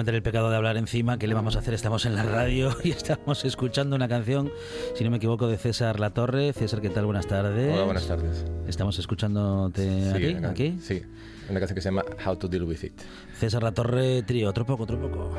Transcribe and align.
Cometer 0.00 0.14
el 0.14 0.22
pecado 0.22 0.48
de 0.48 0.56
hablar 0.56 0.78
encima. 0.78 1.18
¿Qué 1.18 1.28
le 1.28 1.34
vamos 1.34 1.56
a 1.56 1.58
hacer? 1.58 1.74
Estamos 1.74 2.06
en 2.06 2.14
la 2.14 2.22
radio 2.22 2.74
y 2.84 2.90
estamos 2.90 3.44
escuchando 3.44 3.96
una 3.96 4.08
canción, 4.08 4.50
si 4.94 5.04
no 5.04 5.10
me 5.10 5.18
equivoco, 5.18 5.46
de 5.46 5.58
César 5.58 6.00
Latorre. 6.00 6.54
César, 6.54 6.80
¿qué 6.80 6.88
tal? 6.88 7.04
Buenas 7.04 7.26
tardes. 7.26 7.74
Hola, 7.74 7.84
buenas 7.84 8.06
tardes. 8.06 8.46
Estamos 8.66 8.98
escuchándote 8.98 10.10
aquí, 10.14 10.36
aquí. 10.42 10.78
Sí, 10.80 11.02
una 11.50 11.58
canción 11.58 11.74
que 11.74 11.82
se 11.82 11.88
llama 11.88 12.02
How 12.24 12.34
to 12.34 12.48
Deal 12.48 12.62
With 12.62 12.82
It. 12.82 12.98
César 13.34 13.62
Latorre, 13.62 14.22
trío. 14.22 14.48
Otro 14.48 14.64
poco, 14.64 14.84
otro 14.84 14.98
poco. 14.98 15.30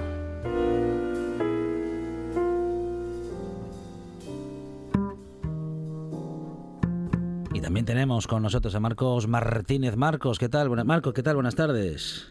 Y 7.51 7.61
también 7.61 7.87
tenemos 7.87 8.27
con 8.27 8.43
nosotros 8.43 8.75
a 8.75 8.79
Marcos 8.79 9.27
Martínez. 9.27 9.95
Marcos, 9.95 10.37
¿qué 10.37 10.49
tal? 10.49 10.69
Marcos, 10.85 11.15
¿qué 11.15 11.23
tal? 11.23 11.33
Buenas 11.33 11.55
tardes. 11.55 12.27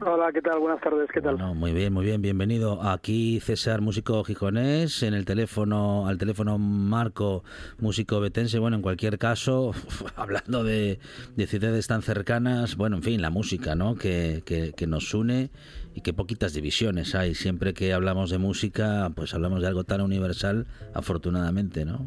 Hola, 0.00 0.30
¿qué 0.32 0.40
tal? 0.40 0.60
Buenas 0.60 0.80
tardes, 0.80 1.10
¿qué 1.12 1.20
tal? 1.20 1.36
muy 1.56 1.72
bien, 1.72 1.92
muy 1.92 2.04
bien, 2.04 2.22
bienvenido. 2.22 2.80
Aquí 2.82 3.40
César, 3.40 3.80
músico 3.80 4.22
gijonés, 4.22 5.02
en 5.02 5.12
el 5.12 5.24
teléfono, 5.24 6.06
al 6.06 6.18
teléfono 6.18 6.56
Marco, 6.56 7.42
músico 7.78 8.20
betense. 8.20 8.60
Bueno, 8.60 8.76
en 8.76 8.82
cualquier 8.82 9.18
caso, 9.18 9.72
hablando 10.16 10.62
de, 10.62 11.00
ciudades 11.48 11.88
tan 11.88 12.02
cercanas, 12.02 12.76
bueno, 12.76 12.96
en 12.96 13.02
fin, 13.02 13.20
la 13.20 13.30
música, 13.30 13.74
¿no? 13.74 13.96
Que, 13.96 14.44
que, 14.46 14.72
que 14.72 14.86
nos 14.86 15.12
une 15.14 15.50
y 15.94 16.00
qué 16.02 16.12
poquitas 16.12 16.52
divisiones 16.52 17.16
hay. 17.16 17.34
Siempre 17.34 17.74
que 17.74 17.92
hablamos 17.92 18.30
de 18.30 18.38
música, 18.38 19.10
pues 19.16 19.34
hablamos 19.34 19.62
de 19.62 19.66
algo 19.66 19.82
tan 19.82 20.00
universal, 20.00 20.68
afortunadamente, 20.94 21.84
¿no? 21.84 22.06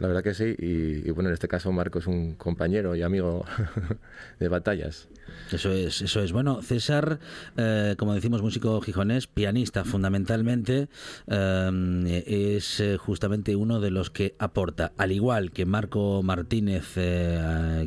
La 0.00 0.08
verdad 0.08 0.22
que 0.22 0.34
sí, 0.34 0.54
y, 0.58 1.10
bueno, 1.10 1.28
en 1.28 1.34
este 1.34 1.48
caso 1.48 1.70
Marco 1.72 1.98
es 1.98 2.06
un 2.06 2.34
compañero 2.34 2.96
y 2.96 3.02
amigo 3.02 3.44
de 4.38 4.48
batallas. 4.48 5.08
Eso 5.50 5.70
es, 5.70 6.00
eso 6.02 6.22
es. 6.22 6.32
Bueno, 6.32 6.62
César, 6.62 7.18
eh, 7.56 7.94
como 7.98 8.14
decimos, 8.14 8.42
músico 8.42 8.80
gijonés, 8.80 9.26
pianista 9.26 9.84
fundamentalmente, 9.84 10.88
eh, 11.26 12.24
es 12.56 12.80
eh, 12.80 12.96
justamente 12.96 13.54
uno 13.54 13.80
de 13.80 13.90
los 13.90 14.10
que 14.10 14.34
aporta, 14.38 14.92
al 14.96 15.12
igual 15.12 15.52
que 15.52 15.66
Marco 15.66 16.22
Martínez, 16.22 16.96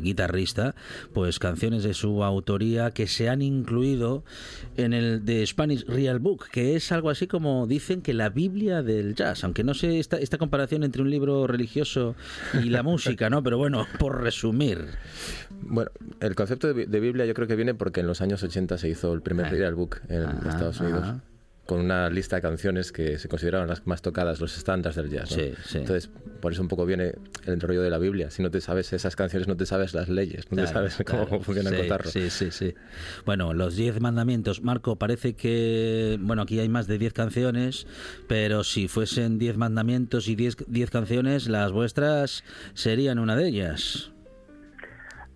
guitarrista, 0.00 0.74
pues 1.12 1.38
canciones 1.38 1.82
de 1.82 1.94
su 1.94 2.22
autoría 2.22 2.90
que 2.92 3.06
se 3.06 3.28
han 3.28 3.42
incluido 3.42 4.24
en 4.76 4.92
el 4.92 5.24
de 5.24 5.46
Spanish 5.46 5.84
Real 5.86 6.18
Book, 6.18 6.46
que 6.50 6.76
es 6.76 6.92
algo 6.92 7.10
así 7.10 7.26
como 7.26 7.66
dicen 7.66 8.02
que 8.02 8.14
la 8.14 8.28
Biblia 8.28 8.82
del 8.82 9.14
jazz, 9.14 9.44
aunque 9.44 9.64
no 9.64 9.74
sé 9.74 9.98
esta, 9.98 10.18
esta 10.18 10.38
comparación 10.38 10.84
entre 10.84 11.02
un 11.02 11.10
libro 11.10 11.46
religioso 11.46 11.95
y 12.62 12.70
la 12.70 12.82
música, 12.84 13.30
¿no? 13.30 13.42
Pero 13.42 13.58
bueno, 13.58 13.86
por 13.98 14.22
resumir. 14.22 14.86
Bueno, 15.50 15.90
el 16.20 16.34
concepto 16.34 16.72
de, 16.72 17.00
Biblia 17.00 17.24
yo 17.26 17.34
creo 17.34 17.48
que 17.48 17.56
viene 17.56 17.74
porque 17.74 18.00
en 18.00 18.06
los 18.06 18.20
años 18.20 18.42
80 18.42 18.78
se 18.78 18.88
hizo 18.88 19.12
el 19.12 19.22
primer 19.22 19.50
Real 19.50 19.74
Book 19.74 20.00
en 20.08 20.22
Estados 20.46 20.80
Unidos 20.80 21.16
con 21.66 21.80
una 21.80 22.08
lista 22.08 22.36
de 22.36 22.42
canciones 22.42 22.92
que 22.92 23.18
se 23.18 23.28
consideraban 23.28 23.68
las 23.68 23.86
más 23.86 24.00
tocadas, 24.00 24.40
los 24.40 24.56
estándares 24.56 24.96
del 24.96 25.10
jazz. 25.10 25.28
Sí, 25.28 25.52
sí. 25.64 25.78
Entonces, 25.78 26.08
por 26.40 26.52
eso 26.52 26.62
un 26.62 26.68
poco 26.68 26.86
viene 26.86 27.14
el 27.44 27.60
rollo 27.60 27.82
de 27.82 27.90
la 27.90 27.98
Biblia. 27.98 28.30
Si 28.30 28.42
no 28.42 28.50
te 28.50 28.60
sabes 28.60 28.92
esas 28.92 29.16
canciones, 29.16 29.48
no 29.48 29.56
te 29.56 29.66
sabes 29.66 29.92
las 29.92 30.08
leyes, 30.08 30.50
no 30.50 30.62
te 30.62 30.68
sabes 30.68 30.96
cómo 31.04 31.26
funciona 31.26 31.70
el 31.70 31.82
cotarro. 31.82 32.08
Sí, 32.08 32.30
sí, 32.30 32.50
sí. 32.50 32.74
Bueno, 33.24 33.52
los 33.52 33.76
diez 33.76 34.00
mandamientos. 34.00 34.62
Marco, 34.62 34.96
parece 34.96 35.34
que, 35.34 36.18
bueno, 36.20 36.42
aquí 36.42 36.60
hay 36.60 36.68
más 36.68 36.86
de 36.86 36.98
diez 36.98 37.12
canciones, 37.12 37.86
pero 38.28 38.62
si 38.64 38.88
fuesen 38.88 39.38
diez 39.38 39.56
mandamientos 39.56 40.28
y 40.28 40.36
diez, 40.36 40.56
diez 40.68 40.90
canciones, 40.90 41.48
las 41.48 41.72
vuestras 41.72 42.44
serían 42.74 43.18
una 43.18 43.34
de 43.34 43.48
ellas. 43.48 44.12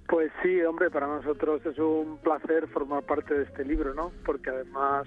Pues 0.09 0.33
sí, 0.43 0.61
hombre, 0.63 0.91
para 0.91 1.07
nosotros 1.07 1.65
es 1.65 1.79
un 1.79 2.19
placer 2.19 2.67
formar 2.69 3.05
parte 3.05 3.33
de 3.33 3.45
este 3.45 3.65
libro, 3.65 3.95
¿no? 3.95 4.11
Porque 4.25 4.51
además 4.51 5.07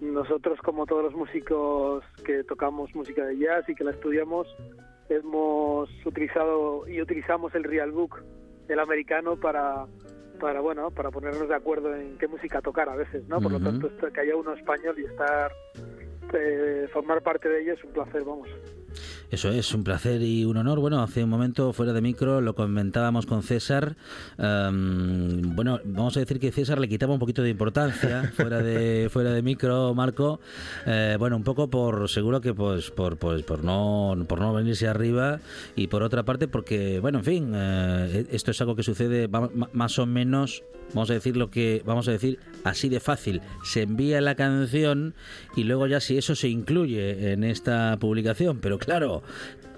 nosotros, 0.00 0.58
como 0.60 0.86
todos 0.86 1.04
los 1.04 1.14
músicos 1.14 2.04
que 2.24 2.44
tocamos 2.44 2.94
música 2.94 3.24
de 3.24 3.38
jazz 3.38 3.68
y 3.68 3.74
que 3.74 3.84
la 3.84 3.90
estudiamos, 3.90 4.46
hemos 5.08 5.88
utilizado 6.04 6.86
y 6.88 7.00
utilizamos 7.00 7.54
el 7.54 7.64
Real 7.64 7.90
Book, 7.90 8.22
el 8.68 8.78
americano, 8.78 9.36
para, 9.36 9.86
para 10.38 10.60
bueno, 10.60 10.90
para 10.90 11.10
ponernos 11.10 11.48
de 11.48 11.54
acuerdo 11.54 11.94
en 11.94 12.16
qué 12.18 12.28
música 12.28 12.60
tocar 12.60 12.88
a 12.88 12.96
veces, 12.96 13.26
¿no? 13.28 13.40
Por 13.40 13.52
lo 13.52 13.60
tanto, 13.60 13.90
que 14.12 14.20
haya 14.20 14.36
uno 14.36 14.52
español 14.52 14.94
y 14.98 15.04
estar, 15.04 15.50
eh, 16.34 16.88
formar 16.92 17.22
parte 17.22 17.48
de 17.48 17.62
ello 17.62 17.72
es 17.74 17.84
un 17.84 17.92
placer, 17.92 18.22
vamos. 18.24 18.48
Eso 19.30 19.50
es 19.50 19.74
un 19.74 19.84
placer 19.84 20.22
y 20.22 20.44
un 20.44 20.56
honor. 20.56 20.80
Bueno, 20.80 21.02
hace 21.02 21.22
un 21.22 21.30
momento 21.30 21.72
fuera 21.74 21.92
de 21.92 22.00
micro 22.00 22.40
lo 22.40 22.54
comentábamos 22.54 23.26
con 23.26 23.42
César. 23.42 23.94
Em, 24.38 25.54
bueno, 25.54 25.80
vamos 25.84 26.16
a 26.16 26.20
decir 26.20 26.40
que 26.40 26.50
César 26.50 26.78
le 26.78 26.88
quitaba 26.88 27.12
un 27.12 27.18
poquito 27.18 27.42
de 27.42 27.50
importancia 27.50 28.32
fuera 28.36 28.62
de 28.62 29.08
fuera 29.10 29.32
de 29.32 29.42
micro, 29.42 29.94
Marco. 29.94 30.40
Eh, 30.86 31.16
bueno, 31.18 31.36
un 31.36 31.44
poco 31.44 31.68
por 31.68 32.08
seguro 32.08 32.40
que 32.40 32.54
pues 32.54 32.90
por 32.90 33.18
pues 33.18 33.42
por 33.42 33.62
no 33.64 34.16
por 34.26 34.40
no 34.40 34.54
venirse 34.54 34.88
arriba 34.88 35.40
y 35.76 35.88
por 35.88 36.02
otra 36.02 36.22
parte 36.22 36.48
porque 36.48 36.98
bueno, 37.00 37.18
en 37.18 37.24
fin, 37.24 37.52
eh, 37.54 38.26
esto 38.30 38.50
es 38.50 38.60
algo 38.62 38.76
que 38.76 38.82
sucede 38.82 39.28
más 39.28 39.98
o 39.98 40.06
menos 40.06 40.62
vamos 40.94 41.10
a 41.10 41.14
decir 41.14 41.36
lo 41.36 41.50
que 41.50 41.82
vamos 41.84 42.08
a 42.08 42.12
decir 42.12 42.38
así 42.64 42.88
de 42.88 43.00
fácil 43.00 43.40
se 43.64 43.82
envía 43.82 44.20
la 44.20 44.34
canción 44.34 45.14
y 45.56 45.64
luego 45.64 45.86
ya 45.86 46.00
si 46.00 46.18
eso 46.18 46.34
se 46.34 46.48
incluye 46.48 47.32
en 47.32 47.44
esta 47.44 47.96
publicación 47.98 48.58
pero 48.60 48.78
claro 48.78 49.22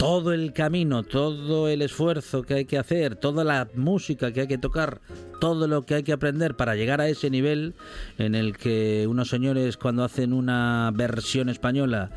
todo 0.01 0.33
el 0.33 0.55
camino 0.55 1.03
todo 1.03 1.69
el 1.69 1.83
esfuerzo 1.83 2.43
que 2.43 2.55
hay 2.55 2.65
que 2.65 2.79
hacer 2.79 3.17
toda 3.17 3.45
la 3.45 3.69
música 3.75 4.33
que 4.33 4.41
hay 4.41 4.47
que 4.47 4.57
tocar 4.57 5.03
todo 5.43 5.69
lo 5.69 5.83
que 5.83 5.97
hay 5.97 6.03
que 6.03 6.15
aprender 6.15 6.57
para 6.57 6.75
llegar 6.75 7.03
a 7.03 7.09
ese 7.09 7.29
nivel 7.29 7.75
en 8.17 8.35
el 8.35 8.57
que 8.57 9.07
unos 9.07 9.29
señores 9.29 9.77
cuando 9.77 10.03
hacen 10.03 10.33
una 10.33 10.91
versión 10.95 11.51
española 11.51 12.09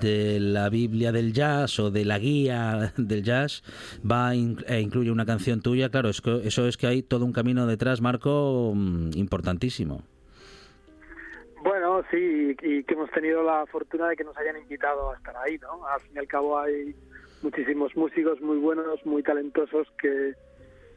de 0.00 0.38
la 0.38 0.68
Biblia 0.68 1.10
del 1.10 1.32
jazz 1.32 1.80
o 1.80 1.90
de 1.90 2.04
la 2.04 2.20
guía 2.20 2.92
del 2.96 3.24
jazz 3.24 3.64
va 4.08 4.32
e 4.32 4.80
incluye 4.80 5.10
una 5.10 5.26
canción 5.26 5.60
tuya, 5.60 5.88
claro, 5.88 6.10
eso 6.10 6.68
es 6.68 6.76
que 6.76 6.86
hay 6.86 7.02
todo 7.02 7.24
un 7.24 7.32
camino 7.32 7.66
detrás, 7.66 8.00
Marco, 8.00 8.72
mm, 8.74 9.10
importantísimo. 9.16 10.04
Bueno, 11.64 12.02
sí, 12.10 12.54
y 12.62 12.84
que 12.84 12.94
hemos 12.94 13.10
tenido 13.10 13.42
la 13.42 13.64
fortuna 13.66 14.08
de 14.08 14.16
que 14.16 14.24
nos 14.24 14.36
hayan 14.36 14.58
invitado 14.58 15.10
a 15.10 15.16
estar 15.16 15.34
ahí, 15.38 15.58
¿no? 15.58 15.86
Al 15.86 16.00
fin 16.00 16.12
y 16.14 16.18
al 16.18 16.26
cabo 16.26 16.58
hay 16.58 16.94
muchísimos 17.44 17.94
músicos 17.94 18.40
muy 18.40 18.56
buenos, 18.56 19.04
muy 19.04 19.22
talentosos 19.22 19.86
que, 20.00 20.32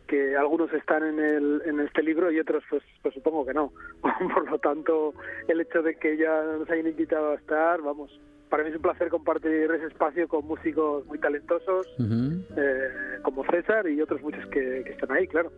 que 0.07 0.35
algunos 0.37 0.71
están 0.73 1.03
en, 1.03 1.19
el, 1.19 1.61
en 1.65 1.81
este 1.81 2.01
libro 2.01 2.31
y 2.31 2.39
otros 2.39 2.63
pues, 2.69 2.81
pues 3.03 3.13
supongo 3.13 3.45
que 3.45 3.53
no. 3.53 3.73
Por 4.01 4.49
lo 4.49 4.57
tanto, 4.57 5.13
el 5.49 5.59
hecho 5.59 5.83
de 5.83 5.95
que 5.95 6.15
ya 6.17 6.41
nos 6.57 6.69
hayan 6.69 6.87
invitado 6.87 7.31
a 7.31 7.35
estar, 7.35 7.81
vamos, 7.81 8.17
para 8.49 8.63
mí 8.63 8.69
es 8.69 8.75
un 8.75 8.81
placer 8.81 9.09
compartir 9.09 9.69
ese 9.71 9.87
espacio 9.87 10.27
con 10.27 10.45
músicos 10.45 11.05
muy 11.05 11.19
talentosos, 11.19 11.87
eh, 11.99 12.89
como 13.21 13.43
César 13.45 13.87
y 13.89 14.01
otros 14.01 14.21
muchos 14.21 14.45
que, 14.47 14.79
están 14.79 15.11
ahí, 15.11 15.27
claro. 15.27 15.51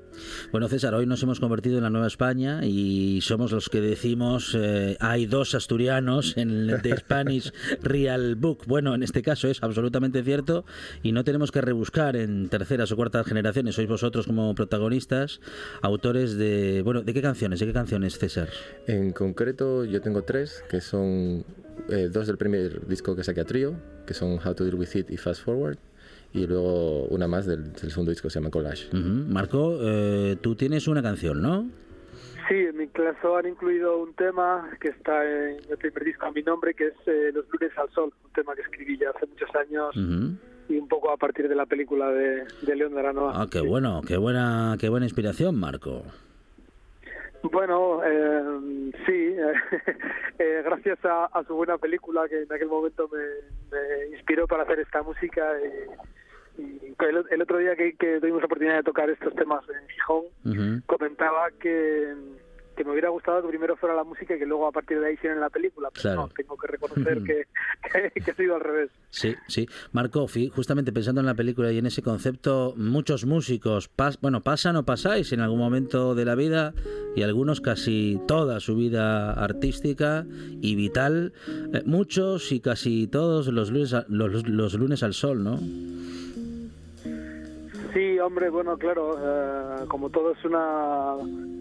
Bueno, 0.52 0.68
César, 0.68 0.94
hoy 0.96 1.06
nos 1.06 1.22
hemos 1.24 1.40
convertido 1.40 1.78
en 1.78 1.84
la 1.84 1.90
Nueva 1.90 2.08
España 2.08 2.62
y 2.64 3.22
somos 3.22 3.52
los 3.52 3.70
que 3.70 3.82
decimos 3.82 4.58
eh, 4.60 4.98
hay 5.00 5.26
dos 5.26 5.56
asturianos 5.56 6.38
en 6.38 6.50
el 6.50 6.82
The 6.82 6.98
Spanish 6.98 7.54
Real 7.82 8.36
Book. 8.36 8.64
Bueno, 8.68 8.96
en 8.96 9.04
este 9.04 9.22
caso 9.22 9.48
es 9.48 9.62
absolutamente 9.62 10.24
cierto 10.24 10.66
y 11.04 11.12
no 11.12 11.24
tenemos 11.24 11.52
que 11.52 11.62
rebuscar 11.62 12.16
en 12.16 12.50
terceras 12.50 12.92
o 12.92 12.96
cuartas 12.96 13.28
generaciones. 13.28 13.76
Sois 13.76 13.88
vosotros 13.88 14.26
como 14.26 14.54
protagonistas, 14.56 15.42
autores 15.82 16.38
de... 16.38 16.82
Bueno, 16.84 17.02
¿de 17.02 17.14
qué 17.14 17.22
canciones? 17.22 17.60
¿De 17.60 17.68
qué 17.68 17.74
canciones, 17.74 18.18
César? 18.18 18.50
En 18.88 19.12
concreto 19.12 19.86
yo 19.86 20.02
tengo 20.02 20.24
tres, 20.24 20.64
que 20.70 20.82
son 20.82 21.46
eh, 21.92 22.10
dos 22.10 22.28
del 22.28 22.38
primer 22.38 22.88
disco 22.88 23.16
que 23.16 23.24
saqué 23.24 23.42
a 23.42 23.46
trío, 23.46 23.74
que 24.06 24.14
son 24.14 24.40
How 24.46 24.54
to 24.54 24.64
Deal 24.64 24.76
With 24.76 24.96
It 24.96 25.12
y 25.12 25.18
Fast 25.18 25.44
Forward 25.44 25.78
y 26.34 26.46
luego 26.46 27.06
una 27.06 27.28
más 27.28 27.46
del, 27.46 27.76
segundo 27.76 28.12
disco 28.12 28.28
que 28.28 28.34
se 28.34 28.40
llama 28.40 28.52
Collage. 28.52 28.90
Marco, 28.94 29.78
eh, 29.82 30.38
tú 30.42 30.56
tienes 30.56 30.88
una 30.88 31.02
canción, 31.02 31.42
¿no? 31.42 31.70
Sí, 32.48 32.56
en 32.56 32.78
mi 32.78 32.88
clase 32.88 33.20
han 33.38 33.48
incluido 33.48 33.98
un 34.02 34.14
tema 34.14 34.70
que 34.82 34.90
está 34.90 35.24
en 35.24 35.58
el 35.70 35.78
primer 35.78 36.04
disco 36.04 36.26
a 36.26 36.32
mi 36.32 36.42
nombre, 36.42 36.74
que 36.74 36.88
es 36.88 36.94
eh, 37.06 37.32
Los 37.34 37.46
lunes 37.52 37.78
al 37.78 37.90
sol, 37.92 38.14
un 38.24 38.32
tema 38.32 38.56
que 38.56 38.62
escribí 38.62 38.98
ya 38.98 39.10
hace 39.12 39.28
muchos 39.28 39.50
años 39.56 39.96
y 40.68 40.78
un 40.78 40.88
poco 40.88 41.12
a 41.12 41.18
partir 41.18 41.48
de 41.48 41.56
la 41.56 41.66
película 41.66 42.10
de, 42.12 42.46
de 42.62 42.76
León 42.76 42.94
de 42.94 43.00
Aranoa. 43.00 43.34
Ah, 43.36 43.48
qué 43.52 43.62
bueno, 43.62 44.02
qué 44.08 44.18
buena, 44.18 44.78
qué 44.80 44.90
buena 44.90 45.06
inspiración, 45.06 45.60
Marco. 45.60 46.04
Bueno, 47.44 48.02
eh, 48.04 48.92
sí, 49.06 49.36
eh, 50.40 50.62
gracias 50.64 51.00
a, 51.04 51.44
su 51.48 51.56
buena 51.56 51.78
película 51.78 52.28
que 52.28 52.42
en 52.42 52.52
aquel 52.52 52.68
momento 52.68 53.10
me, 53.10 54.16
inspiró 54.16 54.48
para 54.48 54.64
hacer 54.64 54.80
esta 54.80 55.02
música. 55.04 55.44
Y, 56.58 56.94
el, 57.00 57.42
otro 57.42 57.58
día 57.58 57.76
que, 57.76 57.94
tuvimos 58.20 58.42
la 58.42 58.46
oportunidad 58.46 58.76
de 58.78 58.84
tocar 58.84 59.10
estos 59.10 59.34
temas 59.36 59.64
en 59.70 59.88
Gijón, 59.88 60.84
comentaba 60.86 61.50
que 61.60 62.14
que 62.80 62.86
me 62.86 62.92
hubiera 62.92 63.10
gustado 63.10 63.42
que 63.42 63.50
primero 63.50 63.76
fuera 63.76 63.94
la 63.94 64.06
música 64.06 64.36
y 64.36 64.40
que 64.40 64.46
luego 64.46 64.66
a 64.66 64.72
partir 64.72 65.02
de 65.02 65.08
ahí 65.08 65.16
hicieran 65.16 65.42
la 65.42 65.50
película. 65.50 65.90
Pero 65.94 66.16
no, 66.16 66.30
tengo 66.30 66.56
que 66.56 66.68
reconocer 66.68 67.22
que, 67.26 67.46
que, 68.24 68.32
ha 68.32 68.36
sido 68.36 68.56
al 68.56 68.62
revés. 68.62 68.90
Sí, 69.10 69.36
sí. 69.50 69.68
Marco, 69.92 70.26
justamente 70.56 70.94
pensando 70.94 71.20
en 71.20 71.28
la 71.28 71.34
película 71.34 71.74
y 71.74 71.78
en 71.78 71.88
ese 71.88 72.02
concepto, 72.02 72.74
muchos 72.78 73.26
músicos, 73.26 73.92
bueno, 74.22 74.40
pasan 74.40 74.78
o 74.78 74.86
pasáis 74.86 75.34
en 75.34 75.42
algún 75.42 75.60
momento 75.60 76.16
de 76.16 76.24
la 76.24 76.36
vida 76.36 76.74
y 77.18 77.24
algunos 77.24 77.60
casi 77.60 78.18
toda 78.30 78.62
su 78.62 78.78
vida 78.78 79.34
artística 79.34 80.26
y 80.62 80.76
vital, 80.76 81.34
eh, 81.74 81.84
muchos 81.86 82.54
y 82.54 82.62
casi 82.62 83.08
todos 83.08 83.48
los 83.48 83.72
lunes, 83.72 83.94
los, 84.08 84.48
los 84.48 84.74
lunes 84.76 85.04
al 85.04 85.14
sol, 85.14 85.44
¿no? 85.44 85.60
Sí, 87.94 88.20
hombre, 88.20 88.50
bueno, 88.50 88.78
claro, 88.78 89.18
eh, 89.18 89.86
como 89.88 90.10
todo 90.10 90.34
es 90.34 90.46
una 90.46 91.16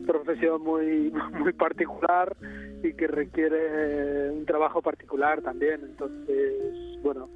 profesión 0.06 0.62
muy, 0.62 1.12
muy 1.38 1.52
particular 1.52 2.36
y 2.82 2.92
que 2.92 3.06
requiere 3.06 4.30
un 4.30 4.44
trabajo 4.44 4.82
particular 4.82 5.42
también, 5.42 5.80
entonces, 5.82 7.02
bueno, 7.02 7.28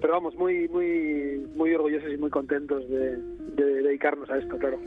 pero 0.00 0.14
vamos, 0.14 0.34
muy, 0.34 0.66
muy, 0.68 1.46
muy 1.54 1.74
orgullosos 1.74 2.10
y 2.12 2.16
muy 2.16 2.30
contentos 2.30 2.88
de, 2.88 3.18
dedicarnos 3.56 4.30
a 4.30 4.38
esto, 4.38 4.56
claro. 4.56 4.78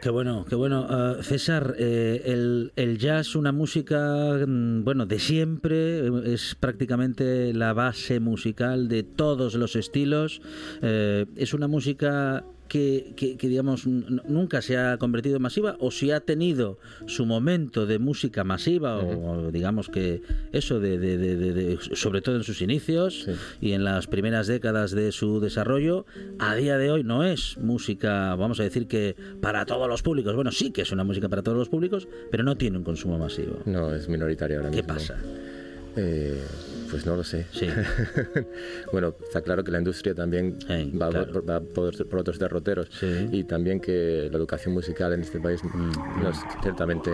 Qué 0.00 0.10
bueno, 0.10 0.44
qué 0.48 0.54
bueno. 0.54 0.86
Uh, 0.86 1.22
César, 1.22 1.74
eh, 1.78 2.22
el, 2.26 2.72
el, 2.76 2.98
jazz, 2.98 3.34
una 3.34 3.50
música, 3.50 4.34
mm, 4.46 4.84
bueno, 4.84 5.06
de 5.06 5.18
siempre, 5.18 6.32
es 6.32 6.54
prácticamente 6.54 7.52
la 7.54 7.72
base 7.72 8.20
musical 8.20 8.88
de 8.88 9.02
todos 9.02 9.54
los 9.54 9.74
estilos. 9.74 10.40
Eh, 10.82 11.26
es 11.34 11.54
una 11.54 11.66
música 11.66 12.44
que, 12.68 13.36
digamos 13.40 13.86
nunca 13.86 14.62
se 14.62 14.76
ha 14.76 14.96
convertido 14.98 15.36
en 15.36 15.42
masiva 15.42 15.76
o 15.80 15.90
si 15.90 16.10
ha 16.10 16.20
tenido 16.20 16.78
su 17.06 17.26
momento 17.26 17.86
de 17.86 17.98
música 17.98 18.44
masiva 18.44 18.96
o, 18.98 19.50
digamos 19.50 19.88
que 19.88 20.22
eso 20.52 20.80
de, 20.80 21.78
sobre 21.94 22.20
todo 22.22 22.36
en 22.36 22.44
sus 22.44 22.62
inicios 22.62 23.28
y 23.60 23.72
en 23.72 23.84
las 23.84 24.06
primeras 24.06 24.46
décadas 24.46 24.90
de 24.90 25.12
su 25.12 25.40
desarrollo 25.40 26.06
a 26.38 26.54
día 26.54 26.78
de 26.78 26.90
hoy 26.90 27.04
no 27.04 27.24
es 27.24 27.56
música 27.58 28.34
vamos 28.34 28.60
a 28.60 28.62
decir 28.62 28.86
que 28.86 29.16
para 29.40 29.66
todos 29.66 29.88
los 29.88 30.02
públicos. 30.02 30.34
Bueno 30.34 30.52
sí 30.52 30.70
que 30.70 30.82
es 30.82 30.92
una 30.92 31.04
música 31.04 31.28
para 31.28 31.42
todos 31.42 31.58
los 31.58 31.68
públicos 31.68 32.08
pero 32.30 32.44
no 32.44 32.56
tiene 32.56 32.78
un 32.78 32.84
consumo 32.84 33.18
masivo. 33.18 33.60
No 33.64 33.94
es 33.94 34.08
minoritario 34.08 34.58
ahora 34.58 34.70
mismo. 34.70 34.82
¿qué 34.82 34.92
pasa? 34.92 35.16
Eh, 35.96 36.42
pues 36.90 37.06
no 37.06 37.16
lo 37.16 37.24
sé. 37.24 37.46
Sí. 37.52 37.68
bueno, 38.92 39.14
está 39.22 39.40
claro 39.40 39.64
que 39.64 39.70
la 39.70 39.78
industria 39.78 40.14
también 40.14 40.58
va, 41.00 41.60
por, 41.60 42.18
otros 42.18 42.38
derroteros 42.38 42.88
y 43.32 43.44
también 43.44 43.80
que 43.80 44.28
la 44.30 44.36
educación 44.36 44.74
musical 44.74 45.12
en 45.12 45.22
este 45.22 45.40
país 45.40 45.62
mm. 45.64 46.22
no 46.22 46.30
es 46.30 46.38
ciertamente 46.62 47.10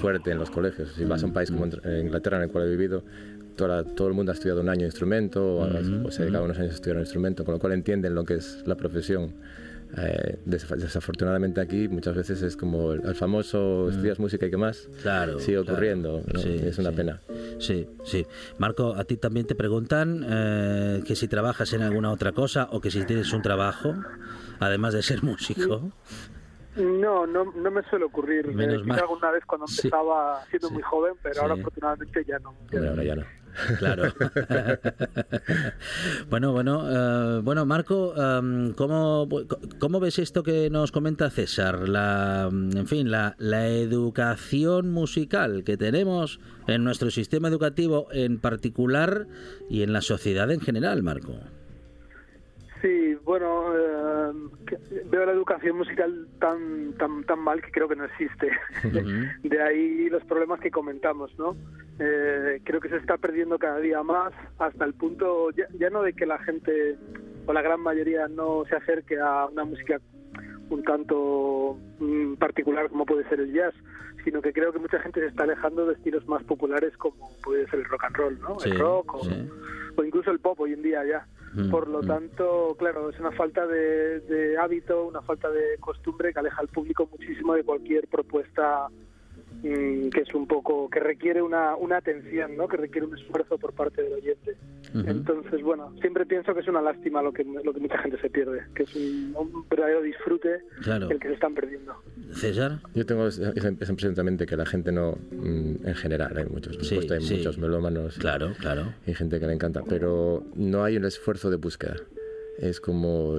fuerte 0.00 0.32
en 0.32 0.38
los 0.38 0.50
colegios. 0.50 0.92
Si 0.96 1.04
vas 1.04 1.22
a 1.22 1.26
un 1.26 1.32
país 1.32 1.50
como 1.50 1.66
mm. 1.66 2.00
Inglaterra, 2.00 2.38
en 2.38 2.44
el 2.44 2.50
cual 2.50 2.66
he 2.66 2.70
vivido, 2.70 3.04
todo 3.56 4.08
el 4.08 4.14
mundo 4.14 4.32
ha 4.32 4.34
estudiado 4.34 4.60
un 4.60 4.68
año 4.68 4.80
de 4.80 4.86
instrumento 4.86 5.56
o, 5.56 6.10
se 6.10 6.22
ha 6.22 6.24
dedicado 6.24 6.44
unos 6.44 6.58
años 6.58 6.72
a 6.72 6.74
estudiar 6.74 6.96
un 6.96 7.02
instrumento, 7.02 7.44
con 7.44 7.54
lo 7.54 7.60
cual 7.60 7.72
entienden 7.72 8.14
lo 8.14 8.24
que 8.24 8.34
es 8.34 8.62
la 8.66 8.76
profesión. 8.76 9.32
Eh, 9.96 10.38
desafortunadamente 10.44 11.60
aquí 11.60 11.88
muchas 11.88 12.14
veces 12.16 12.42
es 12.42 12.56
como 12.56 12.92
el, 12.92 13.14
famoso 13.14 13.88
estudias 13.88 14.18
música 14.18 14.46
y 14.46 14.50
qué 14.50 14.56
más 14.56 14.88
claro, 15.00 15.38
sigue 15.38 15.58
ocurriendo 15.58 16.22
es 16.34 16.78
una 16.78 16.92
pena. 16.92 17.20
Sí 17.58 17.86
sí. 18.04 18.26
Marco 18.58 18.94
a 18.94 19.04
ti 19.04 19.16
también 19.16 19.46
te 19.46 19.54
preguntan 19.54 20.24
eh, 20.28 21.02
que 21.06 21.14
si 21.14 21.28
trabajas 21.28 21.72
en 21.72 21.82
alguna 21.82 22.10
otra 22.10 22.32
cosa 22.32 22.68
o 22.72 22.80
que 22.80 22.90
si 22.90 23.04
tienes 23.04 23.32
un 23.32 23.42
trabajo 23.42 23.94
además 24.60 24.94
de 24.94 25.02
ser 25.02 25.22
músico. 25.22 25.92
No, 26.76 27.26
no, 27.26 27.44
no 27.52 27.70
me 27.70 27.82
suele 27.84 28.04
ocurrir. 28.04 28.48
Menos 28.54 28.84
mal. 28.84 29.00
alguna 29.00 29.30
vez 29.30 29.44
cuando 29.46 29.66
empezaba 29.66 30.44
siendo 30.50 30.70
muy 30.70 30.82
joven, 30.82 31.14
pero 31.22 31.42
ahora 31.42 31.54
afortunadamente 31.54 32.22
ya 32.26 32.38
no. 32.38 32.54
ahora 32.72 33.02
ya 33.02 33.16
no. 33.16 33.24
Claro. 33.78 34.04
bueno, 36.30 36.52
bueno, 36.52 36.84
eh, 36.88 37.40
bueno, 37.42 37.66
Marco, 37.66 38.14
em, 38.16 38.72
¿cómo, 38.74 39.28
¿cómo, 39.78 40.00
ves 40.00 40.18
esto 40.18 40.42
que 40.42 40.70
nos 40.70 40.92
comenta 40.92 41.30
César? 41.30 41.88
La, 41.88 42.48
en 42.50 42.86
fin, 42.86 43.10
la, 43.10 43.34
la 43.38 43.68
educación 43.68 44.90
musical 44.90 45.64
que 45.64 45.76
tenemos 45.76 46.40
en 46.66 46.84
nuestro 46.84 47.10
sistema 47.10 47.48
educativo 47.48 48.08
en 48.12 48.38
particular 48.38 49.26
y 49.68 49.82
en 49.82 49.92
la 49.92 50.02
sociedad 50.02 50.50
en 50.50 50.60
general, 50.60 51.02
Marco. 51.02 51.34
Sí, 52.82 53.14
bueno, 53.24 53.76
eh, 53.76 53.95
veo 55.10 55.26
la 55.26 55.32
educación 55.32 55.76
musical 55.76 56.28
tan, 56.38 56.92
tan, 56.94 57.24
tan 57.24 57.38
mal 57.38 57.60
que 57.62 57.70
creo 57.70 57.88
que 57.88 57.96
no 57.96 58.04
existe. 58.04 58.50
De 59.42 59.62
ahí 59.62 60.08
los 60.08 60.24
problemas 60.24 60.60
que 60.60 60.70
comentamos, 60.70 61.36
¿no? 61.38 61.56
Eh, 61.98 62.60
creo 62.64 62.80
que 62.80 62.90
se 62.90 62.96
está 62.96 63.16
perdiendo 63.16 63.58
cada 63.58 63.78
día 63.78 64.02
más 64.02 64.32
hasta 64.58 64.84
el 64.84 64.94
punto, 64.94 65.48
ya, 65.50 65.90
no 65.90 66.02
de 66.02 66.12
que 66.12 66.26
la 66.26 66.38
gente 66.38 66.96
o 67.46 67.52
la 67.52 67.62
gran 67.62 67.80
mayoría 67.80 68.28
no 68.28 68.64
se 68.68 68.76
acerque 68.76 69.18
a 69.18 69.46
una 69.46 69.64
música 69.64 70.00
un 70.68 70.82
tanto 70.82 71.78
mm, 72.00 72.34
particular 72.34 72.90
como 72.90 73.06
puede 73.06 73.26
ser 73.28 73.40
el 73.40 73.52
jazz, 73.52 73.72
sino 74.24 74.42
que 74.42 74.52
creo 74.52 74.72
que 74.72 74.78
mucha 74.78 74.98
gente 74.98 75.20
se 75.20 75.28
está 75.28 75.44
alejando 75.44 75.86
de 75.86 75.94
estilos 75.94 76.26
más 76.26 76.42
populares 76.42 76.94
como 76.96 77.30
puede 77.42 77.66
ser 77.68 77.78
el 77.78 77.84
rock 77.86 78.04
and 78.04 78.16
roll, 78.16 78.40
¿no? 78.40 78.56
el 78.64 78.78
rock 78.78 79.14
o 79.96 80.04
incluso 80.04 80.30
el 80.30 80.40
pop 80.40 80.60
hoy 80.60 80.74
en 80.74 80.82
día 80.82 81.04
ya. 81.04 81.26
Por 81.70 81.88
lo 81.88 82.00
tanto, 82.02 82.76
claro, 82.78 83.08
es 83.08 83.18
una 83.18 83.32
falta 83.32 83.66
de, 83.66 84.56
hábito, 84.60 85.06
una 85.06 85.22
falta 85.22 85.50
de 85.50 85.78
costumbre 85.80 86.32
que 86.32 86.40
aleja 86.40 86.60
al 86.60 86.68
público 86.68 87.08
muchísimo 87.10 87.54
de 87.54 87.64
cualquier 87.64 88.08
propuesta 88.08 88.88
mm, 88.88 89.15
que 90.10 90.20
es 90.20 90.34
un 90.34 90.46
poco 90.46 90.88
que 90.90 91.00
requiere 91.00 91.42
una, 91.42 91.76
una 91.76 91.98
atención, 91.98 92.56
¿no? 92.56 92.68
Que 92.68 92.76
requiere 92.76 93.06
un 93.06 93.16
esfuerzo 93.16 93.58
por 93.58 93.72
parte 93.72 94.02
del 94.02 94.14
oyente. 94.14 94.56
Entonces, 94.94 95.62
bueno, 95.62 95.92
siempre 96.00 96.24
pienso 96.24 96.54
que 96.54 96.60
es 96.60 96.68
una 96.68 96.80
lástima 96.80 97.20
lo 97.20 97.32
que 97.32 97.44
lo 97.44 97.74
que 97.74 97.80
mucha 97.80 97.98
gente 97.98 98.18
se 98.20 98.30
pierde, 98.30 98.62
que 98.74 98.84
es 98.84 98.94
un, 98.94 99.64
verdadero 99.68 100.00
disfrute 100.00 100.60
el 100.86 101.20
que 101.20 101.28
se 101.28 101.34
están 101.34 101.54
perdiendo. 101.54 101.94
César, 102.32 102.78
yo 102.94 103.04
tengo 103.04 103.26
esa, 103.26 103.52
impresión 103.68 104.14
también 104.14 104.36
de 104.36 104.46
que 104.46 104.56
la 104.56 104.64
gente 104.64 104.92
no, 104.92 105.18
mm, 105.32 105.86
en 105.86 105.94
general, 105.94 106.36
hay 106.36 106.46
muchos, 106.46 106.92
hay 106.92 107.20
muchos 107.20 107.58
melómanos, 107.58 108.16
claro, 108.18 108.52
claro, 108.58 108.94
hay 109.06 109.14
gente 109.14 109.38
que 109.38 109.46
le 109.46 109.52
encanta, 109.52 109.82
pero 109.86 110.44
no 110.54 110.84
hay 110.84 110.96
un 110.96 111.04
esfuerzo 111.04 111.50
de 111.50 111.56
búsqueda. 111.56 111.96
Es 112.58 112.80
como 112.80 113.38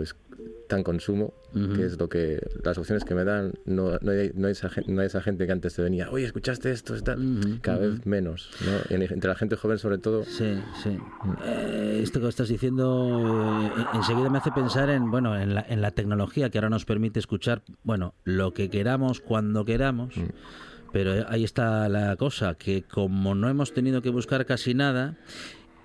tan 0.68 0.84
consumo, 0.84 1.34
que 1.54 1.86
es 1.86 1.98
lo 1.98 2.08
que 2.10 2.40
las 2.64 2.78
opciones 2.78 3.04
que 3.04 3.16
me 3.16 3.24
dan, 3.24 3.54
no, 3.66 3.98
no, 4.02 4.12
hay, 4.12 4.32
no, 4.36 4.48
hay 4.48 4.52
esa, 4.52 4.70
no 4.86 5.02
hay 5.02 5.08
esa 5.08 5.22
gente 5.22 5.46
que 5.48 5.52
antes 5.52 5.74
te 5.74 5.82
venía, 5.82 6.10
oye, 6.12 6.26
¿escuchaste 6.26 6.72
esto? 6.72 6.94
Cada 7.62 7.80
vez 7.80 8.06
menos, 8.06 8.52
¿no? 8.64 8.96
entre 8.98 9.30
la 9.30 9.36
gente 9.36 9.56
joven 9.56 9.78
sobre 9.78 9.98
todo. 9.98 10.24
Sí, 10.26 10.56
sí. 10.84 10.98
Eh, 11.46 12.00
esto 12.04 12.20
que 12.20 12.28
estás 12.28 12.50
diciendo 12.50 13.72
eh, 13.76 13.86
enseguida 13.94 14.30
me 14.30 14.38
hace 14.38 14.52
pensar 14.52 14.90
en, 14.90 15.10
bueno, 15.10 15.40
en 15.40 15.56
la, 15.56 15.66
en 15.68 15.82
la 15.82 15.92
tecnología 15.92 16.50
que 16.50 16.58
ahora 16.58 16.70
nos 16.70 16.86
permite 16.86 17.20
escuchar, 17.20 17.64
bueno, 17.84 18.14
lo 18.24 18.54
que 18.54 18.70
queramos, 18.70 19.20
cuando 19.22 19.66
queramos. 19.66 20.16
Mm. 20.16 20.26
Pero 20.94 21.28
ahí 21.28 21.44
está 21.44 21.90
la 21.90 22.16
cosa, 22.16 22.56
que 22.56 22.84
como 22.84 23.36
no 23.36 23.50
hemos 23.50 23.74
tenido 23.74 24.02
que 24.02 24.10
buscar 24.10 24.46
casi 24.46 24.74
nada, 24.74 25.18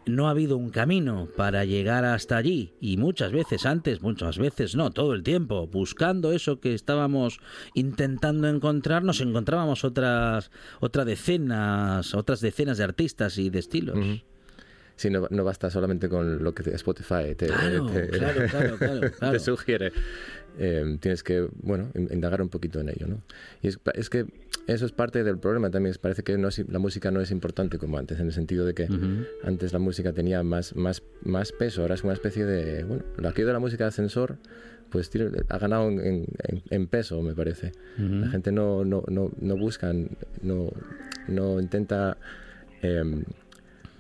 no 0.07 0.27
ha 0.27 0.31
habido 0.31 0.57
un 0.57 0.71
camino 0.71 1.29
para 1.37 1.65
llegar 1.65 2.05
hasta 2.05 2.37
allí 2.37 2.73
y 2.81 2.97
muchas 2.97 3.33
veces 3.33 3.67
antes, 3.67 4.03
muchas 4.03 4.39
veces 4.39 4.75
no, 4.75 4.91
todo 4.91 5.15
el 5.15 5.23
tiempo, 5.23 5.67
buscando 5.67 6.33
eso 6.33 6.61
que 6.61 6.75
estábamos 6.75 7.41
intentando 7.75 8.49
encontrar, 8.49 9.05
nos 9.05 9.21
encontrábamos 9.21 9.85
otras, 9.85 10.51
otras 10.81 11.07
decenas, 11.07 12.15
otras 12.15 12.41
decenas 12.41 12.79
de 12.79 12.85
artistas 12.85 13.39
y 13.39 13.51
de 13.51 13.59
estilos. 13.59 13.99
Si 14.97 15.11
no, 15.11 15.27
no, 15.31 15.45
basta 15.45 15.71
solamente 15.71 16.09
con 16.09 16.43
lo 16.43 16.55
que 16.55 16.71
Spotify 16.71 17.35
te, 17.37 17.49
te 19.21 19.39
sugiere. 19.39 19.93
Em, 20.59 20.99
tienes 20.99 21.23
que, 21.23 21.49
bueno, 21.63 21.91
indagar 21.95 22.43
un 22.43 22.51
poquito 22.51 22.81
en 22.81 22.91
ello, 22.91 23.07
¿no? 23.07 23.23
Y 23.63 23.69
es, 23.69 23.79
es, 23.95 24.11
que 24.11 24.27
eso 24.67 24.85
es 24.85 24.93
parte 24.93 25.25
del 25.25 25.39
problema 25.39 25.71
también. 25.71 25.95
Parece 26.01 26.23
que 26.23 26.37
no 26.37 26.49
la 26.69 26.79
música 26.79 27.11
no 27.11 27.21
es 27.21 27.31
importante 27.31 27.79
como 27.79 27.97
antes, 27.99 28.21
en 28.21 28.27
el 28.27 28.33
sentido 28.33 28.67
de 28.67 28.75
que 28.75 28.89
antes 29.45 29.73
la 29.73 29.79
música 29.79 30.13
tenía 30.13 30.43
más, 30.43 30.77
más, 30.77 31.03
más 31.23 31.53
peso, 31.53 31.83
ahora 31.83 31.95
es 31.95 32.05
una 32.05 32.13
especie 32.13 32.45
de, 32.45 32.85
bueno, 32.85 33.03
lo 33.17 33.29
aquí 33.29 33.43
de 33.43 33.53
la 33.53 33.59
música 33.61 33.85
de 33.85 33.89
ascensor, 33.89 34.37
pues 34.91 35.11
ha 35.49 35.59
ganado 35.59 35.89
en, 35.89 36.27
en, 36.69 36.87
peso, 36.87 37.23
me 37.23 37.35
parece. 37.35 37.73
La 37.97 38.29
gente 38.29 38.53
no, 38.53 38.85
no, 38.85 39.03
no, 39.09 39.31
no 39.41 39.57
busca, 39.57 39.93
no, 40.43 40.71
no 41.29 41.61
intenta... 41.61 42.19
Eh, 42.83 43.25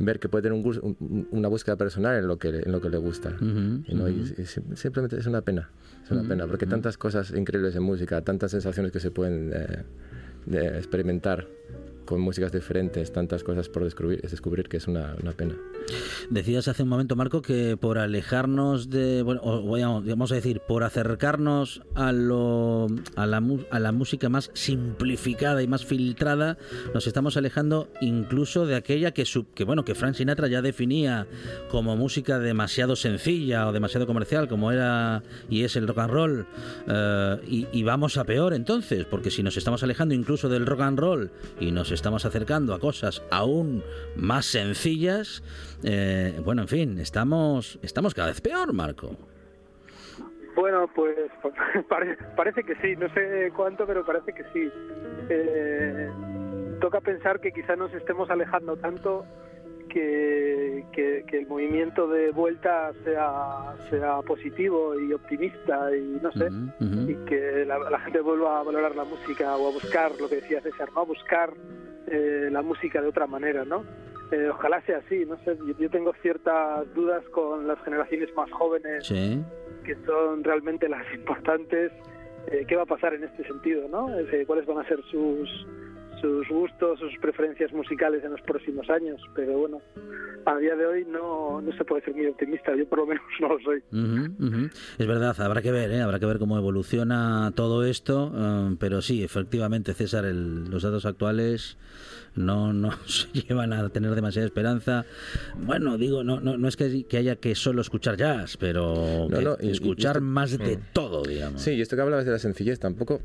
ver 0.04 0.18
que 0.18 0.28
puede 0.28 0.42
tener 0.42 0.59
un, 0.59 1.26
una 1.30 1.49
búsqueda 1.49 1.76
personal 1.76 2.16
en 2.16 2.26
lo 2.26 2.38
que, 2.38 2.49
en 2.49 2.73
lo 2.73 2.80
que 2.80 2.90
le 2.90 2.99
gusta. 2.99 3.37
y 3.40 4.76
simplemente 4.76 5.16
es 5.16 5.26
una 5.26 5.42
pena, 5.42 5.71
es 6.04 6.11
una 6.11 6.23
pena, 6.23 6.47
porque 6.47 6.66
tantas 6.66 6.99
cosas 6.99 7.30
increíbles 7.30 7.75
en 7.76 7.82
música, 7.82 8.21
tantas 8.23 8.50
sensaciones 8.50 8.92
que 8.92 9.00
se 9.00 9.11
pueden 9.11 9.52
eh, 9.54 9.85
experimentar 10.76 11.47
con 12.04 12.21
músicas 12.21 12.52
diferentes, 12.52 13.12
tantas 13.12 13.42
cosas 13.44 13.68
por 13.68 13.85
descubrir, 13.85 14.21
es 14.23 14.30
descubrir 14.30 14.68
que 14.68 14.78
es 14.78 14.88
una, 14.88 15.14
una, 15.23 15.32
pena. 15.32 15.54
Decías 16.30 16.68
hace 16.68 16.82
un 16.82 16.88
momento, 16.88 17.16
Marco, 17.16 17.42
que 17.42 17.76
por 17.76 17.99
alejarnos 17.99 18.90
de, 18.90 19.23
bueno, 19.23 20.02
vamos 20.04 20.32
a 20.32 20.35
decir, 20.35 20.61
por 20.61 20.85
acercarnos 20.85 21.82
a, 21.94 22.12
lo, 22.12 22.87
a, 23.16 23.26
la, 23.26 23.42
a 23.71 23.78
la 23.78 23.92
música 23.92 24.28
más 24.28 24.50
simplificada 24.54 25.62
y 25.62 25.68
más 25.68 25.85
filtrada, 25.85 26.59
nos 26.94 27.06
estamos 27.06 27.37
alejando 27.37 27.88
incluso 28.00 28.66
de 28.66 28.75
aquella 28.75 29.12
que, 29.12 29.25
que, 29.54 29.64
bueno, 29.64 29.85
que 29.85 29.94
Frank 29.94 30.14
Sinatra 30.14 30.49
ya 30.49 30.62
definía 30.62 31.26
como 31.71 31.97
música 31.97 32.38
demasiado 32.38 32.97
sencilla 32.97 33.68
o 33.68 33.73
demasiado 33.73 34.06
comercial, 34.06 34.49
como 34.49 34.73
era 34.73 35.23
y 35.49 35.64
es 35.64 35.76
el 35.76 35.87
rock 35.87 35.99
and 35.99 36.12
roll. 36.12 36.47
Eh, 36.88 37.66
y 37.73 37.82
vamos 37.82 38.16
a 38.16 38.25
peor 38.25 38.54
entonces, 38.54 39.04
porque 39.04 39.30
si 39.30 39.42
nos 39.42 39.56
estamos 39.56 39.82
alejando 39.82 40.14
incluso 40.14 40.49
del 40.49 40.66
rock 40.66 40.80
and 40.80 40.99
roll 40.99 41.30
y 41.61 41.71
nos 41.71 41.91
estamos 41.94 42.25
acercando 42.25 42.75
a 42.75 42.80
cosas 42.80 43.22
aún 43.30 43.82
más 44.16 44.46
sencillas, 44.46 45.42
eh, 45.84 46.40
bueno, 46.44 46.62
en 46.62 46.68
fin, 46.68 46.99
estamos, 46.99 47.78
estamos 47.82 48.14
cada 48.14 48.28
vez 48.28 48.40
peor, 48.40 48.72
Marco. 48.72 49.16
Bueno, 50.54 50.88
pues 50.94 51.16
parece, 52.37 52.62
que 52.62 52.75
sí, 52.76 52.94
no 52.96 53.12
sé 53.14 53.52
cuánto, 53.56 53.87
pero 53.87 54.04
parece 54.04 54.32
que 54.32 54.44
sí. 54.52 54.70
Eh, 55.28 56.11
toca 56.80 57.00
pensar 57.00 57.40
que 57.40 57.52
quizá 57.52 57.76
nos 57.76 57.92
estemos 57.94 58.28
alejando 58.30 58.76
tanto 58.76 59.25
que, 59.92 61.25
el 61.32 61.46
movimiento 61.46 62.06
de 62.08 62.30
vuelta 62.30 62.92
sea, 63.04 63.75
sea 63.90 64.20
positivo 64.22 64.99
y 64.99 65.12
optimista 65.12 65.94
y 65.94 66.18
no 66.22 66.32
sé, 66.32 66.49
y 66.80 67.14
que 67.26 67.64
la, 67.66 67.99
gente 68.00 68.20
vuelva 68.20 68.61
a 68.61 68.62
valorar 68.62 68.94
la 68.96 69.04
música 69.04 69.56
o 69.56 69.68
a 69.68 69.72
buscar 69.72 70.12
lo 70.20 70.28
que 70.28 70.37
decía 70.37 70.61
César, 70.61 70.88
¿no? 70.94 71.02
A 71.02 71.04
buscar 71.04 71.52
eh, 72.06 72.49
la 72.50 72.62
música 72.62 73.00
de 73.00 73.08
otra 73.08 73.26
manera, 73.26 73.64
¿no? 73.64 73.84
Eh, 74.30 74.49
ojalá 74.49 74.80
sea 74.82 74.99
así, 74.99 75.25
no 75.26 75.37
sé, 75.44 75.58
yo, 75.78 75.90
tengo 75.90 76.12
ciertas 76.22 76.92
dudas 76.94 77.22
con 77.30 77.66
las 77.66 77.78
generaciones 77.82 78.34
más 78.34 78.50
jóvenes 78.50 79.06
que 79.08 79.96
son 80.06 80.42
realmente 80.42 80.88
las 80.88 81.04
importantes. 81.14 81.92
Eh, 82.49 82.64
¿Qué 82.66 82.75
va 82.75 82.82
a 82.82 82.87
pasar 82.87 83.14
en 83.14 83.25
este 83.25 83.44
sentido, 83.46 83.88
no? 83.88 84.08
¿Cuáles 84.46 84.66
van 84.66 84.78
a 84.78 84.88
ser 84.88 85.00
sus 85.11 85.66
sus 86.22 86.48
gustos, 86.48 86.98
sus 87.00 87.12
preferencias 87.20 87.72
musicales 87.72 88.24
en 88.24 88.30
los 88.30 88.40
próximos 88.42 88.88
años, 88.88 89.20
pero 89.34 89.58
bueno, 89.58 89.82
a 90.46 90.56
día 90.56 90.76
de 90.76 90.86
hoy 90.86 91.04
no, 91.04 91.60
no 91.60 91.76
se 91.76 91.84
puede 91.84 92.02
ser 92.04 92.14
muy 92.14 92.26
optimista, 92.26 92.74
yo 92.76 92.88
por 92.88 93.00
lo 93.00 93.06
menos 93.06 93.24
no 93.40 93.48
lo 93.48 93.58
soy. 93.60 93.82
Es 94.98 95.06
verdad, 95.06 95.38
habrá 95.40 95.60
que 95.60 95.72
ver, 95.72 95.90
¿eh? 95.90 96.00
habrá 96.00 96.18
que 96.20 96.26
ver 96.26 96.38
cómo 96.38 96.56
evoluciona 96.56 97.52
todo 97.54 97.84
esto, 97.84 98.28
um, 98.28 98.76
pero 98.76 99.02
sí, 99.02 99.22
efectivamente, 99.22 99.92
César, 99.94 100.24
los 100.24 100.82
datos 100.82 101.04
actuales 101.04 101.76
no 102.36 102.72
nos 102.72 103.28
llevan 103.48 103.72
a 103.72 103.88
tener 103.88 104.14
demasiada 104.14 104.46
esperanza. 104.46 105.04
Bueno, 105.56 105.98
digo, 105.98 106.22
no, 106.22 106.40
no, 106.40 106.56
no 106.56 106.68
es 106.68 106.76
que, 106.76 107.04
haya 107.16 107.36
que 107.36 107.54
solo 107.54 107.82
escuchar 107.82 108.16
jazz, 108.16 108.56
pero 108.56 109.28
escuchar 109.60 110.20
más 110.20 110.56
de 110.56 110.76
mm. 110.76 110.80
todo, 110.92 111.22
digamos. 111.22 111.60
Sí, 111.60 111.72
y 111.72 111.80
esto 111.80 111.96
que 111.96 112.02
hablabas 112.02 112.24
de 112.24 112.32
la 112.32 112.38
sencillez 112.38 112.78
tampoco 112.78 113.20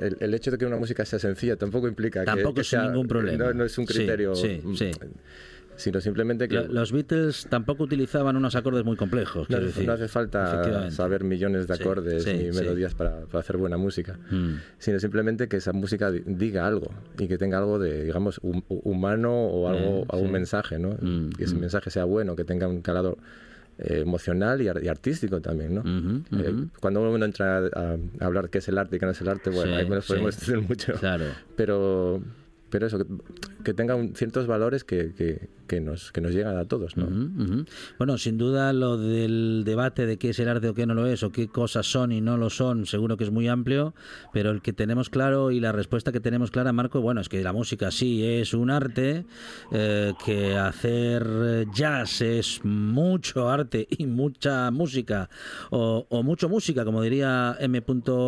el, 0.00 0.34
hecho 0.34 0.50
de 0.50 0.58
que 0.58 0.66
una 0.66 0.76
música 0.76 1.04
sea 1.04 1.18
sencilla 1.18 1.56
tampoco 1.56 1.86
implica 1.88 2.24
que, 2.24 2.64
sea, 2.64 2.86
ningún 2.86 3.06
problema. 3.06 3.52
No, 3.52 3.64
es 3.64 3.76
un 3.78 3.86
criterio. 3.86 4.34
Sí, 4.34 4.60
mm, 4.62 4.74
Sino 5.76 6.00
simplemente 6.00 6.46
que... 6.46 6.60
Los 6.68 6.92
Beatles 6.92 7.46
tampoco 7.48 7.84
utilizaban 7.84 8.36
unos 8.36 8.54
acordes 8.54 8.84
muy 8.84 8.96
complejos. 8.96 9.48
No, 9.48 9.92
hace 9.92 10.08
falta 10.08 10.90
saber 10.90 11.24
millones 11.24 11.66
de 11.66 11.74
acordes 11.74 12.26
y 12.26 12.54
melodías 12.56 12.94
para, 12.94 13.22
hacer 13.32 13.56
buena 13.56 13.76
música, 13.76 14.18
mm. 14.30 14.54
sino 14.78 14.98
simplemente 15.00 15.48
que 15.48 15.56
esa 15.56 15.72
música 15.72 16.10
diga 16.10 16.66
algo 16.66 16.90
y 17.18 17.28
que 17.28 17.38
tenga 17.38 17.58
algo 17.58 17.78
de, 17.78 18.04
digamos, 18.04 18.40
humano 18.42 19.32
o 19.32 19.68
algo, 19.68 20.06
algún 20.08 20.32
mensaje, 20.32 20.78
¿no? 20.78 20.96
Mm, 21.00 21.30
que 21.30 21.44
ese 21.44 21.54
mensaje 21.56 21.90
sea 21.90 22.04
bueno, 22.04 22.36
que 22.36 22.44
tenga 22.44 22.68
un 22.68 22.82
calado 22.82 23.18
eh, 23.82 24.00
emocional 24.00 24.60
y, 24.60 24.68
artístico 24.68 25.40
también, 25.40 25.74
¿no? 25.74 25.82
Eh, 26.38 26.66
cuando 26.80 27.00
uno 27.00 27.24
entra 27.24 27.58
a, 27.58 27.96
hablar 28.20 28.50
qué 28.50 28.58
es 28.58 28.68
el 28.68 28.76
arte 28.76 28.96
y 28.96 28.98
qué 28.98 29.06
no 29.06 29.12
es 29.12 29.20
el 29.22 29.28
arte, 29.28 29.48
bueno, 29.48 29.74
ahí 29.74 29.88
nos 29.88 30.06
podemos 30.06 30.36
decir 30.38 30.60
mucho. 30.60 30.92
Claro. 30.94 31.24
Pero, 31.56 32.20
pero 32.70 32.86
eso, 32.86 32.98
que, 33.64 33.74
tenga 33.74 33.96
ciertos 34.14 34.46
valores 34.46 34.84
que, 34.84 35.12
que, 35.12 35.48
que, 35.66 35.80
nos, 35.80 36.12
que 36.12 36.20
nos 36.20 36.32
llegan 36.32 36.56
a 36.56 36.64
todos. 36.64 36.96
¿no? 36.96 37.06
Bueno, 37.98 38.16
sin 38.16 38.38
duda 38.38 38.72
lo 38.72 38.96
del 38.96 39.62
debate 39.64 40.06
de 40.06 40.16
qué 40.16 40.30
es 40.30 40.38
el 40.38 40.48
arte 40.48 40.68
o 40.68 40.74
qué 40.74 40.86
no 40.86 40.94
lo 40.94 41.06
es, 41.06 41.22
o 41.22 41.30
qué 41.30 41.48
cosas 41.48 41.86
son 41.86 42.12
y 42.12 42.20
no 42.20 42.36
lo 42.36 42.48
son, 42.48 42.86
seguro 42.86 43.16
que 43.16 43.24
es 43.24 43.30
muy 43.30 43.48
amplio, 43.48 43.94
pero 44.32 44.50
el 44.50 44.62
que 44.62 44.72
tenemos 44.72 45.10
claro 45.10 45.50
y 45.50 45.60
la 45.60 45.72
respuesta 45.72 46.12
que 46.12 46.20
tenemos 46.20 46.50
clara, 46.50 46.72
Marco, 46.72 47.00
bueno, 47.00 47.20
es 47.20 47.28
que 47.28 47.42
la 47.42 47.52
música 47.52 47.90
sí 47.90 48.24
es 48.24 48.54
un 48.54 48.70
arte, 48.70 49.26
eh, 49.72 50.12
que 50.24 50.56
hacer 50.56 51.66
jazz 51.74 52.20
es 52.20 52.60
mucho 52.64 53.48
arte 53.48 53.86
y 53.90 54.06
mucha 54.06 54.70
música, 54.70 55.28
o, 55.70 56.06
o 56.08 56.22
mucho 56.22 56.48
música, 56.48 56.84
como 56.84 57.02
diría 57.02 57.56
M. 57.60 57.82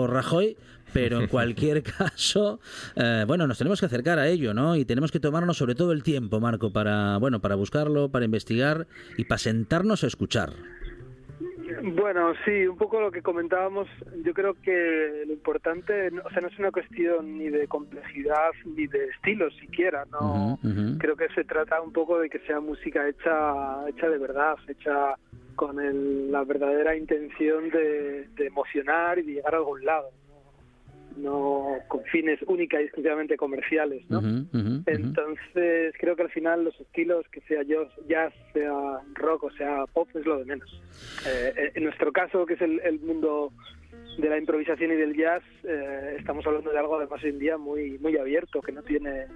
Rajoy, 0.07 0.57
pero 0.93 1.21
en 1.21 1.27
cualquier 1.29 1.83
caso, 1.83 2.61
eh, 2.97 3.25
bueno, 3.27 3.47
nos 3.47 3.59
tenemos 3.59 3.81
que 3.81 3.87
acercar 3.87 4.19
a 4.19 4.29
ello, 4.29 4.55
¿no? 4.55 4.77
Y 4.77 4.85
tenemos 4.85 5.11
que 5.13 5.21
tomarnos 5.21 5.57
sobre 5.57 5.75
todo 5.75 5.93
el 5.93 6.03
tiempo, 6.03 6.41
Marco, 6.41 6.73
para, 6.73 7.17
bueno, 7.19 7.41
para 7.41 7.55
buscarlo, 7.55 8.11
para 8.11 8.25
investigar 8.25 8.87
y 9.17 9.25
para 9.25 9.39
sentarnos 9.39 10.05
a 10.05 10.07
escuchar. 10.07 10.53
Bueno, 11.83 12.33
sí, 12.45 12.67
un 12.67 12.77
poco 12.77 13.01
lo 13.01 13.11
que 13.11 13.23
comentábamos, 13.23 13.89
yo 14.25 14.35
creo 14.35 14.55
que 14.55 15.25
lo 15.27 15.33
importante, 15.33 16.09
o 16.25 16.31
sea, 16.31 16.41
no 16.41 16.49
es 16.49 16.59
una 16.59 16.71
cuestión 16.71 17.39
ni 17.39 17.49
de 17.49 17.67
complejidad 17.67 18.51
ni 18.65 18.87
de 18.87 19.07
estilo 19.07 19.51
siquiera, 19.53 20.05
no. 20.13 20.59
Creo 20.99 21.17
que 21.17 21.29
se 21.35 21.45
trata 21.45 21.81
un 21.81 21.93
poco 21.93 22.19
de 22.21 22.29
que 22.29 22.39
sea 22.41 22.61
música 22.61 23.09
hecha, 23.09 23.89
hecha 23.89 24.09
de 24.09 24.19
verdad, 24.19 24.57
hecha 24.69 25.17
con 25.57 25.77
la 26.31 26.45
verdadera 26.45 26.97
intención 26.97 27.71
de, 27.71 28.29
de 28.37 28.47
emocionar 28.47 29.19
y 29.19 29.23
de 29.23 29.33
llegar 29.35 29.55
a 29.55 29.59
algún 29.59 29.85
lado 29.85 30.11
no 31.17 31.79
con 31.89 32.03
fines 32.05 32.41
única 32.47 32.81
y 32.81 32.85
exclusivamente 32.85 33.37
comerciales, 33.37 34.05
¿no? 34.09 34.21
Entonces 34.87 35.95
creo 35.99 36.17
que 36.17 36.23
al 36.23 36.31
final 36.31 36.65
los 36.65 36.79
estilos, 36.81 37.27
que 37.31 37.41
sea 37.43 37.63
jazz, 37.63 38.33
sea 38.53 39.01
rock 39.15 39.45
o 39.45 39.51
sea 39.53 39.85
pop, 39.93 40.09
es 40.15 40.27
lo 40.27 40.39
de 40.39 40.45
menos. 40.45 40.83
Eh, 41.27 41.73
en 41.75 41.85
nuestro 41.85 42.13
caso, 42.13 42.47
que 42.47 42.55
es 42.55 42.61
el, 42.61 43.01
mundo 43.01 43.53
de 44.19 44.29
la 44.29 44.39
improvisación 44.39 44.93
y 44.93 44.97
del 44.97 45.17
jazz, 45.17 45.43
eh, 45.65 46.17
estamos 46.19 46.47
hablando 46.47 46.71
de 46.71 46.79
algo 46.79 46.97
además 46.97 47.23
hoy 47.23 47.31
en 47.31 47.39
día 47.39 47.59
muy 47.59 47.99
muy 47.99 48.17
abierto, 48.17 48.61
que 48.61 48.73
no 48.73 48.83
tiene 48.83 49.27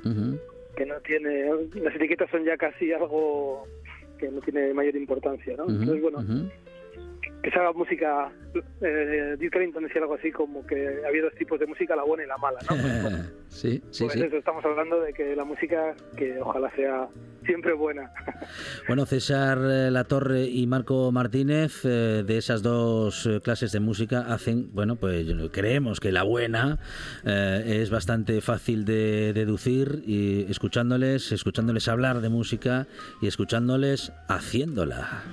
que 0.76 0.87
no 0.87 1.00
tiene 1.00 1.50
las 1.75 1.95
etiquetas 1.95 2.30
son 2.30 2.45
ya 2.45 2.56
casi 2.56 2.92
algo 2.92 3.66
que 4.18 4.28
no 4.30 4.40
tiene 4.40 4.73
mayor 4.75 4.97
importancia, 4.97 5.56
¿no? 5.56 5.68
Entonces 5.68 6.00
bueno 6.00 6.18
que 7.47 7.53
se 7.53 7.61
haga 7.61 7.73
música, 7.75 8.33
eh, 8.81 9.37
Duke 9.38 9.57
Ellington 9.59 9.85
decía 9.85 10.03
algo 10.03 10.15
así 10.15 10.33
como 10.33 10.67
que 10.67 11.00
había 11.07 11.23
dos 11.23 11.35
tipos 11.35 11.61
de 11.61 11.67
música, 11.67 11.95
la 11.95 12.03
buena 12.03 12.25
y 12.25 12.26
la 12.26 12.37
mala, 12.38 12.59
¿no? 12.69 12.75
sí, 13.49 13.81
sí, 13.93 14.03
pues 14.03 14.15
sí. 14.15 14.21
eso 14.25 14.37
estamos 14.37 14.65
hablando 14.65 15.00
de 15.00 15.12
que 15.12 15.37
la 15.37 15.45
música, 15.45 15.95
que 16.17 16.41
ojalá 16.41 16.69
sea 16.75 17.07
siempre 17.45 17.73
buena. 17.73 18.11
Bueno, 18.88 19.07
César 19.07 19.59
eh, 19.59 19.91
Latorre 19.91 20.45
y 20.45 20.67
Marco 20.67 21.11
Martínez, 21.12 21.85
eh, 21.85 22.25
de 22.26 22.37
esas 22.37 22.62
dos 22.62 23.26
eh, 23.26 23.41
clases 23.41 23.73
de 23.73 23.81
música, 23.81 24.33
hacen, 24.33 24.73
bueno, 24.73 24.97
pues 24.97 25.26
creemos 25.53 26.00
que 26.00 26.12
la 26.12 26.23
buena 26.23 26.79
es 27.25 27.91
bastante 27.91 28.41
fácil 28.41 28.85
de 28.85 29.33
deducir 29.33 30.03
y 30.07 30.47
escuchándoles, 30.50 31.33
escuchándoles 31.33 31.88
hablar 31.88 32.21
de 32.21 32.29
música 32.29 32.87
y 33.21 33.26
escuchándoles 33.26 34.12
haciéndola. 34.29 35.25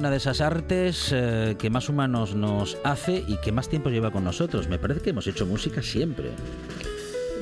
Una 0.00 0.10
de 0.10 0.16
esas 0.16 0.40
artes 0.40 1.12
eh, 1.12 1.56
que 1.58 1.68
más 1.68 1.90
humanos 1.90 2.34
nos 2.34 2.78
hace 2.84 3.22
y 3.28 3.36
que 3.36 3.52
más 3.52 3.68
tiempo 3.68 3.90
lleva 3.90 4.10
con 4.10 4.24
nosotros. 4.24 4.66
Me 4.66 4.78
parece 4.78 5.02
que 5.02 5.10
hemos 5.10 5.26
hecho 5.26 5.44
música 5.44 5.82
siempre. 5.82 6.30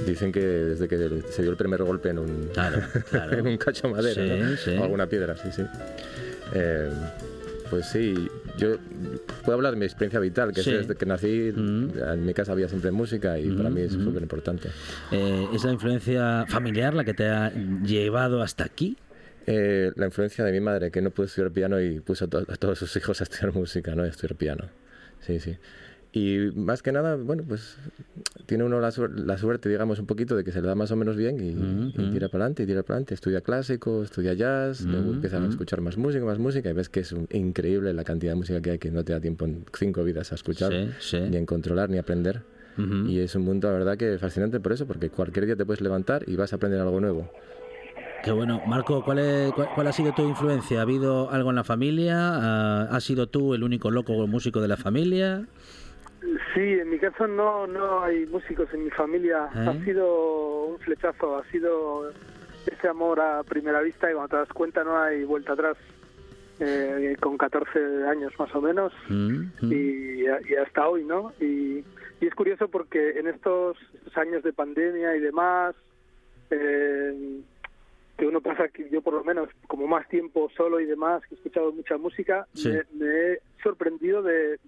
Dicen 0.05 0.33
que 0.33 0.41
desde 0.41 0.89
que 0.89 1.23
se 1.31 1.43
dio 1.43 1.53
el 1.53 1.57
primer 1.57 1.85
golpe 1.85 2.09
en 2.09 2.19
un, 2.19 2.51
en 3.31 3.47
un 3.47 3.57
cacho 3.59 3.87
de 3.87 3.95
madera 3.95 4.23
o 4.77 4.83
alguna 4.83 5.07
piedra, 5.07 5.37
sí, 5.37 5.51
sí. 5.55 5.63
Eh, 6.53 6.91
pues 7.71 7.87
sí, 7.91 8.29
yo 8.57 8.77
puedo 9.45 9.55
hablar 9.55 9.75
de 9.75 9.79
mi 9.79 9.85
experiencia 9.85 10.19
vital, 10.19 10.53
que 10.53 10.61
es 10.61 10.67
desde 10.67 10.97
que 10.97 11.07
nací, 11.07 11.53
mm. 11.55 11.91
en 12.13 12.27
mi 12.27 12.35
casa 12.35 12.51
había 12.51 12.69
siempre 12.69 12.91
música 12.91 13.39
y 13.39 13.53
para 13.53 13.71
mí 13.71 13.83
es 13.83 13.97
mm. 13.97 14.03
súper 14.05 14.23
importante. 14.23 14.69
Eh, 15.13 15.47
¿Es 15.55 15.63
la 15.63 15.71
influencia 15.71 16.45
familiar 16.49 16.93
la 16.95 17.05
que 17.05 17.15
te 17.15 17.29
ha 17.29 17.53
llevado 17.85 18.43
hasta 18.43 18.65
aquí? 18.65 18.97
Eh, 19.51 19.93
la 19.97 20.05
influencia 20.05 20.45
de 20.45 20.53
mi 20.53 20.61
madre, 20.61 20.91
que 20.91 21.01
no 21.01 21.11
pudo 21.11 21.25
estudiar 21.25 21.51
piano 21.51 21.81
y 21.81 22.01
puso 22.01 22.27
a, 22.27 22.29
todos 22.29 22.79
sus 22.79 22.95
hijos 22.97 23.23
a 23.23 23.25
estudiar 23.25 23.55
música, 23.55 23.95
¿no? 23.95 24.03
A 24.03 24.09
estudiar 24.09 24.37
piano. 24.37 24.65
Sí, 25.21 25.41
sí. 25.41 25.57
Y 26.13 26.51
más 26.55 26.83
que 26.83 26.93
nada, 26.93 27.17
bueno, 27.17 27.45
pues 27.49 27.77
tiene 28.45 28.65
uno 28.65 28.79
la, 28.81 28.91
suerte, 28.91 29.69
digamos, 29.71 29.99
un 30.01 30.07
poquito 30.07 30.37
de 30.37 30.45
que 30.45 30.53
se 30.53 30.61
le 30.61 30.69
da 30.69 30.75
más 30.75 30.91
o 30.91 30.97
menos 30.97 31.17
bien 31.17 31.37
y, 31.41 32.11
tira 32.11 32.29
para 32.29 32.45
adelante, 32.45 32.63
y 32.65 32.67
tira 32.67 32.83
para 32.83 32.97
adelante. 32.97 33.15
Estudia 33.15 33.41
clásico, 33.41 34.03
estudia 34.03 34.35
jazz, 34.35 34.83
luego 34.83 35.13
empieza 35.13 35.43
a 35.43 35.47
escuchar 35.47 35.81
más 35.81 35.97
música, 35.97 36.25
más 36.27 36.39
música, 36.39 36.69
y 36.69 36.73
ves 36.75 36.91
que 36.91 37.01
es 37.01 37.15
increíble 37.31 37.95
la 37.95 38.05
cantidad 38.05 38.33
de 38.33 38.37
música 38.37 38.61
que 38.61 38.73
hay 38.73 38.79
que 38.79 38.91
no 38.91 39.03
te 39.03 39.13
da 39.13 39.21
tiempo 39.21 39.47
en 39.47 39.65
cinco 39.79 40.05
vidas 40.05 40.33
a 40.33 40.35
escuchar, 40.35 40.73
ni 40.73 41.37
en 41.37 41.47
controlar, 41.47 41.89
ni 41.89 41.97
aprender. 41.97 42.43
Y 43.07 43.19
es 43.21 43.35
un 43.35 43.43
mundo, 43.43 43.69
la 43.69 43.79
verdad, 43.79 43.97
que 43.97 44.19
fascinante 44.19 44.61
por 44.61 44.73
eso, 44.73 44.87
porque 44.87 45.11
cualquier 45.11 45.47
día 45.47 45.57
te 45.57 45.65
puedes 45.65 45.81
levantar 45.81 46.25
y 46.27 46.37
vas 46.37 46.53
a 46.53 46.57
aprender 46.57 46.81
algo 46.81 47.01
nuevo. 47.01 47.31
Qué 48.23 48.33
bueno. 48.33 48.61
Marco, 48.67 49.03
¿cuál, 49.05 49.53
cuál, 49.75 49.87
ha 49.87 49.93
sido 49.93 50.13
tu 50.13 50.23
influencia? 50.29 50.81
¿Ha 50.81 50.83
habido 50.83 51.31
algo 51.31 51.51
en 51.51 51.57
la 51.57 51.65
familia? 51.65 52.17
Ah, 52.19 52.89
¿Has 52.91 53.05
sido 53.05 53.29
tú 53.29 53.55
el 53.55 53.63
único 53.63 53.91
loco 53.91 54.27
músico 54.27 54.61
de 54.61 54.69
la 54.69 54.77
familia? 54.77 55.47
Sí, 56.55 56.61
en 56.61 56.91
mi 56.91 56.99
caso 56.99 57.27
no, 57.29 57.67
no 57.67 58.03
hay 58.03 58.27
músicos 58.27 58.69
en 58.75 58.85
mi 58.85 58.91
familia. 58.91 59.49
¿Eh? 59.55 59.67
Ha 59.69 59.85
sido 59.85 60.67
un 60.67 60.79
flechazo, 60.81 61.39
ha 61.39 61.45
sido 61.51 62.11
ese 62.67 62.89
amor 62.89 63.21
a 63.21 63.45
primera 63.45 63.81
vista 63.81 64.11
y 64.11 64.15
cuando 64.15 64.31
te 64.31 64.37
das 64.37 64.49
cuenta 64.49 64.83
no 64.83 64.99
hay 64.99 65.25
vuelta 65.25 65.53
atrás. 65.53 65.77
Eh, 66.61 67.17
con 67.21 67.39
14 67.39 68.05
años 68.09 68.33
más 68.37 68.53
o 68.53 68.61
menos 68.61 68.93
mm, 69.09 69.43
mm. 69.61 69.73
Y, 69.73 70.27
hasta 70.57 70.89
hoy, 70.89 71.05
¿no? 71.05 71.33
Y, 71.41 71.85
y, 72.21 72.27
es 72.27 72.35
curioso 72.35 72.67
porque 72.67 73.11
en 73.11 73.29
estos, 73.29 73.77
estos 73.95 74.17
años 74.17 74.43
de 74.43 74.53
pandemia 74.53 75.15
y 75.15 75.21
demás, 75.21 75.77
eh, 76.51 77.43
que 78.19 78.27
uno 78.27 78.41
pasa, 78.41 78.67
que 78.69 78.91
yo 78.91 79.01
por 79.01 79.15
lo 79.15 79.23
menos, 79.23 79.49
como 79.69 79.87
más 79.87 80.07
tiempo 80.09 80.51
solo 80.57 80.81
y 80.81 80.87
demás, 80.87 81.23
que 81.23 81.37
he 81.37 81.39
escuchado 81.39 81.73
mucha 81.73 81.97
música, 81.97 82.49
me, 82.95 83.07
he 83.07 83.41
sorprendido 83.63 84.23
de, 84.23 84.59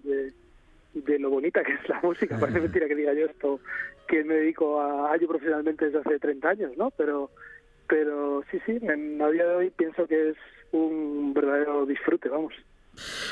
de, 0.93 1.19
lo 1.19 1.29
bonita 1.29 1.61
que 1.61 1.73
es 1.73 1.89
la 1.89 1.99
música. 2.01 2.39
Parece 2.39 2.61
mentira 2.61 2.87
que 2.87 2.95
diga 2.95 3.13
yo 3.13 3.25
esto, 3.25 3.59
que 4.07 4.23
me 4.23 4.35
dedico 4.35 4.79
a, 4.81 5.13
ello 5.17 5.27
profesionalmente 5.27 5.85
desde 5.85 5.99
hace 5.99 6.17
30 6.17 6.49
años, 6.49 6.77
¿no? 6.77 6.91
Pero, 6.91 7.29
pero 7.89 8.41
sí, 8.49 8.57
sí, 8.65 8.79
en, 8.81 9.21
a 9.21 9.29
día 9.29 9.45
de 9.45 9.55
hoy 9.55 9.69
pienso 9.69 10.07
que 10.07 10.29
es 10.29 10.37
un 10.71 11.33
verdadero 11.33 11.85
disfrute, 11.85 12.29
vamos. 12.29 12.53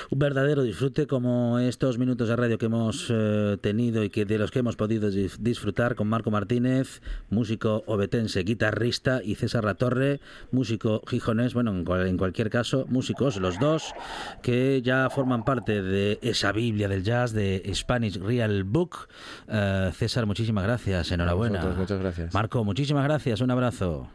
Un 0.10 0.20
verdadero 0.20 0.64
disfrute 0.64 1.08
como 1.08 1.60
estos 1.60 1.98
minutos 1.98 2.28
de 2.28 2.36
radio 2.36 2.58
que 2.58 2.66
hemos 2.66 3.08
eh, 3.10 3.58
tenido 3.62 4.04
y 4.04 4.10
que 4.10 4.26
de 4.26 4.38
los 4.38 4.52
que 4.52 4.60
hemos 4.60 4.76
podido 4.76 5.10
disfrutar 5.10 5.96
con 5.96 6.08
Marco 6.08 6.32
Martínez, 6.32 7.02
músico 7.30 7.84
obetense, 7.86 8.44
guitarrista, 8.44 9.22
y 9.24 9.36
César 9.36 9.64
Latorre, 9.64 10.20
músico 10.51 11.01
gijonés, 11.08 11.53
bueno, 11.53 11.72
en, 11.72 12.18
cualquier 12.18 12.50
caso, 12.50 12.86
músicos 12.90 13.38
los 13.38 13.60
dos, 13.60 13.94
que 14.42 14.82
ya 14.82 15.10
forman 15.10 15.44
parte 15.44 15.82
de 15.82 16.20
esa 16.22 16.51
Biblia 16.51 16.88
del 16.88 17.03
jazz 17.03 17.34
de 17.34 17.70
Spanish 17.74 18.20
Real 18.20 18.64
Book. 18.64 19.08
Eh, 19.48 19.92
César, 19.94 20.25
muchísimas 20.25 20.64
gracias, 20.64 21.12
enhorabuena. 21.12 21.64
muchas 21.77 22.00
gracias. 22.00 22.34
Marco, 22.34 22.64
muchísimas 22.64 23.03
gracias, 23.03 23.42
un 23.42 23.51
abrazo. 23.51 24.10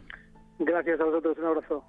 Gracias 0.59 1.01
a 1.01 1.05
vosotros, 1.05 1.37
un 1.39 1.47
abrazo. 1.47 1.85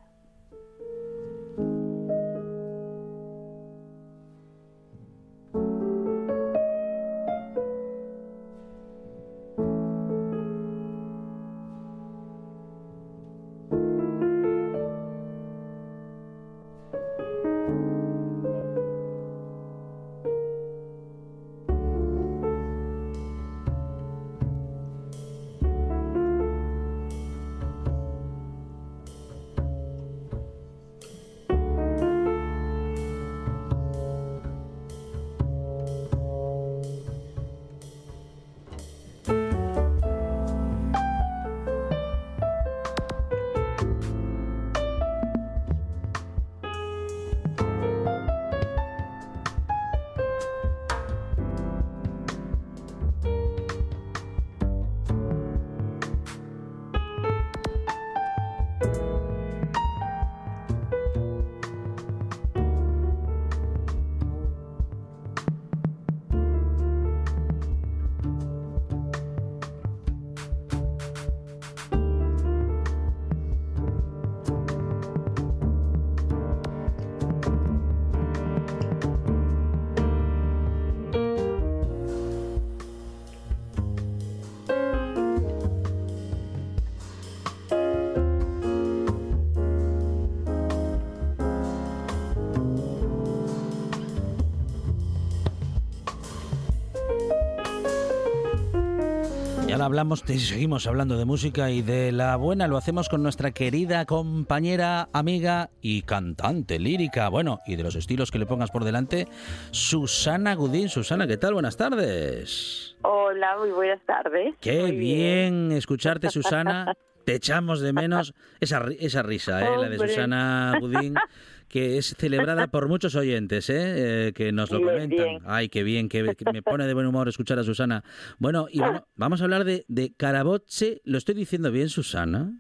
Hablamos, 99.86 100.22
seguimos 100.26 100.88
hablando 100.88 101.16
de 101.18 101.26
música 101.26 101.70
y 101.70 101.84
de 101.84 102.12
la 102.12 102.36
buena, 102.38 102.68
lo 102.68 102.76
hacemos 102.76 103.08
con 103.08 103.22
nuestra 103.22 103.52
querida 103.52 104.06
compañera, 104.06 105.10
amiga 105.14 105.70
y 105.80 106.02
cantante 106.02 106.80
lírica, 106.80 107.30
bueno, 107.30 107.60
y 107.68 107.76
de 107.76 107.84
los 107.84 107.96
estilos 107.96 108.32
que 108.32 108.40
le 108.40 108.48
pongas 108.48 108.72
por 108.72 108.84
delante, 108.84 109.28
Susana 109.70 110.56
Gudín. 110.56 110.90
Susana, 110.90 111.28
¿qué 111.28 111.38
tal? 111.38 111.54
Buenas 111.54 111.78
tardes. 111.78 112.98
Hola, 113.04 113.58
muy 113.60 113.70
buenas 113.70 114.02
tardes. 114.08 114.56
Qué 114.60 114.92
bien, 114.92 115.72
escucharte, 115.72 116.32
Susana. 116.32 116.94
Te 117.26 117.36
echamos 117.36 117.80
de 117.82 117.94
menos 117.94 118.34
esa, 118.60 118.86
esa 119.00 119.24
risa, 119.24 119.66
¿eh? 119.66 119.78
la 119.78 119.90
de 119.90 119.98
Susana 119.98 120.78
Gudín 120.80 121.16
que 121.76 121.98
es 121.98 122.16
celebrada 122.18 122.68
por 122.72 122.88
muchos 122.88 123.16
oyentes, 123.16 123.70
¿eh? 123.70 124.32
que 124.34 124.54
nos 124.54 124.72
lo 124.72 124.80
comentan. 124.80 125.40
Ay, 125.46 125.68
qué 125.68 125.84
bien, 125.84 126.08
que, 126.08 126.24
me 126.24 126.62
pone 126.62 126.88
de 126.88 126.94
buen 126.94 127.06
humor 127.06 127.28
escuchar 127.28 127.60
a 127.60 127.64
Susana. 127.64 128.02
Bueno, 128.40 128.68
y 128.72 128.80
vamos 129.16 129.42
a 129.42 129.44
hablar 129.44 129.66
de, 129.66 129.84
de 129.90 130.14
Caraboche. 130.16 131.02
¿Lo 131.04 131.18
estoy 131.18 131.36
diciendo 131.36 131.72
bien, 131.72 131.90
Susana? 131.90 132.54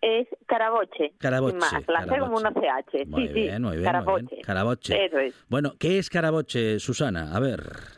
Es 0.00 0.28
Caraboche. 0.46 1.14
Caraboche. 1.18 1.56
Más, 1.56 1.82
la 1.88 2.04
C 2.04 2.16
como 2.20 2.36
una 2.36 2.52
CH. 2.52 3.06
Muy 3.08 3.26
sí, 3.26 3.34
bien, 3.34 3.56
sí. 3.56 3.60
muy 3.60 3.72
bien. 3.72 3.84
Caraboche. 3.86 4.40
Caraboche. 4.42 5.04
Eso 5.04 5.18
es. 5.18 5.34
Bueno, 5.48 5.72
¿qué 5.76 5.98
es 5.98 6.08
Caraboche, 6.08 6.78
Susana? 6.78 7.34
A 7.34 7.40
ver. 7.40 7.97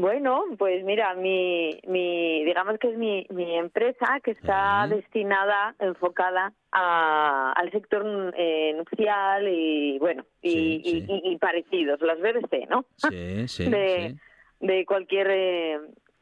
Bueno, 0.00 0.44
pues 0.56 0.82
mira, 0.82 1.14
mi, 1.14 1.78
mi 1.86 2.42
digamos 2.44 2.78
que 2.78 2.88
es 2.88 2.96
mi, 2.96 3.26
mi 3.28 3.54
empresa 3.54 4.18
que 4.24 4.30
está 4.30 4.86
destinada, 4.88 5.74
enfocada 5.78 6.54
a, 6.72 7.52
al 7.52 7.70
sector 7.70 8.32
eh, 8.34 8.72
nupcial 8.78 9.46
y 9.46 9.98
bueno, 9.98 10.24
y, 10.40 11.06
Y, 11.06 11.36
parecidos, 11.36 12.00
las 12.00 12.18
BBC, 12.18 12.66
¿no? 12.70 12.86
Sí, 12.96 13.46
sí. 13.46 13.68
de, 13.68 14.16
de 14.60 14.86
cualquier, 14.86 15.28
eh, 15.30 15.78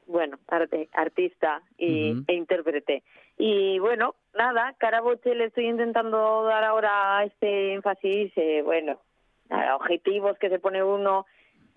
bueno, 0.09 0.41
arte, 0.49 0.89
artista 0.93 1.63
y, 1.77 2.17
e 2.27 2.35
intérprete. 2.35 3.05
Y 3.39 3.79
bueno, 3.79 4.17
nada, 4.35 4.75
Caraboche 4.79 5.37
le 5.37 5.45
estoy 5.45 5.69
intentando 5.69 6.43
dar 6.43 6.65
ahora 6.65 7.23
este 7.23 7.75
énfasis, 7.75 8.33
eh, 8.35 8.63
bueno, 8.65 8.99
a 9.51 9.77
objetivos 9.77 10.37
que 10.39 10.49
se 10.49 10.59
pone 10.59 10.83
uno 10.83 11.27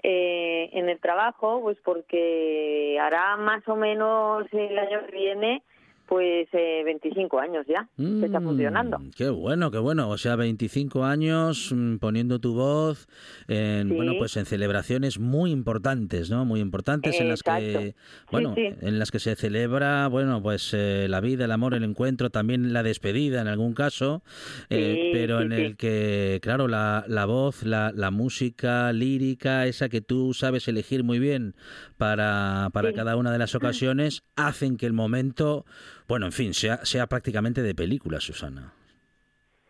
eh, 0.03 0.69
en 0.73 0.89
el 0.89 0.99
trabajo, 0.99 1.61
pues 1.61 1.77
porque 1.83 2.97
hará 2.99 3.37
más 3.37 3.67
o 3.67 3.75
menos 3.75 4.45
el 4.51 4.77
año 4.77 5.05
que 5.05 5.11
viene 5.11 5.63
pues 6.11 6.49
eh, 6.51 6.81
25 6.83 7.39
años 7.39 7.65
ya 7.69 7.87
que 7.95 8.25
está 8.25 8.41
funcionando. 8.41 8.99
Mm, 8.99 9.11
qué 9.15 9.29
bueno, 9.29 9.71
qué 9.71 9.77
bueno. 9.77 10.09
O 10.09 10.17
sea, 10.17 10.35
25 10.35 11.05
años 11.05 11.71
mm, 11.73 11.99
poniendo 11.99 12.39
tu 12.39 12.53
voz 12.53 13.07
en 13.47 13.95
bueno, 13.95 14.15
pues 14.17 14.35
en 14.35 14.45
celebraciones 14.45 15.19
muy 15.19 15.51
importantes, 15.51 16.29
¿no? 16.29 16.43
Muy 16.43 16.59
importantes 16.59 17.17
en 17.17 17.29
las 17.29 17.41
que 17.43 17.95
bueno, 18.29 18.53
en 18.57 18.99
las 18.99 19.09
que 19.09 19.19
se 19.19 19.37
celebra, 19.37 20.09
bueno, 20.09 20.43
pues 20.43 20.73
eh, 20.73 21.07
la 21.07 21.21
vida, 21.21 21.45
el 21.45 21.51
amor, 21.53 21.75
el 21.75 21.85
encuentro, 21.85 22.29
también 22.29 22.73
la 22.73 22.83
despedida 22.83 23.39
en 23.39 23.47
algún 23.47 23.73
caso, 23.73 24.21
eh, 24.69 25.11
pero 25.13 25.39
en 25.39 25.53
el 25.53 25.77
que 25.77 26.39
claro, 26.41 26.67
la, 26.67 27.05
la 27.07 27.23
voz, 27.23 27.63
la, 27.63 27.93
la 27.95 28.11
música 28.11 28.91
lírica, 28.91 29.65
esa 29.65 29.87
que 29.87 30.01
tú 30.01 30.33
sabes 30.33 30.67
elegir 30.67 31.05
muy 31.05 31.19
bien 31.19 31.55
para 31.95 32.69
para 32.73 32.91
cada 32.91 33.15
una 33.15 33.31
de 33.31 33.37
las 33.37 33.55
ocasiones, 33.55 34.23
hacen 34.35 34.75
que 34.75 34.87
el 34.87 34.93
momento 34.93 35.63
bueno, 36.11 36.25
en 36.25 36.33
fin, 36.33 36.53
sea, 36.53 36.83
sea 36.83 37.07
prácticamente 37.07 37.61
de 37.61 37.73
película, 37.73 38.19
Susana. 38.19 38.73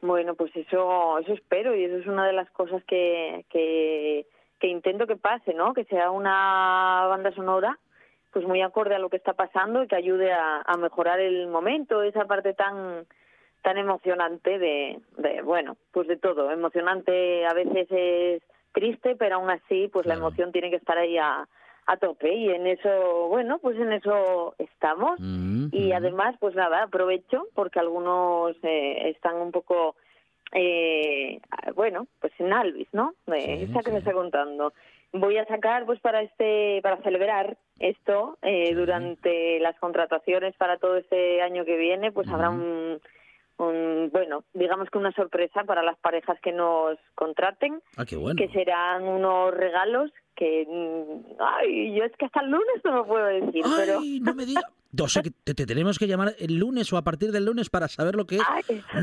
Bueno, 0.02 0.34
pues 0.34 0.50
eso, 0.56 1.20
eso 1.20 1.34
espero 1.34 1.76
y 1.76 1.84
eso 1.84 1.98
es 1.98 2.08
una 2.08 2.26
de 2.26 2.34
las 2.34 2.50
cosas 2.50 2.84
que, 2.86 3.46
que, 3.52 4.26
intento 4.68 5.06
que 5.06 5.18
pase, 5.18 5.54
¿no? 5.54 5.76
Que 5.76 5.86
sea 5.86 6.10
una 6.10 7.06
banda 7.08 7.32
sonora 7.34 7.78
pues 8.34 8.44
muy 8.48 8.64
acorde 8.64 8.96
a 8.96 8.98
lo 8.98 9.10
que 9.10 9.18
está 9.18 9.34
pasando 9.34 9.84
y 9.84 9.88
que 9.88 9.96
ayude 9.96 10.32
a, 10.34 10.76
mejorar 10.80 11.20
el 11.20 11.46
momento, 11.48 12.02
esa 12.02 12.26
parte 12.26 12.56
tan 12.56 13.06
tan 13.62 13.78
emocionante 13.78 14.58
de, 14.58 15.00
de, 15.18 15.44
bueno, 15.44 15.78
pues 15.92 16.08
de 16.08 16.18
todo. 16.18 16.50
Emocionante 16.50 17.46
a 17.46 17.54
veces 17.54 17.86
es 17.92 18.42
triste, 18.72 19.16
pero 19.16 19.36
aún 19.36 19.52
así, 19.52 19.90
pues 19.94 20.08
la 20.08 20.16
emoción 20.16 20.52
tiene 20.52 20.72
que 20.72 20.78
estar 20.78 20.98
ahí 20.98 21.20
a, 21.20 21.48
a 21.88 21.98
tope 21.98 22.34
y 22.34 22.50
en 22.50 22.68
eso, 22.68 23.28
bueno, 23.30 23.60
pues 23.60 23.78
en 23.78 23.92
eso 23.92 24.56
estamos 24.58 25.20
mm, 25.20 25.68
y 25.72 25.92
además, 25.92 26.36
pues 26.40 26.56
nada, 26.56 26.84
aprovecho 26.84 27.48
porque 27.54 27.80
algunos 27.80 28.56
eh, 28.64 29.10
están 29.10 29.36
un 29.36 29.52
poco, 29.52 29.96
eh, 30.54 31.40
bueno, 31.76 32.08
pues 32.20 32.34
en 32.40 32.54
Alvis, 32.54 32.88
¿no? 32.94 33.14
Eh, 33.28 33.64
esta 33.64 33.82
que 33.82 33.92
me 33.92 34.00
está 34.00 34.14
contando. 34.14 34.74
Voy 35.14 35.38
a 35.38 35.46
sacar, 35.46 35.86
pues 35.86 36.00
para 36.00 36.22
este, 36.22 36.80
para 36.84 36.98
celebrar 37.02 37.58
esto 37.80 38.38
eh, 38.42 38.74
durante 38.74 39.60
las 39.60 39.78
contrataciones 39.80 40.56
para 40.56 40.78
todo 40.78 40.96
este 40.96 41.42
año 41.42 41.66
que 41.66 41.76
viene, 41.76 42.12
pues 42.12 42.30
habrá 42.30 42.50
un 42.50 43.02
un, 43.62 44.10
bueno, 44.12 44.44
digamos 44.54 44.90
que 44.90 44.98
una 44.98 45.12
sorpresa 45.12 45.64
para 45.64 45.84
las 45.84 45.98
parejas 46.00 46.40
que 46.42 46.52
nos 46.52 46.98
contraten, 47.16 47.82
ah, 47.96 48.06
qué 48.06 48.16
bueno. 48.16 48.36
que 48.36 48.50
serán 48.50 49.04
unos 49.04 49.54
regalos 49.54 50.12
que, 50.36 50.66
mm, 50.68 51.42
ay, 51.42 51.96
yo 51.96 52.04
es 52.04 52.16
que 52.18 52.26
hasta 52.26 52.42
el 52.42 52.52
lunes 52.52 52.82
no 52.84 52.92
lo 52.94 53.06
puedo 53.06 53.26
decir, 53.26 53.64
pero... 53.78 54.02
me. 54.02 54.46
O 55.00 55.08
sea, 55.08 55.22
que 55.22 55.32
te, 55.32 55.54
tenemos 55.66 56.00
que 56.00 56.08
llamar 56.08 56.34
el 56.40 56.58
lunes 56.58 56.92
o 56.94 56.98
a 56.98 57.04
partir 57.04 57.32
del 57.32 57.46
lunes 57.46 57.70
para 57.70 57.88
saber 57.88 58.16
lo 58.16 58.26
que 58.26 58.38
es. 58.38 58.44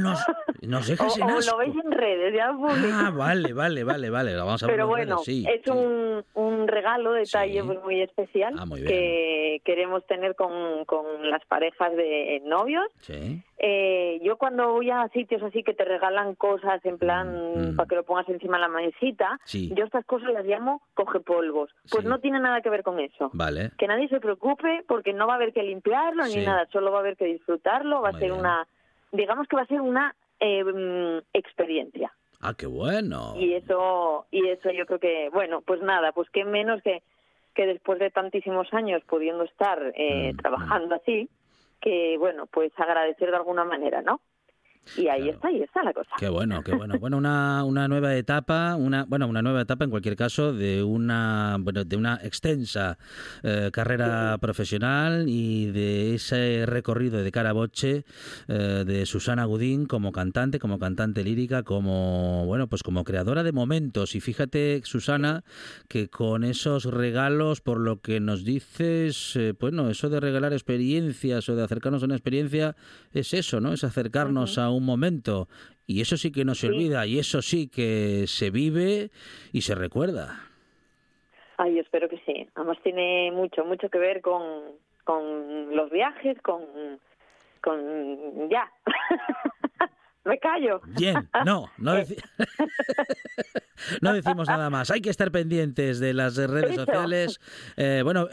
Nos, 0.01 0.25
nos 0.63 0.87
dejas 0.87 1.19
o, 1.19 1.25
o 1.25 1.29
lo 1.29 1.57
veis 1.59 1.75
en 1.85 1.93
redes, 1.93 2.35
ya 2.35 2.51
Ah, 2.93 3.11
vale, 3.11 3.53
vale, 3.53 3.85
vale, 3.85 4.11
vale. 4.11 4.35
Lo 4.35 4.45
vamos 4.47 4.63
a 4.63 4.67
Pero 4.67 4.87
ver 4.87 5.07
bueno, 5.07 5.19
sí, 5.19 5.45
es 5.49 5.67
Un, 5.69 6.25
un 6.35 6.69
regalo, 6.69 7.13
detalle 7.13 7.63
pues, 7.65 7.79
muy 7.83 8.01
especial 8.03 8.55
ah, 8.59 8.67
muy 8.67 8.85
que 8.85 9.61
queremos 9.65 10.07
tener 10.07 10.35
con, 10.35 10.85
con 10.85 11.29
las 11.31 11.45
parejas 11.47 11.95
de 11.97 12.43
novios. 12.45 12.87
Sí. 13.01 13.43
Eh, 13.61 14.21
yo 14.23 14.37
cuando 14.37 14.73
voy 14.73 14.91
a 14.91 15.09
sitios 15.09 15.43
así 15.43 15.65
que 15.65 15.75
te 15.75 15.85
regalan 15.85 16.37
cosas 16.37 16.85
en 16.85 16.97
plan 16.97 17.19
Mm, 17.19 17.73
mm. 17.73 17.77
para 17.77 17.89
que 17.89 17.95
lo 17.97 18.03
pongas 18.05 18.29
encima 18.29 18.57
de 18.57 18.63
la 18.63 18.69
mesita, 18.69 19.39
yo 19.53 19.85
estas 19.85 20.05
cosas 20.05 20.33
las 20.33 20.45
llamo 20.45 20.83
coge 20.95 21.21
polvos. 21.21 21.71
Pues 21.91 22.05
no 22.05 22.19
tiene 22.21 22.41
nada 22.41 22.61
que 22.61 22.71
ver 22.71 22.83
con 22.83 23.01
eso. 23.01 23.31
Vale. 23.33 23.71
Que 23.79 23.87
nadie 23.87 24.09
se 24.09 24.21
preocupe 24.21 24.85
porque 24.87 25.13
no 25.13 25.27
va 25.27 25.35
a 25.35 25.37
haber 25.37 25.53
que 25.53 25.61
limpiarlo 25.79 26.27
ni 26.27 26.45
nada, 26.45 26.67
solo 26.73 26.91
va 26.91 26.99
a 26.99 27.01
haber 27.01 27.17
que 27.17 27.27
disfrutarlo, 27.27 28.03
va 28.03 28.11
a 28.11 28.19
ser 28.19 28.33
una, 28.33 28.67
digamos 29.13 29.47
que 29.47 29.57
va 29.57 29.63
a 29.63 29.67
ser 29.67 29.81
una 29.81 30.15
eh, 30.41 31.23
experiencia. 31.33 32.13
Ah, 32.41 32.55
qué 32.57 32.67
bueno. 32.67 33.35
Y 33.37 33.55
eso, 33.55 34.27
y 34.31 34.49
eso 34.49 34.71
yo 34.71 34.87
creo 34.87 34.99
que, 35.01 35.29
bueno, 35.33 35.61
pues 35.61 35.83
nada, 35.83 36.13
pues 36.13 36.29
qué 36.31 36.45
menos 36.45 36.83
que, 36.83 37.03
que 37.55 37.67
después 37.67 37.99
de 37.99 38.11
tantísimos 38.11 38.73
años 38.73 39.03
pudiendo 39.09 39.45
estar 39.45 39.93
eh, 39.97 40.33
mm, 40.33 40.37
trabajando 40.37 40.95
así, 40.95 41.29
que 41.81 42.17
bueno, 42.19 42.47
pues 42.47 42.73
agradecer 42.77 43.31
de 43.31 43.37
alguna 43.37 43.65
manera, 43.65 44.03
¿no? 44.03 44.21
Y 44.97 45.09
ahí 45.09 45.29
está, 45.29 45.49
ahí 45.49 45.63
está 45.63 45.83
la 45.83 45.93
cosa. 45.93 46.11
Qué 46.19 46.29
bueno, 46.29 46.63
qué 46.63 46.75
bueno. 46.75 46.99
Bueno, 46.99 47.17
una, 47.17 47.65
una 47.65 47.89
nueva 47.89 48.15
etapa, 48.17 48.77
una 48.77 49.05
bueno, 49.05 49.27
una 49.27 49.43
nueva 49.43 49.63
etapa 49.63 49.85
en 49.85 49.91
cualquier 49.91 50.17
caso 50.17 50.53
de 50.53 50.83
una 50.83 51.57
bueno, 51.61 51.85
de 51.85 51.97
una 51.97 52.21
extensa 52.23 52.99
eh, 53.43 53.71
carrera 53.73 54.37
profesional 54.41 55.27
y 55.29 55.67
de 55.67 56.15
ese 56.15 56.65
recorrido 56.67 57.23
de 57.23 57.31
Caraboche 57.33 58.05
eh, 58.49 58.85
de 58.87 59.07
Susana 59.07 59.45
Gudín 59.45 59.87
como 59.87 60.13
cantante, 60.13 60.59
como 60.59 60.79
cantante 60.79 61.25
lírica, 61.25 61.63
como 61.63 62.45
bueno, 62.47 62.69
pues 62.69 62.83
como 62.83 63.05
creadora 63.05 63.43
de 63.43 63.53
momentos. 63.53 64.15
Y 64.15 64.21
fíjate, 64.21 64.81
Susana, 64.85 65.45
que 65.89 66.09
con 66.09 66.45
esos 66.45 66.85
regalos, 66.85 67.61
por 67.61 67.79
lo 67.79 68.01
que 68.01 68.21
nos 68.21 68.45
dices, 68.45 69.37
eh, 69.37 69.55
bueno, 69.59 69.91
eso 69.91 70.09
de 70.09 70.21
regalar 70.21 70.53
experiencias 70.53 71.49
o 71.49 71.57
de 71.57 71.65
acercarnos 71.65 72.03
a 72.03 72.07
una 72.07 72.15
experiencia 72.15 72.77
es 73.13 73.35
eso, 73.35 73.61
¿no? 73.61 73.73
Es 73.73 73.85
acercarnos 73.85 74.59
a 74.59 74.71
un 74.71 74.78
un 74.79 74.87
momento. 74.87 75.49
Y 75.87 76.01
eso 76.01 76.17
sí 76.17 76.31
que 76.33 76.45
no 76.45 76.55
se 76.55 76.69
olvida, 76.69 77.07
y 77.07 77.19
eso 77.19 77.41
sí 77.43 77.69
que 77.69 78.27
se 78.27 78.51
vive 78.51 79.11
y 79.53 79.63
se 79.63 79.75
recuerda. 79.75 80.41
Ay, 81.57 81.79
espero 81.79 82.09
que 82.09 82.19
sí. 82.27 82.47
Además 82.55 82.79
tiene 82.83 83.33
mucho, 83.33 83.65
mucho 83.65 83.89
que 83.89 83.99
ver 83.99 84.21
con, 84.21 84.43
con 85.05 85.75
los 85.75 85.91
viajes, 85.91 86.41
con, 86.43 86.63
con 87.63 88.49
ya. 88.51 88.71
Me 90.29 90.39
callo. 90.39 90.83
Bien, 90.99 91.27
no, 91.47 91.71
no, 91.79 91.95
no, 94.03 94.13
decimos 94.13 94.47
nada 94.49 94.69
más. 94.71 94.91
Hay 94.91 95.01
que 95.01 95.11
estar 95.11 95.31
pendientes 95.31 96.01
de 96.01 96.13
las 96.13 96.37
redes 96.37 96.75
sociales. 96.75 97.41
Eh, 97.77 98.03
bueno, 98.05 98.29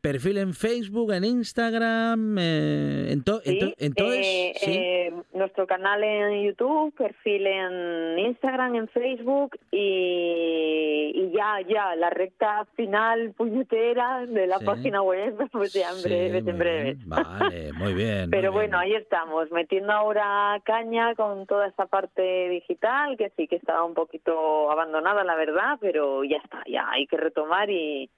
perfil 0.00 0.38
en 0.38 0.54
Facebook, 0.54 1.12
en 1.12 1.24
Instagram, 1.24 2.36
eh, 2.38 3.08
en, 3.10 3.24
todo 3.24 3.40
eh, 3.44 4.52
¿sí? 4.56 5.08
nuestro 5.34 5.66
canal 5.66 6.04
en 6.04 6.44
YouTube, 6.46 6.94
perfil 6.94 7.46
en 7.46 8.18
Instagram, 8.18 8.76
en 8.76 8.88
Facebook 8.88 9.58
y, 9.70 11.30
ya, 11.32 11.60
ya, 11.68 11.96
la 11.96 12.10
recta 12.10 12.66
final 12.76 13.32
puñetera 13.36 14.26
de 14.26 14.46
la 14.46 14.60
página 14.60 15.02
web, 15.02 15.34
pues 15.52 15.72
ya 15.72 15.90
en 15.90 16.02
breve, 16.02 16.38
en 16.38 16.58
breve. 16.58 16.96
Vale, 17.06 17.72
muy 17.72 17.94
bien. 17.94 18.30
Pero 18.30 18.52
bueno, 18.52 18.78
ahí 18.78 18.94
estamos, 18.94 19.50
metiendo 19.50 19.92
ahora 19.92 20.60
caña 20.64 21.14
con 21.14 21.31
toda 21.46 21.66
esta 21.66 21.86
parte 21.86 22.48
digital, 22.48 23.16
que 23.16 23.30
sí 23.36 23.48
que 23.48 23.56
estaba 23.56 23.84
un 23.84 23.94
poquito 23.94 24.70
abandonada, 24.70 25.24
la 25.24 25.34
verdad, 25.34 25.78
pero 25.80 26.24
ya 26.24 26.38
está, 26.38 26.62
ya 26.66 26.90
hay 26.90 27.06
que 27.06 27.16
retomar 27.16 27.70
y, 27.70 28.10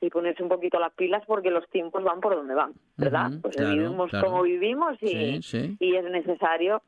y 0.00 0.10
ponerse 0.10 0.42
un 0.42 0.48
poquito 0.48 0.78
las 0.78 0.92
pilas 0.94 1.22
porque 1.26 1.50
los 1.50 1.68
tiempos 1.70 2.04
van 2.04 2.20
por 2.20 2.34
donde 2.36 2.54
van, 2.54 2.72
¿verdad? 2.96 3.30
pues 3.42 3.56
vivimos 3.56 4.10
como 4.22 4.42
vivimos 4.42 4.96
y, 5.02 5.40
y 5.80 5.96
es 5.96 6.04
necesario 6.04 6.82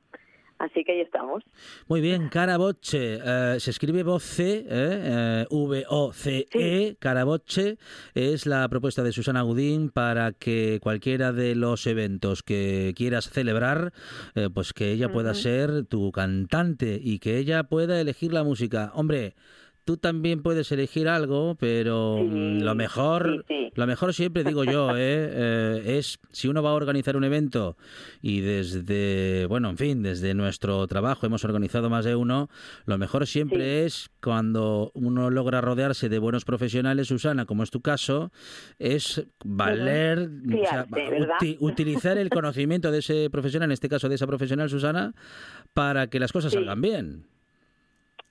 Así 0.60 0.84
que 0.84 0.92
ahí 0.92 1.00
estamos. 1.00 1.42
Muy 1.88 2.02
bien, 2.02 2.28
Caraboche. 2.28 3.18
Eh, 3.24 3.56
se 3.58 3.70
escribe 3.70 4.02
voce, 4.02 4.58
eh, 4.58 4.66
eh 4.68 5.46
V-O-C-E. 5.48 6.96
Caraboche 6.98 7.78
es 8.14 8.44
la 8.44 8.68
propuesta 8.68 9.02
de 9.02 9.12
Susana 9.12 9.40
Gudín 9.40 9.88
para 9.88 10.32
que 10.32 10.78
cualquiera 10.82 11.32
de 11.32 11.54
los 11.54 11.86
eventos 11.86 12.42
que 12.42 12.92
quieras 12.94 13.30
celebrar, 13.30 13.94
eh, 14.34 14.50
pues 14.52 14.74
que 14.74 14.92
ella 14.92 15.10
pueda 15.10 15.32
ser 15.32 15.86
tu 15.86 16.12
cantante 16.12 17.00
y 17.02 17.20
que 17.20 17.38
ella 17.38 17.62
pueda 17.64 17.98
elegir 17.98 18.34
la 18.34 18.44
música. 18.44 18.92
Hombre, 18.94 19.36
tú 19.90 19.96
también 19.96 20.40
puedes 20.40 20.70
elegir 20.70 21.08
algo, 21.08 21.56
pero 21.58 22.18
mm, 22.22 22.60
lo 22.60 22.76
mejor, 22.76 23.44
lo 23.74 23.86
mejor 23.88 24.14
siempre 24.14 24.44
digo 24.44 24.62
yo, 24.62 24.90
¿eh? 24.96 25.00
¿eh? 25.00 25.98
es 25.98 26.20
si 26.30 26.46
uno 26.46 26.62
va 26.62 26.70
a 26.70 26.74
organizar 26.74 27.16
un 27.16 27.24
evento 27.24 27.76
y 28.22 28.40
desde, 28.40 29.46
bueno, 29.46 29.68
en 29.68 29.76
fin, 29.76 30.00
desde 30.04 30.32
nuestro 30.34 30.86
trabajo 30.86 31.26
hemos 31.26 31.44
organizado 31.44 31.90
más 31.90 32.04
de 32.04 32.14
uno, 32.14 32.48
lo 32.86 32.98
mejor 32.98 33.26
siempre 33.26 33.84
es 33.84 34.12
cuando 34.22 34.92
uno 34.94 35.28
logra 35.28 35.60
rodearse 35.60 36.08
de 36.08 36.20
buenos 36.20 36.44
profesionales, 36.44 37.08
Susana, 37.08 37.44
como 37.44 37.64
es 37.64 37.72
tu 37.72 37.80
caso, 37.80 38.30
es 38.78 39.26
valer, 39.44 40.30
utilizar 41.58 42.16
el 42.16 42.30
conocimiento 42.30 42.92
de 42.92 42.98
ese 43.00 43.28
profesional, 43.28 43.70
en 43.70 43.72
este 43.72 43.88
caso 43.88 44.08
de 44.08 44.14
esa 44.14 44.28
profesional, 44.28 44.70
Susana, 44.70 45.14
para 45.74 46.06
que 46.06 46.20
las 46.20 46.30
cosas 46.30 46.52
salgan 46.52 46.80
bien. 46.80 47.29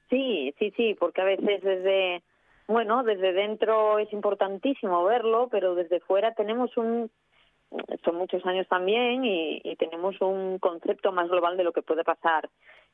Sí, 0.10 0.54
sí, 0.58 0.72
sí, 0.76 0.96
porque 1.00 1.22
a 1.22 1.26
veces 1.26 1.62
desde, 1.62 2.24
bueno, 2.68 3.04
desde 3.04 3.34
dentro 3.34 4.00
es 4.00 4.12
importantísimo 4.12 5.04
verlo, 5.04 5.50
pero 5.52 5.76
desde 5.76 6.00
fuera 6.00 6.34
tenemos 6.34 6.76
un, 6.78 7.12
son 8.04 8.16
muchos 8.16 8.46
años 8.46 8.68
también 8.68 9.24
y, 9.24 9.76
tenemos 9.78 10.20
un 10.22 10.60
concepto 10.60 11.12
más 11.12 11.30
global 11.30 11.56
de 11.58 11.64
lo 11.64 11.72
que 11.72 11.82
puede 11.82 12.04
pasar. 12.04 12.50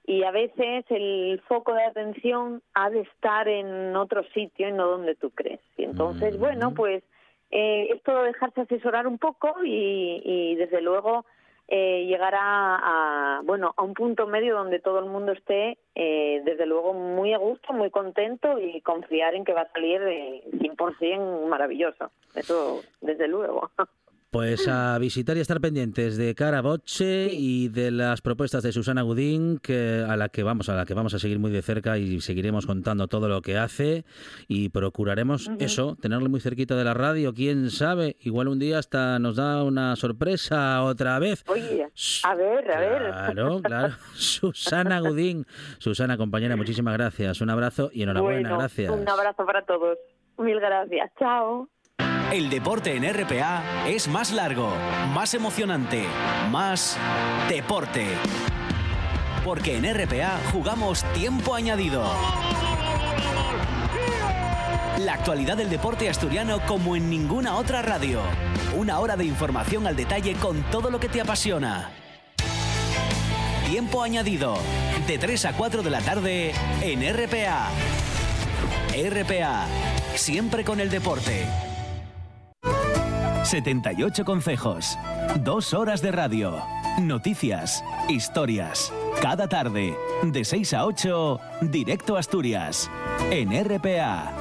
Y 0.06 0.23
a 0.23 0.32
veces 0.32 0.86
el 0.89 1.41
foco 1.47 1.73
de 1.73 1.84
atención 1.84 2.62
ha 2.73 2.89
de 2.89 3.01
estar 3.01 3.47
en 3.47 3.95
otro 3.95 4.23
sitio 4.34 4.69
y 4.69 4.71
no 4.71 4.88
donde 4.88 5.15
tú 5.15 5.32
crees. 5.32 5.62
Y 5.78 5.84
entonces, 5.84 6.38
bueno, 6.38 6.73
pues 6.75 7.04
eh, 7.49 7.88
es 7.91 8.04
todo 8.04 8.21
dejarse 8.23 8.62
asesorar 8.62 9.08
un 9.08 9.17
poco 9.17 9.63
y, 9.63 10.21
y 10.23 10.56
desde 10.56 10.82
luego 10.82 11.25
eh, 11.67 12.06
llegar 12.06 12.34
a, 12.38 13.41
bueno 13.43 13.73
a 13.75 13.82
un 13.82 13.93
punto 13.93 14.28
medio 14.28 14.56
donde 14.56 14.80
todo 14.80 14.99
el 14.99 15.06
mundo 15.06 15.32
esté 15.32 15.78
eh, 15.95 16.41
desde 16.45 16.65
luego 16.65 16.93
muy 16.93 17.34
a 17.34 17.38
gusto, 17.38 17.73
muy 17.73 17.89
contento 17.89 18.60
y 18.60 18.82
confiar 18.82 19.34
en 19.36 19.45
que 19.45 19.54
va 19.54 19.62
a 19.62 19.71
salir 19.71 20.01
eh, 20.04 20.43
100% 20.51 21.47
maravilloso. 21.47 22.12
Eso 22.36 22.82
desde 23.01 23.28
luego. 23.28 23.71
Pues 24.36 24.67
a 24.67 24.98
visitar 25.00 25.38
y 25.38 25.39
estar 25.39 25.62
pendientes 25.62 26.17
de 26.17 26.36
Caraboche 26.36 27.30
y 27.32 27.69
de 27.69 27.89
las 27.89 28.19
propuestas 28.19 28.63
de 28.63 28.74
Susana 28.74 29.02
Gudín, 29.02 29.60
que 29.60 30.04
a 30.06 30.17
la 30.17 30.28
que 30.28 30.43
vamos 30.43 30.67
a 30.67 30.76
la 30.76 30.86
que 30.86 30.93
vamos 30.93 31.13
a 31.13 31.19
seguir 31.19 31.39
muy 31.39 31.52
de 31.52 31.62
cerca 31.62 31.98
y 31.98 32.19
seguiremos 32.19 32.65
contando 32.65 33.08
todo 33.08 33.30
lo 33.30 33.41
que 33.41 33.58
hace 33.58 34.04
y 34.50 34.67
procuraremos 34.67 35.50
eso, 35.60 35.95
tenerlo 36.02 36.28
muy 36.28 36.41
cerquita 36.41 36.76
de 36.76 36.84
la 36.84 36.93
radio, 36.93 37.34
quién 37.34 37.69
sabe, 37.69 38.17
igual 38.19 38.50
un 38.50 38.60
día 38.60 38.78
hasta 38.78 39.19
nos 39.19 39.38
da 39.38 39.63
una 39.63 39.95
sorpresa 39.95 40.84
otra 40.84 41.17
vez. 41.17 41.45
Oye, 41.48 41.88
a 42.24 42.36
ver, 42.36 42.71
a 42.71 42.80
ver. 42.82 43.02
Claro, 43.32 43.62
claro. 43.62 43.93
Susana 44.15 45.00
Gudín, 45.00 45.45
Susana 45.78 46.17
compañera, 46.17 46.58
muchísimas 46.58 46.93
gracias. 46.95 47.39
Un 47.39 47.52
abrazo 47.52 47.89
y 47.93 48.04
enhorabuena, 48.04 48.58
gracias. 48.58 48.91
Un 48.91 49.08
abrazo 49.08 49.45
para 49.45 49.62
todos. 49.62 49.98
Mil 50.38 50.60
gracias. 50.60 51.10
Chao. 51.17 51.69
El 52.36 52.50
deporte 52.50 52.93
en 52.93 53.06
RPA 53.13 53.63
es 53.88 54.10
más 54.10 54.34
largo, 54.34 54.69
más 55.13 55.34
emocionante, 55.34 56.04
más 56.52 56.98
deporte. 57.48 58.08
Porque 59.45 59.78
en 59.78 59.86
RPA 59.86 60.38
jugamos 60.52 61.06
tiempo 61.13 61.56
añadido. 61.56 62.04
La 65.00 65.13
actualidad 65.13 65.56
del 65.56 65.69
deporte 65.69 66.10
asturiano 66.10 66.60
como 66.67 66.98
en 66.98 67.10
ninguna 67.10 67.56
otra 67.56 67.82
radio. 67.82 68.19
Una 68.76 69.00
hora 69.00 69.15
de 69.15 69.24
información 69.24 69.88
al 69.88 69.95
detalle 69.95 70.34
con 70.34 70.62
todo 70.63 70.91
lo 70.91 71.00
que 71.00 71.08
te 71.08 71.21
apasiona. 71.21 71.89
Tiempo 73.65 74.04
añadido, 74.04 74.58
de 75.08 75.17
3 75.17 75.45
a 75.45 75.54
4 75.54 75.84
de 75.84 75.89
la 75.89 76.02
tarde 76.02 76.52
en 76.82 77.02
RPA. 77.02 77.69
RPA, 78.93 79.67
siempre 80.15 80.65
con 80.65 80.82
el 80.82 80.89
deporte. 80.89 81.64
78 83.45 84.25
consejos. 84.25 84.97
Dos 85.41 85.75
horas 85.75 86.01
de 86.01 86.12
radio. 86.12 86.58
Noticias. 86.99 87.84
Historias. 88.10 88.91
Cada 89.21 89.47
tarde. 89.47 89.95
De 90.23 90.43
6 90.43 90.73
a 90.73 90.86
8. 90.86 91.39
Directo 91.62 92.17
Asturias. 92.17 92.89
En 93.29 93.51
RPA. 93.63 94.34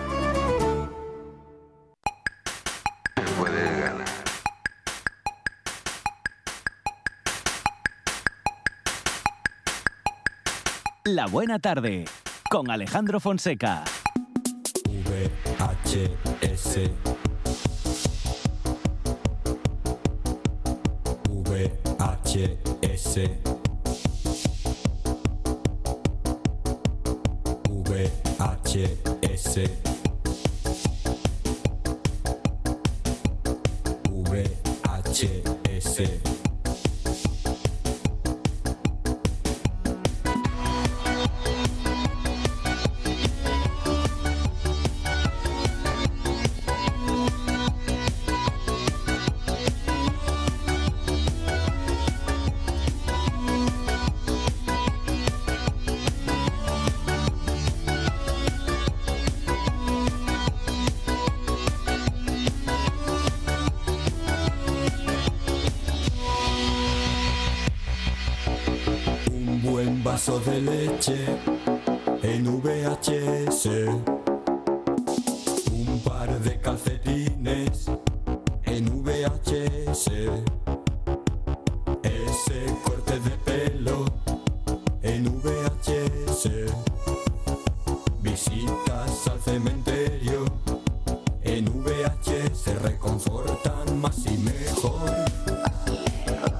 La 11.04 11.26
buena 11.26 11.58
tarde. 11.58 12.06
Con 12.48 12.70
Alejandro 12.70 13.20
Fonseca. 13.20 13.84
VHS 15.04 17.13
VHS 23.14 23.53
en 77.14 79.04
VHS. 79.04 80.10
Ese 82.02 82.66
corte 82.82 83.20
de 83.20 83.30
pelo 83.44 84.04
en 85.02 85.24
VHS. 85.40 86.50
Visitas 88.20 89.28
al 89.28 89.40
cementerio 89.40 90.44
en 91.42 91.66
VHS 91.66 92.82
reconfortan 92.82 94.00
más 94.00 94.18
y 94.26 94.36
mejor. 94.38 95.10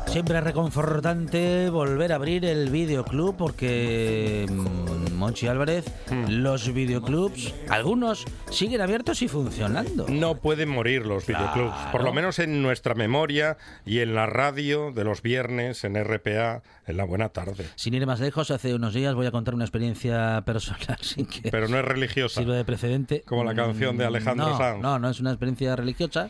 Siempre 0.06 0.38
es 0.38 0.44
reconfortante 0.44 1.68
volver 1.70 2.12
a 2.12 2.14
abrir 2.14 2.44
el 2.44 2.70
videoclub 2.70 3.36
porque, 3.36 4.46
mm, 4.48 4.83
Monchi 5.24 5.46
Álvarez, 5.46 5.86
hmm. 6.10 6.42
los 6.42 6.74
videoclubs, 6.74 7.54
algunos 7.70 8.26
siguen 8.50 8.82
abiertos 8.82 9.22
y 9.22 9.28
funcionando. 9.28 10.04
No 10.06 10.34
pueden 10.34 10.68
morir 10.68 11.06
los 11.06 11.26
videoclubs, 11.26 11.74
por 11.92 12.04
lo 12.04 12.12
menos 12.12 12.38
en 12.40 12.60
nuestra 12.60 12.94
memoria 12.94 13.56
y 13.86 14.00
en 14.00 14.14
la 14.14 14.26
radio 14.26 14.92
de 14.92 15.02
los 15.02 15.22
viernes 15.22 15.82
en 15.84 15.94
RPA 15.94 16.62
en 16.86 16.96
la 16.98 17.04
buena 17.04 17.30
tarde. 17.30 17.64
Sin 17.74 17.94
ir 17.94 18.06
más 18.06 18.20
lejos, 18.20 18.50
hace 18.50 18.74
unos 18.74 18.92
días 18.92 19.14
voy 19.14 19.24
a 19.24 19.30
contar 19.30 19.54
una 19.54 19.64
experiencia 19.64 20.42
personal 20.46 20.98
sin 21.00 21.24
que 21.24 21.50
Pero 21.50 21.68
no 21.68 21.78
es 21.78 21.84
religiosa. 21.86 22.42
Sirve 22.42 22.56
de 22.56 22.64
precedente. 22.66 23.22
Como 23.22 23.44
la 23.44 23.54
canción 23.54 23.96
de 23.96 24.04
Alejandro 24.04 24.50
no, 24.50 24.58
Sanz. 24.58 24.82
No, 24.82 24.98
no 24.98 25.08
es 25.08 25.20
una 25.20 25.30
experiencia 25.30 25.74
religiosa, 25.74 26.28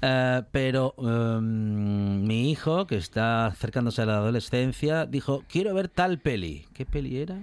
eh, 0.00 0.42
pero 0.50 0.96
em, 0.98 2.24
mi 2.24 2.50
hijo, 2.50 2.88
que 2.88 2.96
está 2.96 3.46
acercándose 3.46 4.02
a 4.02 4.06
la 4.06 4.16
adolescencia, 4.16 5.06
dijo, 5.06 5.44
quiero 5.48 5.72
ver 5.74 5.86
tal 5.86 6.18
peli. 6.18 6.66
¿Qué 6.74 6.84
peli 6.84 7.18
era? 7.20 7.38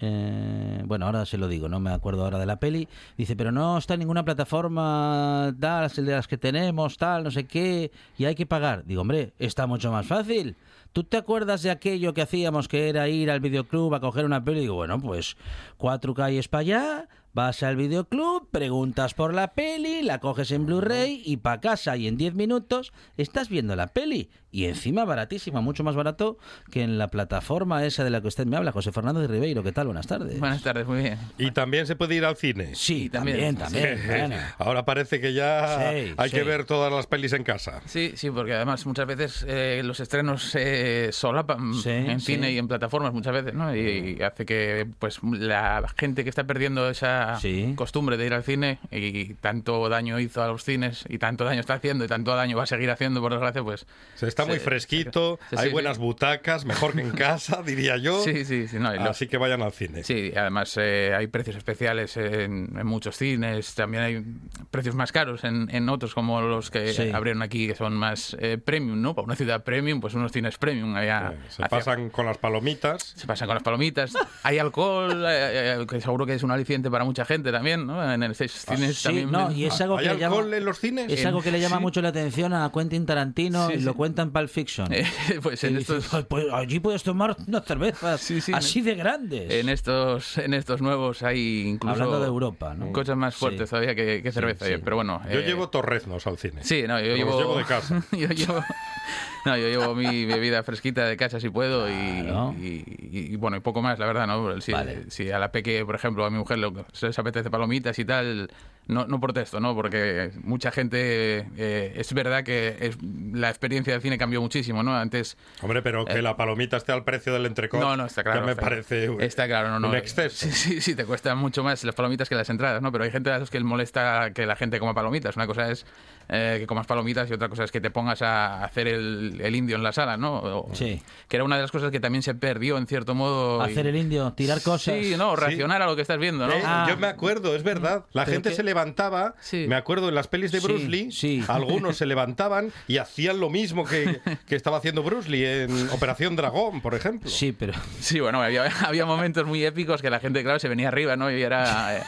Eh, 0.00 0.82
bueno, 0.84 1.06
ahora 1.06 1.24
se 1.24 1.38
lo 1.38 1.48
digo, 1.48 1.68
no 1.68 1.80
me 1.80 1.90
acuerdo 1.90 2.24
ahora 2.24 2.38
de 2.38 2.46
la 2.46 2.58
peli. 2.58 2.88
Dice, 3.16 3.36
pero 3.36 3.52
no 3.52 3.78
está 3.78 3.94
en 3.94 4.00
ninguna 4.00 4.24
plataforma 4.24 5.54
tal, 5.58 5.90
de 5.90 6.12
las 6.12 6.28
que 6.28 6.38
tenemos, 6.38 6.96
tal, 6.96 7.24
no 7.24 7.30
sé 7.30 7.44
qué, 7.44 7.90
y 8.18 8.24
hay 8.24 8.34
que 8.34 8.46
pagar. 8.46 8.84
Digo, 8.84 9.02
hombre, 9.02 9.32
está 9.38 9.66
mucho 9.66 9.90
más 9.90 10.06
fácil. 10.06 10.56
¿Tú 10.92 11.04
te 11.04 11.18
acuerdas 11.18 11.62
de 11.62 11.70
aquello 11.70 12.14
que 12.14 12.22
hacíamos 12.22 12.68
que 12.68 12.88
era 12.88 13.08
ir 13.08 13.30
al 13.30 13.40
videoclub 13.40 13.94
a 13.94 14.00
coger 14.00 14.24
una 14.24 14.42
peli? 14.42 14.60
Digo, 14.60 14.76
bueno, 14.76 14.98
pues 14.98 15.36
cuatro 15.76 16.14
calles 16.14 16.48
para 16.48 16.60
allá, 16.62 17.08
Vas 17.36 17.62
al 17.62 17.76
videoclub, 17.76 18.48
preguntas 18.48 19.12
por 19.12 19.34
la 19.34 19.52
peli, 19.52 20.00
la 20.00 20.20
coges 20.20 20.50
en 20.52 20.64
Blu-ray 20.64 21.20
y 21.22 21.36
pa' 21.36 21.60
casa 21.60 21.94
y 21.98 22.08
en 22.08 22.16
10 22.16 22.34
minutos 22.34 22.94
estás 23.18 23.50
viendo 23.50 23.76
la 23.76 23.88
peli. 23.88 24.30
Y 24.56 24.64
encima 24.64 25.04
baratísima, 25.04 25.60
mucho 25.60 25.84
más 25.84 25.96
barato 25.96 26.38
que 26.70 26.82
en 26.82 26.96
la 26.96 27.08
plataforma 27.08 27.84
esa 27.84 28.04
de 28.04 28.08
la 28.08 28.22
que 28.22 28.28
usted 28.28 28.46
me 28.46 28.56
habla, 28.56 28.72
José 28.72 28.90
Fernando 28.90 29.20
de 29.20 29.26
Ribeiro. 29.26 29.62
¿Qué 29.62 29.70
tal? 29.70 29.84
Buenas 29.84 30.06
tardes. 30.06 30.40
Buenas 30.40 30.62
tardes, 30.62 30.86
muy 30.86 31.02
bien. 31.02 31.18
Y 31.36 31.50
también 31.50 31.86
se 31.86 31.94
puede 31.94 32.14
ir 32.14 32.24
al 32.24 32.38
cine. 32.38 32.74
Sí, 32.74 33.10
también, 33.10 33.54
también. 33.56 34.32
Ahora 34.58 34.86
parece 34.86 35.20
que 35.20 35.34
ya 35.34 35.90
hay 35.90 36.30
que 36.30 36.42
ver 36.42 36.64
todas 36.64 36.90
las 36.90 37.06
pelis 37.06 37.34
en 37.34 37.44
casa. 37.44 37.82
Sí, 37.84 38.14
sí, 38.16 38.30
porque 38.30 38.54
además 38.54 38.86
muchas 38.86 39.06
veces 39.06 39.44
eh, 39.46 39.82
los 39.84 40.00
estrenos 40.00 40.42
se 40.44 41.12
solapan 41.12 41.74
en 41.84 42.20
cine 42.20 42.50
y 42.50 42.56
en 42.56 42.66
plataformas 42.66 43.12
muchas 43.12 43.34
veces, 43.34 43.52
¿no? 43.52 43.76
Y, 43.76 44.22
hace 44.22 44.46
que 44.46 44.88
pues 44.98 45.18
la 45.22 45.84
gente 45.98 46.24
que 46.24 46.30
está 46.30 46.44
perdiendo 46.44 46.88
esa 46.88 47.38
costumbre 47.74 48.16
de 48.16 48.24
ir 48.24 48.32
al 48.32 48.42
cine 48.42 48.78
y 48.90 49.34
tanto 49.34 49.86
daño 49.90 50.18
hizo 50.18 50.42
a 50.42 50.46
los 50.46 50.64
cines 50.64 51.04
y 51.10 51.18
tanto 51.18 51.44
daño 51.44 51.60
está 51.60 51.74
haciendo 51.74 52.06
y 52.06 52.08
tanto 52.08 52.34
daño 52.34 52.56
va 52.56 52.62
a 52.62 52.66
seguir 52.66 52.90
haciendo, 52.90 53.20
por 53.20 53.32
desgracia, 53.32 53.62
pues... 53.62 53.84
Se 54.14 54.26
está 54.26 54.45
muy 54.46 54.58
fresquito, 54.58 55.38
hay 55.56 55.70
buenas 55.70 55.98
butacas, 55.98 56.64
mejor 56.64 56.94
que 56.94 57.00
en 57.00 57.10
casa, 57.10 57.62
diría 57.66 57.96
yo. 57.96 58.22
Sí, 58.22 58.44
sí, 58.44 58.68
sí. 58.68 58.78
No, 58.78 58.88
Así 58.88 59.26
que 59.26 59.38
vayan 59.38 59.62
al 59.62 59.72
cine. 59.72 60.04
Sí, 60.04 60.32
además 60.36 60.76
eh, 60.80 61.14
hay 61.16 61.26
precios 61.26 61.56
especiales 61.56 62.16
en, 62.16 62.70
muchos 62.86 63.16
cines, 63.16 63.74
también 63.74 64.02
hay 64.02 64.24
precios 64.70 64.94
más 64.94 65.12
caros 65.12 65.44
en, 65.44 65.88
otros, 65.88 66.14
como 66.14 66.40
los 66.40 66.70
que 66.70 67.12
abrieron 67.14 67.42
aquí, 67.42 67.66
que 67.68 67.74
son 67.74 67.94
más 67.94 68.36
eh, 68.40 68.58
premium, 68.58 69.00
¿no? 69.00 69.14
Para 69.14 69.26
una 69.26 69.36
ciudad 69.36 69.62
premium, 69.62 70.00
pues 70.00 70.14
unos 70.14 70.32
cines 70.32 70.58
premium. 70.58 70.94
Allá 70.96 71.34
se 71.48 71.62
pasan 71.64 72.10
con 72.10 72.26
las 72.26 72.38
palomitas. 72.38 73.14
Se 73.16 73.26
pasan 73.26 73.46
con 73.46 73.54
las 73.54 73.62
palomitas. 73.62 74.12
hay 74.42 74.58
alcohol, 74.58 75.24
eh, 75.26 75.86
que 75.88 76.00
seguro 76.00 76.26
que 76.26 76.34
es 76.34 76.42
un 76.42 76.50
aliciente 76.50 76.90
para 76.90 77.04
mucha 77.04 77.24
gente 77.24 77.52
también, 77.52 77.86
¿no? 77.86 78.12
En 78.12 78.22
el 78.22 78.34
cines 78.34 78.64
también. 79.02 79.30
No, 79.30 79.50
y 79.52 79.64
es 79.64 79.80
algo 79.80 79.96
que 79.96 80.04
le 80.04 80.18
llama, 80.18 80.36
en 80.56 80.64
los 80.64 80.78
cines? 80.78 81.12
Es 81.12 81.24
algo 81.26 81.42
que 81.42 81.50
le 81.50 81.60
llama 81.60 81.80
mucho 81.80 82.02
la 82.02 82.08
atención 82.08 82.52
a 82.52 82.70
Quentin 82.72 83.06
Tarantino 83.06 83.70
y 83.70 83.80
lo 83.80 83.94
cuenta 83.94 84.22
en 84.22 84.30
Pulp 84.36 84.50
Fiction. 84.50 84.88
pues 85.42 85.64
en 85.64 85.78
estos... 85.78 86.08
pues 86.28 86.46
allí 86.52 86.78
puedes 86.78 87.02
tomar 87.02 87.34
unas 87.46 87.64
cervezas 87.64 88.30
así 88.52 88.82
de 88.82 88.94
grandes. 88.94 89.50
En 89.50 89.70
estos, 89.70 90.36
en 90.36 90.52
estos 90.52 90.82
nuevos 90.82 91.22
hay 91.22 91.62
incluso... 91.66 91.94
Hablando 91.94 92.20
de 92.20 92.26
Europa, 92.26 92.74
¿no? 92.74 92.92
Cosas 92.92 93.16
más 93.16 93.34
fuertes 93.34 93.70
todavía 93.70 93.94
que, 93.94 94.30
cerveza. 94.32 94.66
Pero 94.84 94.96
bueno... 94.96 95.22
Yo 95.32 95.40
eh, 95.40 95.46
llevo 95.46 95.70
torreznos 95.70 96.26
al 96.26 96.36
cine. 96.36 96.62
Sí, 96.64 96.84
no, 96.86 97.00
yo 97.00 97.16
llevo... 97.16 97.38
llevo 97.38 97.56
de 97.56 97.64
casa. 97.64 98.02
yo 98.12 98.28
llevo... 98.28 98.62
No, 99.46 99.56
yo 99.56 99.68
llevo 99.68 99.94
mi 99.94 100.24
bebida 100.24 100.64
fresquita 100.64 101.04
de 101.04 101.16
casa 101.16 101.38
si 101.38 101.50
puedo 101.50 101.88
y, 101.88 103.36
bueno, 103.36 103.56
y 103.56 103.60
poco 103.60 103.80
más, 103.80 103.96
la 104.00 104.06
verdad, 104.06 104.26
¿no? 104.26 104.60
Si, 104.60 104.72
si 105.06 105.30
a 105.30 105.38
la 105.38 105.52
peque, 105.52 105.86
por 105.86 105.94
ejemplo, 105.94 106.24
a 106.24 106.30
mi 106.30 106.36
mujer 106.36 106.58
le, 106.58 106.68
se 106.92 107.06
les 107.06 107.18
apetece 107.18 107.48
palomitas 107.48 107.96
y 108.00 108.04
tal, 108.04 108.50
no, 108.88 109.06
no 109.06 109.20
protesto, 109.20 109.60
¿no? 109.60 109.72
Porque 109.76 110.32
mucha 110.42 110.72
gente, 110.72 111.46
eh, 111.56 111.92
es 111.94 112.12
verdad 112.12 112.42
que 112.42 112.76
es, 112.80 112.98
la 113.32 113.48
experiencia 113.48 113.92
del 113.92 114.02
cine 114.02 114.18
cambió 114.18 114.40
muchísimo, 114.40 114.82
¿no? 114.82 114.96
Antes... 114.96 115.36
Hombre, 115.62 115.80
pero 115.80 116.04
que 116.04 116.14
eh, 116.14 116.22
la 116.22 116.36
palomita 116.36 116.76
esté 116.76 116.90
al 116.90 117.04
precio 117.04 117.32
del 117.32 117.46
entrecot, 117.46 117.80
no, 117.80 117.96
no, 117.96 118.06
está 118.06 118.24
claro, 118.24 118.44
me 118.44 118.56
parece 118.56 119.08
está 119.20 119.46
claro, 119.46 119.70
no, 119.70 119.78
no, 119.78 119.90
un 119.90 119.96
exceso. 119.96 120.46
Sí, 120.46 120.50
sí, 120.50 120.80
sí, 120.80 120.96
te 120.96 121.04
cuesta 121.04 121.36
mucho 121.36 121.62
más 121.62 121.84
las 121.84 121.94
palomitas 121.94 122.28
que 122.28 122.34
las 122.34 122.50
entradas, 122.50 122.82
¿no? 122.82 122.90
Pero 122.90 123.04
hay 123.04 123.12
gente 123.12 123.30
a 123.30 123.38
los 123.38 123.50
que 123.50 123.58
le 123.58 123.64
molesta 123.64 124.32
que 124.34 124.44
la 124.44 124.56
gente 124.56 124.80
coma 124.80 124.92
palomitas. 124.92 125.36
Una 125.36 125.46
cosa 125.46 125.70
es 125.70 125.86
eh, 126.28 126.56
que 126.60 126.66
comas 126.66 126.86
palomitas 126.86 127.30
y 127.30 127.32
otra 127.32 127.48
cosa 127.48 127.64
es 127.64 127.70
que 127.70 127.80
te 127.80 127.90
pongas 127.90 128.22
a 128.22 128.64
hacer 128.64 128.88
el, 128.88 129.40
el 129.40 129.54
indio 129.54 129.76
en 129.76 129.82
la 129.82 129.92
sala, 129.92 130.16
¿no? 130.16 130.66
sí. 130.72 131.00
Que 131.28 131.36
era 131.36 131.44
una 131.44 131.56
de 131.56 131.62
las 131.62 131.70
cosas 131.70 131.90
que 131.90 132.00
también 132.00 132.22
se 132.22 132.34
perdió 132.34 132.78
en 132.78 132.86
cierto 132.86 133.14
modo. 133.14 133.62
Hacer 133.62 133.86
el 133.86 133.96
indio, 133.96 134.32
tirar 134.32 134.62
cosas. 134.62 134.94
Sí, 134.94 135.14
no, 135.16 135.36
reaccionar 135.36 135.82
a 135.82 135.86
lo 135.86 135.96
que 135.96 136.02
estás 136.02 136.18
viendo, 136.18 136.46
¿no? 136.46 136.52
Eh, 136.52 136.60
yo 136.60 136.66
ah. 136.66 136.96
me 136.98 137.06
acuerdo, 137.06 137.54
es 137.54 137.62
verdad. 137.62 138.04
La 138.12 138.26
gente 138.26 138.52
se 138.52 138.62
levantaba, 138.62 139.34
me 139.52 139.76
acuerdo 139.76 140.08
en 140.08 140.14
las 140.14 140.28
pelis 140.28 140.52
de 140.52 140.60
Bruce 140.60 140.88
Lee, 140.88 141.44
algunos 141.48 141.96
se 141.96 142.06
levantaban 142.06 142.72
y 142.88 142.98
hacían 142.98 143.40
lo 143.40 143.50
mismo 143.50 143.84
que, 143.84 144.20
que, 144.46 144.56
estaba 144.56 144.78
haciendo 144.78 145.02
Bruce 145.02 145.30
Lee 145.30 145.44
en 145.44 145.90
Operación 145.90 146.36
Dragón, 146.36 146.80
por 146.80 146.94
ejemplo. 146.94 147.30
Sí, 147.30 147.52
pero... 147.52 147.72
Sí, 148.00 148.20
bueno, 148.20 148.42
había, 148.42 148.64
había 148.86 149.06
momentos 149.06 149.46
muy 149.46 149.64
épicos 149.64 150.02
que 150.02 150.10
la 150.10 150.20
gente, 150.20 150.42
claro, 150.42 150.58
se 150.58 150.68
venía 150.68 150.88
arriba, 150.88 151.16
¿no? 151.16 151.30
Y 151.30 151.42
era... 151.42 152.04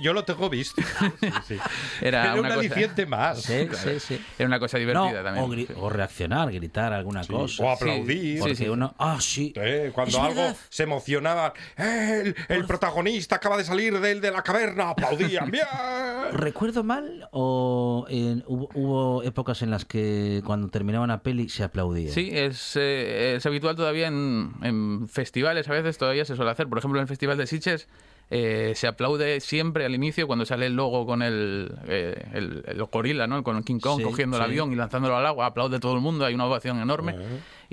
Yo, 0.00 0.12
lo 0.12 0.24
tengo 0.24 0.48
visto. 0.48 0.80
Era, 2.00 2.34
un 2.36 2.46
aliciente 2.46 3.06
más. 3.06 3.42
Sí, 3.42 3.61
sí, 3.70 4.00
sí. 4.00 4.24
Era 4.38 4.46
una 4.46 4.58
cosa 4.58 4.78
divertida 4.78 5.22
también. 5.22 5.68
O, 5.76 5.88
reaccionar, 5.90 6.52
gritar 6.52 6.92
alguna 6.92 7.24
cosa. 7.24 7.62
O 7.62 7.70
aplaudir. 7.70 8.40
Porque 8.40 8.70
uno, 8.70 8.94
ah, 8.98 9.18
sí. 9.20 9.52
cuando 9.92 10.22
algo 10.22 10.54
se 10.68 10.82
emocionaba, 10.84 11.52
el, 11.76 12.34
el 12.48 12.64
protagonista 12.66 13.36
acaba 13.36 13.56
de 13.56 13.64
salir 13.64 13.98
de, 13.98 14.20
de 14.20 14.30
la 14.30 14.42
caverna, 14.42 14.90
aplaudían. 14.90 15.50
¡Bien! 15.50 15.66
¿Recuerdo 16.32 16.84
mal 16.84 17.28
o 17.32 18.06
hubo, 18.46 19.22
épocas 19.22 19.62
en 19.62 19.70
las 19.70 19.84
que 19.84 20.42
cuando 20.44 20.68
terminaba 20.68 21.04
una 21.04 21.22
peli 21.22 21.48
se 21.48 21.64
aplaudía? 21.64 22.12
Sí, 22.12 22.30
es, 22.32 22.76
eh, 22.76 23.34
es 23.36 23.46
habitual 23.46 23.76
todavía 23.76 24.08
en, 24.08 24.52
en 24.62 25.08
festivales, 25.08 25.68
a 25.68 25.72
veces 25.72 25.98
todavía 25.98 26.24
se 26.24 26.36
suele 26.36 26.50
hacer. 26.50 26.68
Por 26.68 26.78
ejemplo, 26.78 26.98
en 26.98 27.02
el 27.02 27.08
Festival 27.08 27.36
de 27.38 27.46
Sitges 27.46 27.88
eh, 28.34 28.72
se 28.74 28.86
aplaude 28.86 29.40
siempre 29.40 29.84
al 29.84 29.94
inicio 29.94 30.26
cuando 30.26 30.46
sale 30.46 30.64
el 30.64 30.74
logo 30.74 31.04
con 31.04 31.20
el, 31.20 31.70
eh, 31.86 32.30
el, 32.32 32.82
gorila, 32.90 33.26
¿no? 33.26 33.42
con 33.42 33.62
King 33.62 33.78
Kong 33.78 34.02
cogiendo 34.02 34.38
el 34.38 34.42
avión 34.42 34.72
y 34.72 34.74
lanzándolo 34.74 35.18
al 35.18 35.26
agua, 35.26 35.44
aplaude 35.44 35.78
todo 35.78 35.94
el 35.94 36.00
mundo, 36.00 36.24
hay 36.24 36.32
una 36.32 36.46
ovación 36.46 36.80
enorme 36.80 37.14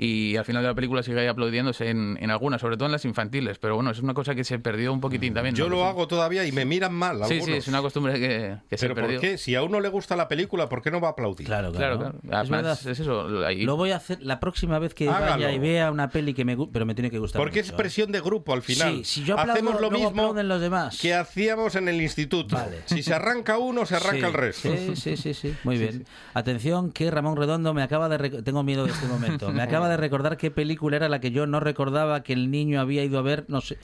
y 0.02 0.34
al 0.38 0.46
final 0.46 0.62
de 0.62 0.68
la 0.68 0.74
película 0.74 1.02
sigue 1.02 1.20
ahí 1.20 1.26
aplaudiéndose 1.26 1.90
en, 1.90 2.16
en, 2.22 2.30
algunas, 2.30 2.62
sobre 2.62 2.78
todo 2.78 2.86
en 2.86 2.92
las 2.92 3.04
infantiles. 3.04 3.58
Pero 3.58 3.74
bueno, 3.74 3.90
es 3.90 3.98
una 3.98 4.14
cosa 4.14 4.34
que 4.34 4.44
se 4.44 4.58
perdió 4.58 4.94
un 4.94 5.00
poquitín 5.02 5.34
también. 5.34 5.54
Yo 5.54 5.68
lo 5.68 5.84
hago 5.84 6.08
todavía 6.08 6.46
y 6.46 6.52
me 6.52 6.64
miran 6.64 6.94
mal. 6.94 7.20
Sí, 7.26 7.42
sí, 7.42 7.52
es 7.52 7.68
una 7.68 7.82
costumbre 7.82 8.14
que, 8.14 8.56
que 8.70 8.78
se 8.78 8.88
perdió. 8.94 9.20
¿por 9.20 9.28
qué? 9.28 9.36
Si 9.36 9.54
a 9.54 9.62
uno 9.62 9.78
le 9.78 9.90
gusta 9.90 10.16
la 10.16 10.26
película, 10.26 10.70
¿por 10.70 10.80
qué 10.80 10.90
no 10.90 11.02
va 11.02 11.08
a 11.08 11.10
aplaudir? 11.10 11.46
Claro, 11.46 11.70
claro. 11.70 11.98
claro, 11.98 12.18
Además, 12.30 12.86
es, 12.86 12.98
eso. 13.00 13.28
Lo 13.28 13.76
voy 13.76 13.90
a 13.90 13.96
hacer 13.96 14.22
la 14.22 14.40
próxima 14.40 14.78
vez 14.78 14.94
que 14.94 15.06
vaya 15.06 15.52
y 15.52 15.58
vea 15.58 15.90
una 15.90 16.08
peli 16.08 16.32
que 16.32 16.46
me 16.46 16.56
pero 16.72 16.86
me 16.86 16.94
tiene 16.94 17.10
que 17.10 17.18
gustar. 17.18 17.38
Porque 17.38 17.60
es 17.60 17.70
presión 17.70 18.10
de 18.10 18.22
grupo 18.22 18.54
al 18.54 18.62
final. 18.62 19.04
Sí, 19.04 19.04
si 19.04 19.24
yo 19.24 19.34
aplaudo, 19.34 19.52
Hacemos 19.52 19.80
lo 19.82 19.90
mismo 19.90 20.32
los 20.32 20.60
demás. 20.62 20.98
que 20.98 21.12
hacíamos 21.12 21.74
en 21.74 21.88
el 21.88 22.00
instituto. 22.00 22.56
Si 22.86 23.02
se 23.02 23.12
arranca 23.12 23.58
uno, 23.58 23.84
se 23.84 23.96
arranca 23.96 24.28
el 24.28 24.32
resto. 24.32 24.74
Sí, 24.74 24.96
sí, 24.96 25.18
sí, 25.18 25.34
sí. 25.34 25.54
Muy 25.62 25.76
bien. 25.76 26.06
Atención, 26.32 26.90
que 26.90 27.10
Ramón 27.10 27.36
Redondo 27.36 27.74
me 27.74 27.82
acaba 27.82 28.08
de. 28.08 28.42
Tengo 28.42 28.62
miedo 28.62 28.86
de 28.86 28.92
este 28.92 29.06
momento. 29.06 29.52
Me 29.52 29.60
acaba 29.70 29.89
de 29.89 29.89
recordar 29.96 30.36
qué 30.36 30.50
película 30.50 30.70
película 30.70 30.96
era 30.96 31.08
la 31.08 31.20
que 31.20 31.32
yo 31.32 31.46
no 31.46 31.58
recordaba 31.58 32.22
que 32.22 32.32
el 32.32 32.50
niño 32.50 32.80
había 32.80 33.02
ido 33.02 33.18
a 33.18 33.22
ver, 33.22 33.44
no 33.48 33.60
sé, 33.60 33.76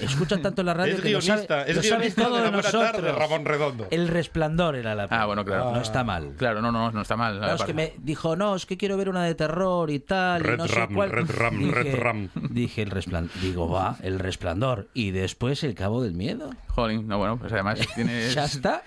escucha 0.00 0.42
tanto 0.42 0.64
la 0.64 0.74
radio 0.74 0.96
es 0.96 1.00
que 1.00 1.08
guionista, 1.08 1.64
lo 1.66 1.82
sabe, 1.82 2.06
es 2.08 2.14
todo 2.16 2.42
de, 2.42 2.50
nosotros. 2.50 3.16
Ramón 3.16 3.44
Redondo. 3.44 3.86
El 3.90 4.08
resplandor 4.08 4.74
era 4.74 4.96
la 4.96 5.06
Ah, 5.08 5.26
bueno, 5.26 5.44
claro. 5.44 5.70
No 5.70 5.80
está 5.80 6.02
mal. 6.02 6.34
Claro, 6.36 6.60
no, 6.60 6.72
no, 6.72 6.90
no 6.90 7.00
está 7.00 7.16
mal. 7.16 7.42
es 7.54 7.62
que 7.62 7.74
me 7.74 7.94
dijo, 7.98 8.34
no, 8.34 8.56
es 8.56 8.66
que 8.66 8.76
quiero 8.76 8.96
ver 8.96 9.08
una 9.08 9.22
de 9.22 9.36
terror 9.36 9.88
y 9.90 10.00
tal. 10.00 10.42
Red 10.42 10.54
y 10.54 10.56
no 10.56 10.66
Ram, 10.66 10.88
sé 10.88 10.94
cuál. 10.94 11.10
Red 11.10 11.30
Ram, 11.30 11.58
dije, 11.58 11.72
Red 11.72 11.94
Ram. 11.94 12.28
Dije 12.50 12.82
el 12.82 12.90
resplandor. 12.90 13.40
Digo, 13.40 13.70
va, 13.70 13.96
el 14.02 14.18
resplandor. 14.18 14.88
Y 14.94 15.12
después 15.12 15.62
el 15.62 15.74
cabo 15.74 16.02
del 16.02 16.14
miedo. 16.14 16.50
Jolín, 16.66 17.06
no, 17.06 17.18
bueno, 17.18 17.38
pues 17.38 17.52
además 17.52 17.78
tienes... 17.94 18.34
ya 18.34 18.44
está 18.44 18.82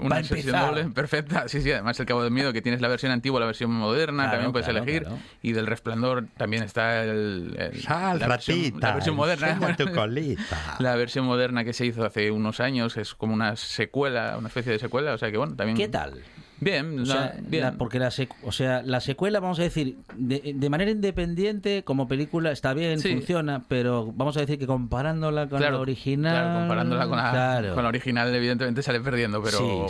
una 0.00 0.22
sesión 0.22 0.58
doble 0.58 0.84
perfecta. 0.86 1.48
Sí, 1.48 1.60
sí, 1.62 1.72
además 1.72 1.98
el 2.00 2.06
Cabo 2.06 2.22
del 2.22 2.32
Miedo, 2.32 2.52
que 2.52 2.62
tienes 2.62 2.80
la 2.80 2.88
versión 2.88 3.12
antigua, 3.12 3.40
la 3.40 3.46
versión 3.46 3.70
moderna, 3.70 4.30
también 4.30 4.52
puedes 4.52 4.68
elegir. 4.68 5.06
Y 5.42 5.52
del 5.52 5.66
Resplandor 5.66 6.26
también 6.36 6.62
está 6.62 7.04
el, 7.04 7.52
la, 7.52 7.68
versión, 8.26 8.80
la, 8.80 8.92
versión, 8.94 9.16
moderna. 9.16 9.76
Tu 9.76 9.90
colita. 9.94 10.76
la 10.78 10.96
versión 10.96 11.24
moderna 11.24 11.64
que 11.64 11.72
se 11.72 11.86
hizo 11.86 12.04
hace 12.04 12.30
unos 12.30 12.60
años, 12.60 12.96
es 12.96 13.14
como 13.14 13.34
una 13.34 13.56
secuela, 13.56 14.36
una 14.38 14.48
especie 14.48 14.72
de 14.72 14.78
secuela, 14.78 15.14
o 15.14 15.18
sea 15.18 15.30
que 15.30 15.36
bueno, 15.36 15.54
también... 15.56 15.76
¿Qué 15.76 15.88
tal? 15.88 16.22
Bien, 16.58 17.04
bien. 17.48 17.76
porque 17.76 17.98
la, 17.98 18.10
o 18.42 18.52
sea, 18.52 18.82
la 18.82 19.00
secuela, 19.00 19.40
vamos 19.40 19.58
a 19.58 19.62
decir, 19.62 19.96
de, 20.16 20.70
manera 20.70 20.90
independiente, 20.90 21.82
como 21.84 22.08
película, 22.08 22.50
está 22.50 22.72
bien, 22.72 22.98
funciona, 23.00 23.64
pero 23.68 24.12
vamos 24.14 24.36
a 24.36 24.40
decir 24.40 24.58
que 24.58 24.66
comparándola 24.66 25.48
con 25.48 25.60
la 25.60 25.78
original. 25.78 26.32
Claro, 26.32 26.58
comparándola 26.60 27.08
con 27.08 27.16
la, 27.16 27.72
con 27.74 27.82
la, 27.82 27.88
original, 27.88 28.34
evidentemente 28.34 28.82
sale 28.82 29.00
perdiendo, 29.00 29.42
pero 29.42 29.86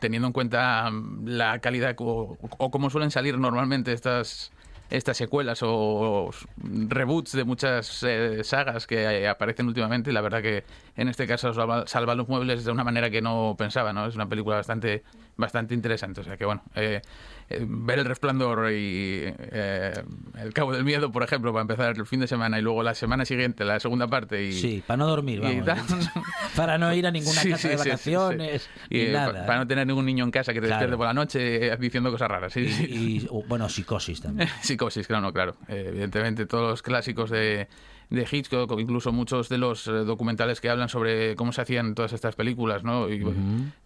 teniendo 0.00 0.26
en 0.26 0.32
cuenta 0.32 0.90
la 1.24 1.60
calidad 1.60 1.94
o, 1.98 2.36
o, 2.40 2.70
como 2.70 2.90
suelen 2.90 3.10
salir 3.10 3.38
normalmente 3.38 3.92
estas 3.92 4.50
estas 4.90 5.16
secuelas 5.16 5.60
o, 5.62 6.30
reboots 6.56 7.32
de 7.32 7.44
muchas 7.44 8.02
eh, 8.02 8.42
sagas 8.44 8.86
que 8.86 9.26
aparecen 9.26 9.66
últimamente 9.66 10.10
y 10.10 10.12
la 10.12 10.20
verdad 10.20 10.42
que 10.42 10.64
en 10.96 11.08
este 11.08 11.26
caso 11.26 11.52
salva, 11.86 12.14
los 12.14 12.28
muebles 12.28 12.64
de 12.64 12.70
una 12.70 12.84
manera 12.84 13.10
que 13.10 13.22
no 13.22 13.54
pensaba, 13.58 13.92
¿no? 13.92 14.06
Es 14.06 14.14
una 14.14 14.28
película 14.28 14.56
bastante 14.56 15.02
bastante 15.36 15.74
interesante, 15.74 16.20
o 16.20 16.24
sea 16.24 16.36
que 16.36 16.44
bueno, 16.44 16.62
eh, 16.76 17.02
eh, 17.43 17.43
ver 17.50 17.98
El 17.98 18.04
Resplandor 18.04 18.72
y 18.72 19.24
El 19.24 20.52
Cabo 20.54 20.72
del 20.72 20.84
Miedo, 20.84 21.12
por 21.12 21.22
ejemplo, 21.22 21.52
para 21.52 21.62
empezar 21.62 21.96
el 21.96 22.06
fin 22.06 22.20
de 22.20 22.26
semana 22.26 22.58
y 22.58 22.62
luego 22.62 22.82
la 22.82 22.94
semana 22.94 23.24
siguiente 23.24 23.64
la 23.64 23.80
segunda 23.80 24.06
parte 24.06 24.42
y 24.42 24.52
Sí, 24.52 24.82
para 24.86 24.96
no 24.96 25.06
dormir, 25.06 25.40
vamos, 25.40 26.10
para 26.56 26.78
no 26.78 26.92
ir 26.94 27.06
a 27.06 27.10
ninguna 27.10 27.42
casa 27.42 27.68
de 27.68 27.76
vacaciones 27.76 28.68
y 28.90 29.04
nada. 29.06 29.46
Para 29.46 29.58
no 29.58 29.66
tener 29.66 29.86
ningún 29.86 30.06
niño 30.06 30.24
en 30.24 30.30
casa 30.30 30.52
que 30.52 30.60
te 30.60 30.66
despierte 30.66 30.96
por 30.96 31.06
la 31.06 31.14
noche 31.14 31.76
diciendo 31.76 32.10
cosas 32.10 32.28
raras, 32.28 32.56
y, 32.56 33.28
bueno, 33.48 33.68
psicosis 33.68 34.20
también. 34.20 34.48
psicosis, 34.62 35.06
claro, 35.06 35.22
no, 35.22 35.32
claro. 35.32 35.56
evidentemente 35.68 36.46
todos 36.46 36.70
los 36.70 36.82
clásicos 36.82 37.30
de 37.30 37.68
de 38.10 38.26
Hitchcock, 38.30 38.78
incluso 38.78 39.12
muchos 39.12 39.48
de 39.48 39.58
los 39.58 39.86
eh, 39.86 39.90
documentales 39.90 40.60
que 40.60 40.70
hablan 40.70 40.88
sobre 40.88 41.36
cómo 41.36 41.52
se 41.52 41.62
hacían 41.62 41.94
todas 41.94 42.12
estas 42.12 42.34
películas, 42.34 42.84
¿no? 42.84 43.06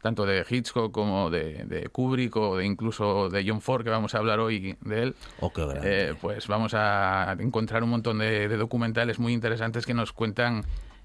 Tanto 0.03 0.27
de 0.27 0.45
Hitchcock 0.49 0.93
como 0.93 1.31
de, 1.31 1.89
Kubrick 1.93 2.37
o 2.37 2.57
de 2.57 2.64
incluso 2.64 3.29
de 3.29 3.45
John 3.47 3.61
Ford, 3.61 3.85
que 3.85 3.91
vamos 3.91 4.14
a 4.14 4.19
hablar 4.19 4.41
hoy 4.41 4.77
de 4.81 5.03
él. 5.03 5.14
Oh, 5.41 5.53
eh, 5.83 6.14
pues 6.21 6.47
vamos 6.49 6.75
a 6.75 7.37
encontrar 7.39 7.83
un 7.83 7.91
montón 7.91 8.19
de, 8.19 8.49
documentales 8.57 9.19
muy 9.19 9.33
interesantes 9.33 9.87
que 9.87 9.95
nos 9.95 10.12
cuentan 10.12 10.64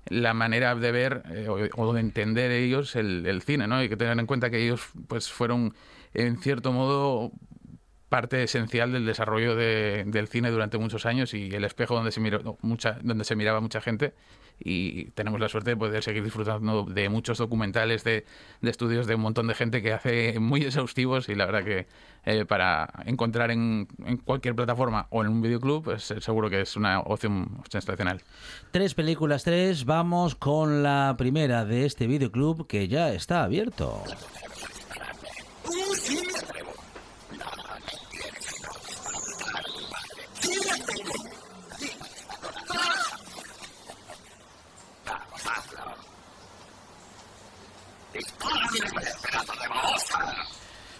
la 0.09 0.33
manera 0.33 0.75
de 0.75 0.91
ver 0.91 1.23
eh, 1.29 1.69
o, 1.75 1.93
de 1.93 1.99
entender 1.99 2.51
ellos 2.51 2.95
el, 2.95 3.25
el, 3.25 3.41
cine, 3.41 3.67
¿no? 3.67 3.75
Hay 3.75 3.89
que 3.89 3.95
tener 3.95 4.19
en 4.19 4.25
cuenta 4.25 4.49
que 4.49 4.61
ellos 4.61 4.89
pues 5.07 5.31
fueron 5.31 5.73
en 6.13 6.37
cierto 6.37 6.71
modo 6.71 7.31
parte 8.13 8.43
esencial 8.43 8.91
del 8.91 9.07
desarrollo 9.07 9.55
del 9.55 10.27
cine 10.27 10.51
durante 10.51 10.77
muchos 10.77 11.07
años 11.07 11.33
y 11.33 11.49
el 11.49 11.63
espejo 11.63 11.95
donde 11.95 12.11
se, 12.11 12.19
miró, 12.19 12.59
mucha, 12.61 12.99
donde 13.01 13.23
se 13.23 13.35
miraba 13.35 13.59
mucha 13.59 13.81
gente 13.81 14.13
y 14.59 15.05
tenemos 15.15 15.39
la 15.39 15.49
suerte 15.49 15.71
de 15.71 15.77
poder 15.77 16.03
seguir 16.03 16.23
disfrutando 16.23 16.83
de 16.83 17.09
muchos 17.09 17.39
documentales, 17.39 18.03
de, 18.03 18.23
estudios 18.61 19.07
de 19.07 19.15
un 19.15 19.21
montón 19.21 19.47
de 19.47 19.55
gente 19.55 19.81
que 19.81 19.93
hace 19.93 20.39
muy 20.39 20.61
exhaustivos 20.61 21.27
y 21.27 21.33
la 21.33 21.47
verdad 21.47 21.63
que 21.63 21.87
eh, 22.25 22.45
para 22.45 22.87
encontrar 23.07 23.49
en, 23.49 23.87
cualquier 24.25 24.53
plataforma 24.53 25.07
o 25.09 25.23
en 25.23 25.29
un 25.29 25.41
videoclub 25.41 25.83
pues, 25.83 26.11
eh, 26.11 26.21
seguro 26.21 26.51
que 26.51 26.61
es 26.61 26.75
una 26.75 26.99
opción 26.99 27.63
sensacional. 27.67 28.21
Tres 28.69 28.93
películas, 28.93 29.43
tres. 29.43 29.85
Vamos 29.85 30.35
con 30.35 30.83
la 30.83 31.15
primera 31.17 31.65
de 31.65 31.87
este 31.87 32.05
videoclub 32.05 32.67
que 32.67 32.87
ya 32.87 33.11
está 33.11 33.43
abierto. 33.43 34.03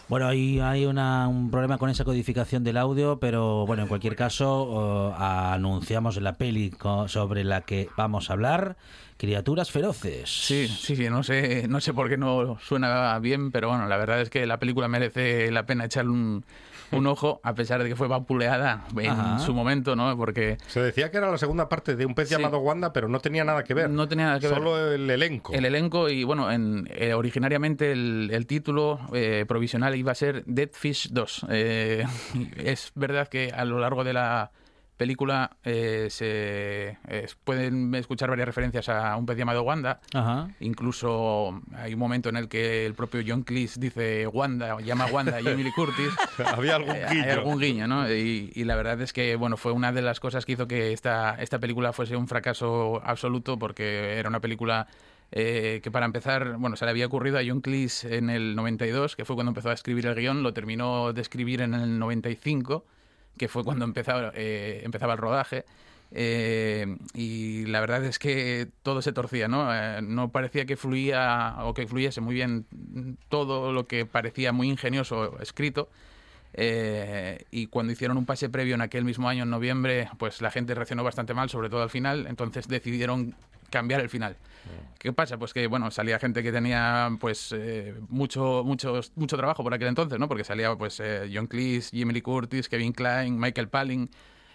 Bueno, 0.09 0.27
ahí 0.27 0.59
hay 0.59 0.85
un 0.85 1.49
problema 1.49 1.77
con 1.77 1.89
esa 1.89 2.03
codificación 2.03 2.63
del 2.63 2.77
audio, 2.77 3.19
pero 3.19 3.65
bueno, 3.65 3.83
en 3.83 3.87
cualquier 3.87 4.15
caso, 4.15 5.15
anunciamos 5.17 6.21
la 6.21 6.33
peli 6.33 6.73
sobre 7.07 7.43
la 7.43 7.61
que 7.61 7.89
vamos 7.95 8.29
a 8.29 8.33
hablar, 8.33 8.75
Criaturas 9.17 9.71
Feroces. 9.71 10.29
Sí, 10.29 10.67
sí, 10.67 10.95
sí, 10.95 11.09
no 11.09 11.23
sé, 11.23 11.67
no 11.69 11.79
sé 11.79 11.93
por 11.93 12.09
qué 12.09 12.17
no 12.17 12.59
suena 12.59 13.17
bien, 13.19 13.51
pero 13.51 13.69
bueno, 13.69 13.87
la 13.87 13.97
verdad 13.97 14.21
es 14.21 14.29
que 14.29 14.45
la 14.45 14.59
película 14.59 14.87
merece 14.87 15.49
la 15.51 15.65
pena 15.65 15.85
echarle 15.85 16.11
un, 16.11 16.45
un 16.93 17.07
ojo, 17.07 17.39
a 17.43 17.53
pesar 17.55 17.81
de 17.83 17.89
que 17.89 17.95
fue 17.95 18.07
vapuleada 18.07 18.85
en 18.97 19.39
su 19.39 19.53
momento, 19.53 19.95
¿no? 19.95 20.15
Porque... 20.17 20.57
Se 20.67 20.81
decía 20.81 21.11
que 21.11 21.17
era 21.17 21.31
la 21.31 21.37
segunda 21.37 21.69
parte 21.69 21.95
de 21.95 22.05
un 22.05 22.15
pez 22.15 22.29
llamado 22.29 22.59
Wanda, 22.59 22.93
pero 22.93 23.07
no 23.07 23.19
tenía 23.19 23.43
nada 23.43 23.63
que 23.63 23.73
ver. 23.73 23.89
No 23.89 24.07
tenía 24.07 24.25
nada 24.25 24.39
que 24.39 24.47
ver. 24.47 24.57
Solo 24.57 24.93
el 24.93 25.09
elenco. 25.09 25.53
El 25.53 25.65
elenco 25.65 26.09
y, 26.09 26.23
bueno, 26.23 26.51
en, 26.51 26.89
eh, 26.91 27.13
originariamente 27.13 27.91
el, 27.91 28.45
título 28.47 28.99
eh, 29.13 29.45
provisional 29.47 29.95
iba 29.95 30.11
a 30.11 30.15
ser 30.15 30.43
Dead 30.45 30.69
Fish 30.71 31.09
2. 31.11 31.45
Eh, 31.49 32.05
es 32.57 32.91
verdad 32.95 33.27
que 33.27 33.51
a 33.55 33.65
lo 33.65 33.79
largo 33.79 34.03
de 34.03 34.13
la 34.13 34.51
película 34.97 35.57
eh, 35.63 36.07
se 36.09 36.97
pueden 37.43 37.93
escuchar 37.95 38.29
varias 38.29 38.47
referencias 38.47 38.89
a 38.89 39.15
un 39.17 39.25
pez 39.25 39.37
llamado 39.37 39.63
Wanda. 39.63 39.99
Incluso 40.59 41.61
hay 41.75 41.93
un 41.93 41.99
momento 41.99 42.29
en 42.29 42.37
el 42.37 42.47
que 42.47 42.85
el 42.85 42.93
propio 42.93 43.21
John 43.25 43.43
Cleese 43.43 43.79
dice 43.79 44.27
Wanda, 44.27 44.79
llama 44.81 45.07
Wanda 45.07 45.41
y 45.41 45.47
Emily 45.47 45.71
Curtis. 45.71 46.09
Había 46.45 46.75
algún 46.75 46.95
eh, 46.95 47.05
guiño. 47.09 47.23
Hay 47.23 47.29
algún 47.29 47.59
guiño, 47.59 47.87
¿no? 47.87 48.11
Y, 48.11 48.51
la 48.63 48.75
verdad 48.75 49.01
es 49.01 49.11
que 49.11 49.35
bueno 49.35 49.57
fue 49.57 49.73
una 49.73 49.91
de 49.91 50.01
las 50.01 50.21
cosas 50.21 50.45
que 50.45 50.53
hizo 50.53 50.67
que 50.67 50.93
esta, 50.93 51.35
esta 51.35 51.59
película 51.59 51.91
fuese 51.91 52.15
un 52.15 52.27
fracaso 52.27 53.01
absoluto 53.03 53.59
porque 53.59 54.17
era 54.17 54.29
una 54.29 54.39
película 54.39 54.87
eh, 55.31 55.81
que 55.83 55.91
para 55.91 56.05
empezar, 56.05 56.57
bueno, 56.57 56.75
se 56.75 56.85
le 56.85 56.91
había 56.91 57.07
ocurrido 57.07 57.39
a 57.39 57.41
John 57.45 57.59
Cleese 57.59 58.17
en 58.17 58.29
el 58.29 58.55
92, 58.55 59.15
que 59.15 59.25
fue 59.25 59.35
cuando 59.35 59.49
empezó 59.49 59.69
a 59.69 59.73
escribir 59.73 60.05
el 60.05 60.15
guion, 60.15 60.43
lo 60.43 60.53
terminó 60.53 61.11
de 61.11 61.21
escribir 61.21 61.61
en 61.61 61.73
el 61.73 61.97
95 61.99 62.85
que 63.37 63.47
fue 63.47 63.63
cuando 63.63 63.85
empezaba, 63.85 64.31
eh, 64.35 64.81
empezaba 64.83 65.13
el 65.13 65.19
rodaje. 65.19 65.65
Eh, 66.15 66.97
y 67.15 67.65
la 67.65 67.79
verdad 67.79 68.03
es 68.05 68.19
que 68.19 68.67
todo 68.83 69.01
se 69.01 69.13
torcía, 69.13 69.47
¿no? 69.47 69.73
Eh, 69.73 70.01
no 70.03 70.31
parecía 70.31 70.65
que 70.65 70.77
fluía 70.77 71.55
o 71.61 71.73
que 71.73 71.87
fluyese 71.87 72.21
muy 72.21 72.35
bien 72.35 72.67
todo 73.29 73.73
lo 73.73 73.87
que 73.87 74.05
parecía 74.05 74.51
muy 74.51 74.69
ingenioso 74.69 75.39
escrito. 75.39 75.89
Y 76.55 77.67
cuando 77.67 77.91
hicieron 77.91 78.17
un 78.17 78.25
pase 78.25 78.49
previo 78.49 78.75
en 78.75 78.81
aquel 78.81 79.05
mismo 79.05 79.27
año, 79.29 79.43
en 79.43 79.49
noviembre, 79.49 80.09
pues 80.17 80.41
la 80.41 80.51
gente 80.51 80.75
reaccionó 80.75 81.03
bastante 81.03 81.33
mal, 81.33 81.49
sobre 81.49 81.69
todo 81.69 81.83
al 81.83 81.89
final. 81.89 82.27
Entonces 82.27 82.67
decidieron 82.67 83.35
cambiar 83.73 84.01
el 84.01 84.09
final. 84.09 84.37
¿Qué 84.99 85.11
pasa? 85.11 85.37
Pues 85.37 85.51
que, 85.51 85.65
bueno, 85.65 85.89
salía 85.89 86.19
gente 86.19 86.43
que 86.43 86.51
tenía, 86.51 87.09
pues, 87.19 87.53
eh, 87.57 87.95
mucho, 88.07 88.63
mucho, 88.63 89.01
mucho 89.15 89.35
trabajo 89.35 89.63
por 89.63 89.73
aquel 89.73 89.87
entonces, 89.87 90.19
¿no? 90.19 90.27
Porque 90.27 90.43
salía, 90.43 90.75
pues, 90.75 90.99
eh, 90.99 91.29
John 91.33 91.47
Cleese, 91.47 91.89
Jimmy 91.89 92.13
Lee 92.13 92.21
Curtis, 92.21 92.69
Kevin 92.69 92.93
Klein, 92.93 93.37
Michael 93.37 93.67
Palin. 93.67 94.09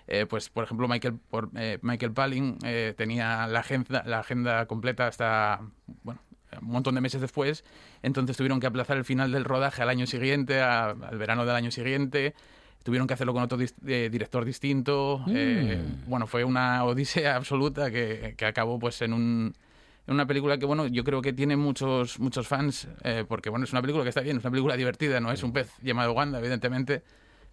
Eh, 0.06 0.24
pues, 0.24 0.48
por 0.48 0.64
ejemplo, 0.64 0.86
Michael, 0.86 1.18
por, 1.28 1.50
Michael 1.82 2.12
Palin 2.12 2.58
tenía 2.96 3.46
la 3.48 3.60
agenda, 3.60 4.04
la 4.06 4.20
agenda 4.20 4.64
completa 4.66 5.08
hasta, 5.08 5.60
bueno, 6.04 6.20
un 6.60 6.68
montón 6.68 6.94
de 6.94 7.00
meses 7.00 7.20
después. 7.20 7.64
Entonces 8.02 8.36
tuvieron 8.36 8.60
que 8.60 8.66
aplazar 8.66 8.96
el 8.96 9.04
final 9.04 9.32
del 9.32 9.44
rodaje 9.44 9.82
al 9.82 9.88
año 9.88 10.06
siguiente, 10.06 10.60
al 10.60 11.18
verano 11.18 11.44
del 11.44 11.54
año 11.54 11.70
siguiente 11.70 12.34
tuvieron 12.84 13.06
que 13.06 13.12
hacerlo 13.12 13.34
con 13.34 13.42
otro 13.42 13.58
eh, 13.60 14.08
director 14.10 14.46
distinto. 14.46 15.22
Eh, 15.28 15.78
mm. 15.78 16.08
bueno, 16.08 16.26
fue 16.26 16.42
una 16.44 16.84
odisea 16.84 17.36
absoluta 17.36 17.90
que, 17.90 18.34
que 18.36 18.46
acabó 18.46 18.78
pues 18.78 19.02
en 19.02 19.12
un 19.12 19.54
en 20.06 20.14
una 20.14 20.26
película 20.26 20.56
que 20.56 20.64
bueno 20.64 20.86
yo 20.86 21.04
creo 21.04 21.20
que 21.20 21.34
tiene 21.34 21.54
muchos 21.54 22.18
muchos 22.18 22.48
fans 22.48 22.88
eh, 23.04 23.26
porque 23.28 23.50
bueno 23.50 23.64
es 23.64 23.72
una 23.72 23.82
película 23.82 24.04
que 24.04 24.08
está 24.08 24.22
bien 24.22 24.38
es 24.38 24.42
una 24.42 24.50
película 24.50 24.74
divertida 24.74 25.20
no 25.20 25.30
es 25.30 25.42
un 25.42 25.52
pez 25.52 25.70
llamado 25.82 26.12
Wanda 26.12 26.38
evidentemente 26.38 27.02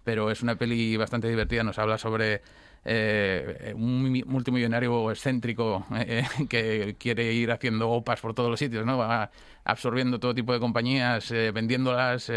pero 0.05 0.31
es 0.31 0.41
una 0.41 0.55
peli 0.55 0.95
bastante 0.95 1.27
divertida 1.27 1.63
nos 1.63 1.77
habla 1.79 1.97
sobre 1.97 2.41
un 2.85 4.23
multimillonario 4.27 5.11
excéntrico 5.11 5.85
que 6.49 6.95
quiere 6.99 7.33
ir 7.33 7.51
haciendo 7.51 7.89
opas 7.89 8.21
por 8.21 8.33
todos 8.33 8.49
los 8.49 8.59
sitios 8.59 8.85
no 8.85 8.97
va 8.97 9.31
absorbiendo 9.63 10.19
todo 10.19 10.35
tipo 10.35 10.53
de 10.53 10.59
compañías 10.59 11.31
vendiéndolas 11.31 12.29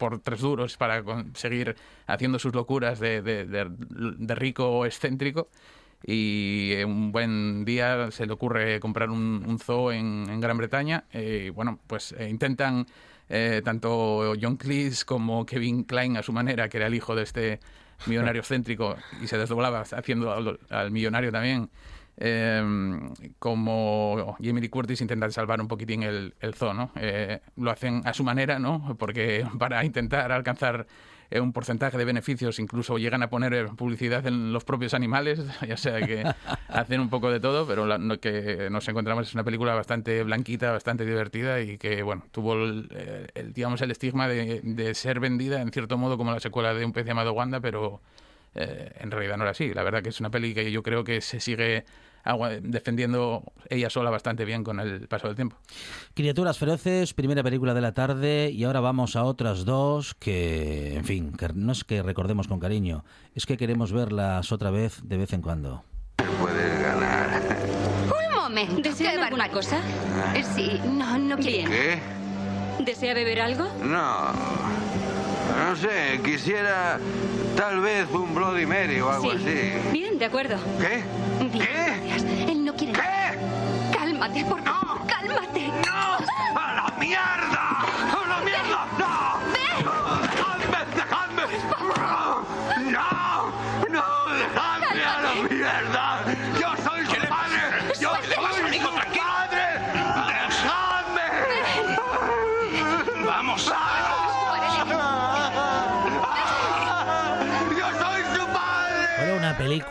por 0.00 0.18
tres 0.18 0.40
duros 0.40 0.78
para 0.78 1.02
conseguir 1.04 1.76
haciendo 2.06 2.38
sus 2.38 2.54
locuras 2.54 2.98
de, 2.98 3.20
de, 3.22 4.34
rico 4.34 4.86
excéntrico. 4.86 5.48
Y 6.02 6.82
un 6.82 7.12
buen 7.12 7.66
día 7.66 8.10
se 8.10 8.24
le 8.24 8.32
ocurre 8.32 8.80
comprar 8.80 9.10
un, 9.10 9.58
zoo 9.62 9.92
en, 9.92 10.40
Gran 10.40 10.56
Bretaña 10.56 11.04
eh, 11.12 11.52
bueno 11.54 11.78
pues 11.86 12.12
eh, 12.12 12.30
intentan 12.30 12.86
eh, 13.28 13.60
tanto 13.62 14.32
John 14.40 14.56
Cleese 14.56 15.04
como 15.04 15.44
Kevin 15.44 15.84
Klein 15.84 16.16
a 16.16 16.22
su 16.22 16.32
manera 16.32 16.70
que 16.70 16.78
era 16.78 16.86
el 16.86 16.94
hijo 16.94 17.14
de 17.14 17.22
este 17.24 17.60
millonario 18.06 18.40
excéntrico 18.40 18.96
y 19.22 19.26
se 19.26 19.38
desdoblaba 19.38 19.80
haciendo 19.80 20.58
al 20.70 20.90
millonario 20.90 21.32
también 21.32 21.70
Em, 22.22 23.14
como 23.38 24.36
Jamie 24.42 24.60
Lee 24.60 24.68
Curtis 24.68 25.00
intentan 25.00 25.32
salvar 25.32 25.58
un 25.58 25.68
poquitín 25.68 26.02
el, 26.02 26.34
el 26.40 26.54
zoo. 26.54 26.90
Eh, 26.96 27.40
lo 27.56 27.70
hacen 27.70 28.02
a 28.04 28.12
su 28.12 28.22
manera, 28.24 28.58
¿no? 28.58 28.94
Porque 28.98 29.46
para 29.58 29.82
intentar 29.84 30.30
alcanzar 30.30 30.86
eh, 31.30 31.40
un 31.40 31.52
porcentaje 31.52 31.96
de 31.96 32.04
beneficios, 32.04 32.58
incluso 32.58 32.98
llegan 32.98 33.22
a 33.22 33.30
poner 33.30 33.68
publicidad 33.76 34.26
en 34.26 34.52
los 34.52 34.64
propios 34.64 34.94
animales, 34.94 35.40
ya 35.68 35.76
sea 35.76 36.00
que 36.06 36.24
hacen 36.68 37.00
un 37.00 37.10
poco 37.10 37.30
de 37.30 37.40
todo, 37.40 37.66
pero 37.66 37.86
lo 37.86 38.20
que 38.20 38.68
nos 38.70 38.88
encontramos 38.88 39.28
es 39.28 39.34
una 39.34 39.44
película 39.44 39.74
bastante 39.74 40.22
blanquita, 40.22 40.72
bastante 40.72 41.04
divertida 41.04 41.60
y 41.60 41.78
que, 41.78 42.02
bueno, 42.02 42.24
tuvo 42.32 42.54
el, 42.54 42.88
digamos, 43.54 43.80
el 43.82 43.90
estigma 43.90 44.28
de, 44.28 44.60
de, 44.62 44.94
ser 44.94 45.20
vendida 45.20 45.60
en 45.62 45.70
cierto 45.70 45.96
modo 45.98 46.16
como 46.18 46.32
la 46.32 46.40
secuela 46.40 46.74
de 46.74 46.84
un 46.84 46.92
pez 46.92 47.06
llamado 47.06 47.32
Wanda, 47.32 47.60
pero 47.60 48.00
eh, 48.54 48.92
en 48.98 49.10
realidad 49.10 49.36
no 49.36 49.44
era 49.44 49.52
así. 49.52 49.72
La 49.74 49.82
verdad 49.82 50.02
que 50.02 50.08
es 50.08 50.20
una 50.20 50.30
peli 50.30 50.54
que 50.54 50.70
yo 50.72 50.82
creo 50.82 51.04
que 51.04 51.20
se 51.20 51.40
sigue 51.40 51.84
defendiendo 52.62 53.52
ella 53.68 53.90
sola 53.90 54.10
bastante 54.10 54.44
bien 54.44 54.64
con 54.64 54.80
el 54.80 55.08
paso 55.08 55.26
del 55.26 55.36
tiempo. 55.36 55.56
Criaturas 56.14 56.58
Feroces, 56.58 57.14
primera 57.14 57.42
película 57.42 57.74
de 57.74 57.80
la 57.80 57.92
tarde 57.92 58.50
y 58.50 58.64
ahora 58.64 58.80
vamos 58.80 59.16
a 59.16 59.24
otras 59.24 59.64
dos 59.64 60.14
que, 60.14 60.94
en 60.94 61.04
fin, 61.04 61.32
que 61.32 61.48
no 61.54 61.72
es 61.72 61.84
que 61.84 62.02
recordemos 62.02 62.48
con 62.48 62.60
cariño, 62.60 63.04
es 63.34 63.46
que 63.46 63.56
queremos 63.56 63.92
verlas 63.92 64.52
otra 64.52 64.70
vez 64.70 65.00
de 65.02 65.16
vez 65.16 65.32
en 65.32 65.42
cuando. 65.42 65.84
Puedes 66.40 66.82
ganar. 66.82 67.40
Un 68.28 68.34
momento. 68.34 68.82
¿Desea 68.82 69.24
alguna 69.24 69.50
cosa? 69.50 69.80
Ah. 69.80 70.34
Sí, 70.54 70.80
no, 70.84 71.18
no 71.18 71.36
quiero. 71.38 71.70
¿Qué? 71.70 71.98
¿Desea 72.84 73.14
beber 73.14 73.40
algo? 73.40 73.64
No. 73.82 74.32
No 74.32 75.76
sé, 75.76 76.20
quisiera 76.24 76.98
tal 77.60 77.78
vez 77.82 78.08
un 78.10 78.34
Bloody 78.34 78.64
Mary 78.64 79.00
o 79.02 79.10
algo 79.10 79.32
Sí. 79.32 79.36
así. 79.36 79.90
Bien, 79.92 80.18
de 80.18 80.24
acuerdo. 80.24 80.56
¿Qué? 80.80 81.04
Bien, 81.44 81.50
¿Qué? 81.52 81.58
gracias. 82.08 82.22
Él 82.48 82.64
no 82.64 82.74
quiere. 82.74 82.94
¿Qué? 82.94 83.00
Cálmate, 83.92 84.44
por 84.46 84.62
favor. 84.64 85.06
Cálmate. 85.06 85.68
¡No! 85.68 86.58
¡A 86.58 86.74
la 86.74 86.94
mierda! 86.98 87.59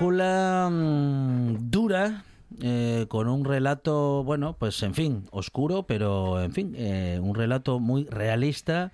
Película 0.04 0.70
mm, 0.72 1.70
dura, 1.70 2.24
eh, 2.62 3.06
con 3.10 3.28
un 3.28 3.44
relato, 3.44 4.24
bueno, 4.24 4.56
pues 4.58 4.82
en 4.84 4.94
fin, 4.94 5.26
oscuro, 5.32 5.84
pero 5.84 6.42
en 6.42 6.54
fin, 6.54 6.74
eh, 6.78 7.20
un 7.22 7.36
relato 7.36 7.80
muy 7.80 8.06
realista. 8.06 8.92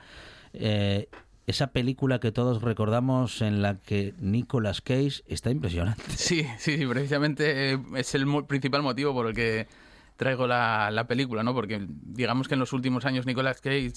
eh, 0.54 1.08
esa 1.48 1.68
película 1.68 2.20
que 2.20 2.32
todos 2.32 2.64
recordamos 2.64 3.44
en 3.44 3.62
la 3.62 3.76
que 3.78 4.16
Nicolas 4.20 4.82
Cage 4.82 5.22
está 5.28 5.52
impresionante. 5.52 6.02
Sí, 6.16 6.44
sí, 6.58 6.84
precisamente 6.88 7.80
es 7.96 8.16
el 8.16 8.26
mo- 8.26 8.48
principal 8.48 8.82
motivo 8.82 9.14
por 9.14 9.28
el 9.28 9.36
que 9.36 9.68
traigo 10.18 10.48
la, 10.48 10.90
la 10.90 11.06
película, 11.06 11.44
¿no? 11.44 11.54
Porque 11.54 11.86
digamos 11.88 12.48
que 12.48 12.56
en 12.56 12.62
los 12.62 12.74
últimos 12.74 13.06
años 13.06 13.28
Nicolas 13.28 13.62
Cage 13.62 13.94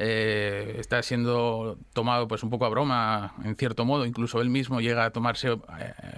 eh, 0.00 0.76
está 0.78 1.02
siendo 1.02 1.76
tomado 1.92 2.28
pues 2.28 2.44
un 2.44 2.50
poco 2.50 2.64
a 2.64 2.68
broma, 2.68 3.34
en 3.44 3.56
cierto 3.56 3.84
modo, 3.84 4.06
incluso 4.06 4.40
él 4.40 4.48
mismo 4.48 4.80
llega 4.80 5.04
a 5.04 5.10
tomarse 5.10 5.48
eh, 5.48 5.58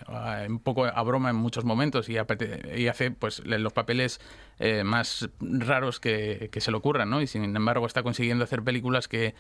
a- 0.07 0.45
un 0.47 0.59
poco 0.61 0.85
a 0.85 1.03
broma 1.03 1.31
en 1.31 1.37
muchos 1.37 1.64
momentos 1.64 2.09
y, 2.11 2.18
hace 2.18 3.11
pues 3.11 3.43
los 3.47 3.72
papeles 3.72 4.20
eh, 4.59 4.85
más 4.85 5.31
raros 5.41 5.99
que, 5.99 6.51
que 6.53 6.61
se 6.61 6.70
le 6.70 6.76
ocurran, 6.76 7.09
¿no? 7.09 7.22
Y 7.22 7.26
sin 7.26 7.57
embargo 7.57 7.87
está 7.87 8.03
consiguiendo 8.03 8.45
hacer 8.45 8.62
películas 8.62 9.09
que 9.09 9.35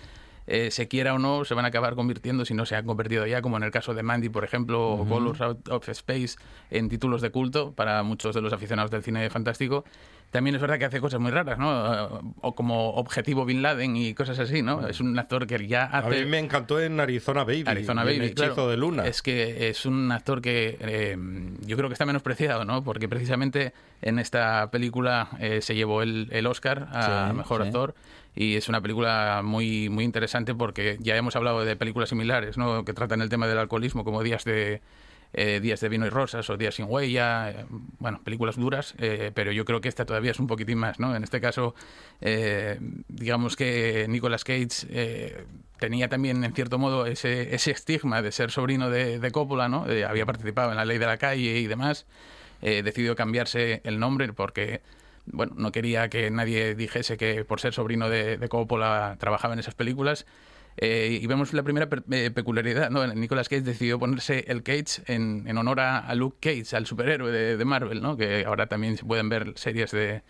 eh, 0.50 0.70
se 0.70 0.88
quiera 0.88 1.14
o 1.14 1.18
no, 1.18 1.44
se 1.44 1.54
van 1.54 1.64
a 1.64 1.68
acabar 1.68 1.94
convirtiendo, 1.94 2.44
si 2.44 2.54
no 2.54 2.66
se 2.66 2.76
han 2.76 2.84
convertido 2.84 3.26
ya, 3.26 3.40
como 3.40 3.56
en 3.56 3.62
el 3.62 3.70
caso 3.70 3.94
de 3.94 4.02
Mandy, 4.02 4.28
por 4.28 4.44
ejemplo, 4.44 4.90
o 4.92 5.06
Colors 5.08 5.40
Out 5.40 5.68
of 5.68 5.88
Space, 5.88 6.36
en 6.70 6.88
títulos 6.88 7.22
de 7.22 7.30
culto 7.30 7.72
para 7.72 8.02
muchos 8.02 8.34
de 8.34 8.40
los 8.40 8.52
aficionados 8.52 8.90
del 8.90 9.02
cine 9.02 9.30
fantástico. 9.30 9.84
También 10.30 10.54
es 10.54 10.62
verdad 10.62 10.78
que 10.78 10.84
hace 10.84 11.00
cosas 11.00 11.18
muy 11.18 11.32
raras, 11.32 11.58
¿no? 11.58 12.22
O 12.40 12.54
como 12.54 12.90
Objetivo 12.90 13.44
Bin 13.44 13.62
Laden 13.62 13.96
y 13.96 14.14
cosas 14.14 14.38
así, 14.38 14.62
¿no? 14.62 14.86
Es 14.86 15.00
un 15.00 15.18
actor 15.18 15.44
que 15.44 15.66
ya 15.66 15.82
A 15.86 15.98
hace... 15.98 16.24
mí 16.24 16.30
me 16.30 16.38
encantó 16.38 16.80
en 16.80 17.00
Arizona 17.00 17.42
Baby. 17.42 17.64
Arizona 17.66 18.02
en 18.02 18.06
Baby, 18.06 18.26
Hechizo 18.26 18.54
claro. 18.54 18.68
de 18.68 18.76
Luna. 18.76 19.06
Es 19.08 19.22
que 19.22 19.68
es 19.68 19.86
un 19.86 20.12
actor 20.12 20.40
que 20.40 20.76
eh, 20.80 21.16
yo 21.66 21.76
creo 21.76 21.88
que 21.88 21.94
está 21.94 22.06
menospreciado, 22.06 22.64
¿no? 22.64 22.84
Porque 22.84 23.08
precisamente 23.08 23.72
en 24.02 24.20
esta 24.20 24.70
película 24.70 25.30
eh, 25.40 25.62
se 25.62 25.74
llevó 25.74 26.00
el, 26.00 26.28
el 26.30 26.46
Oscar 26.46 26.86
a 26.92 27.30
Sí, 27.30 27.36
Mejor 27.36 27.62
sí. 27.62 27.66
Actor 27.66 27.94
y 28.34 28.56
es 28.56 28.68
una 28.68 28.80
película 28.80 29.42
muy, 29.44 29.88
muy 29.88 30.04
interesante 30.04 30.54
porque 30.54 30.96
ya 31.00 31.16
hemos 31.16 31.36
hablado 31.36 31.64
de 31.64 31.76
películas 31.76 32.08
similares, 32.08 32.56
¿no? 32.56 32.84
Que 32.84 32.92
tratan 32.92 33.20
el 33.22 33.28
tema 33.28 33.46
del 33.46 33.58
alcoholismo 33.58 34.04
como 34.04 34.22
Días 34.22 34.44
de... 34.44 34.80
eh, 35.32 35.60
Días 35.60 35.80
de 35.80 35.88
vino 35.88 36.06
y 36.06 36.10
rosas 36.10 36.48
o 36.50 36.56
Días 36.56 36.74
sin 36.74 36.86
huella, 36.88 37.50
eh, 37.50 37.66
bueno, 37.98 38.20
películas 38.24 38.56
duras, 38.56 38.94
eh, 38.98 39.30
pero 39.34 39.52
yo 39.52 39.64
creo 39.64 39.80
que 39.80 39.88
esta 39.88 40.04
todavía 40.04 40.32
es 40.32 40.40
un 40.40 40.46
poquitín 40.46 40.78
más, 40.78 40.98
¿no? 40.98 41.14
En 41.14 41.22
este 41.22 41.40
caso, 41.40 41.74
eh, 42.20 42.78
digamos 43.08 43.56
que 43.56 44.06
Nicolas 44.08 44.44
Cage 44.44 45.46
tenía 45.78 46.08
también, 46.08 46.42
en 46.44 46.52
cierto 46.52 46.78
modo, 46.78 47.06
ese, 47.06 47.54
ese 47.54 47.70
estigma 47.70 48.22
de 48.22 48.32
ser 48.32 48.50
sobrino 48.50 48.90
de, 48.90 49.18
de 49.18 49.30
Coppola, 49.30 49.68
¿no? 49.68 49.86
Había 50.08 50.26
participado 50.26 50.70
en 50.70 50.76
La 50.76 50.84
Ley 50.84 50.98
de 50.98 51.06
la 51.06 51.16
Calle 51.16 51.58
y 51.58 51.66
demás. 51.66 52.06
Decidió 52.60 53.16
cambiarse 53.16 53.80
el 53.84 53.98
nombre 53.98 54.32
porque, 54.34 54.82
bueno, 55.26 55.52
no 55.56 55.72
quería 55.72 56.08
que 56.08 56.30
nadie 56.30 56.74
dijese 56.74 57.16
que 57.16 57.44
por 57.44 57.60
ser 57.60 57.72
sobrino 57.72 58.08
de, 58.08 58.36
de 58.36 58.48
Coppola 58.48 59.16
trabajaba 59.18 59.54
en 59.54 59.60
esas 59.60 59.74
películas. 59.74 60.26
Eh, 60.76 61.18
y 61.20 61.26
vemos 61.26 61.52
la 61.52 61.62
primera 61.62 61.88
per- 61.88 62.04
eh, 62.10 62.30
peculiaridad, 62.30 62.90
¿no? 62.90 63.06
Nicolas 63.14 63.48
Cage 63.48 63.62
decidió 63.62 63.98
ponerse 63.98 64.44
el 64.48 64.62
Cage 64.62 65.02
en, 65.06 65.44
en 65.46 65.58
honor 65.58 65.80
a, 65.80 66.14
Luke 66.14 66.36
Cage, 66.40 66.74
al 66.76 66.86
superhéroe 66.86 67.30
de, 67.32 67.56
de 67.56 67.64
Marvel, 67.64 68.00
¿no? 68.00 68.16
Que 68.16 68.44
ahora 68.46 68.66
también 68.66 68.96
se 68.96 69.04
pueden 69.04 69.28
ver 69.28 69.52
series 69.56 69.90
de... 69.90 70.22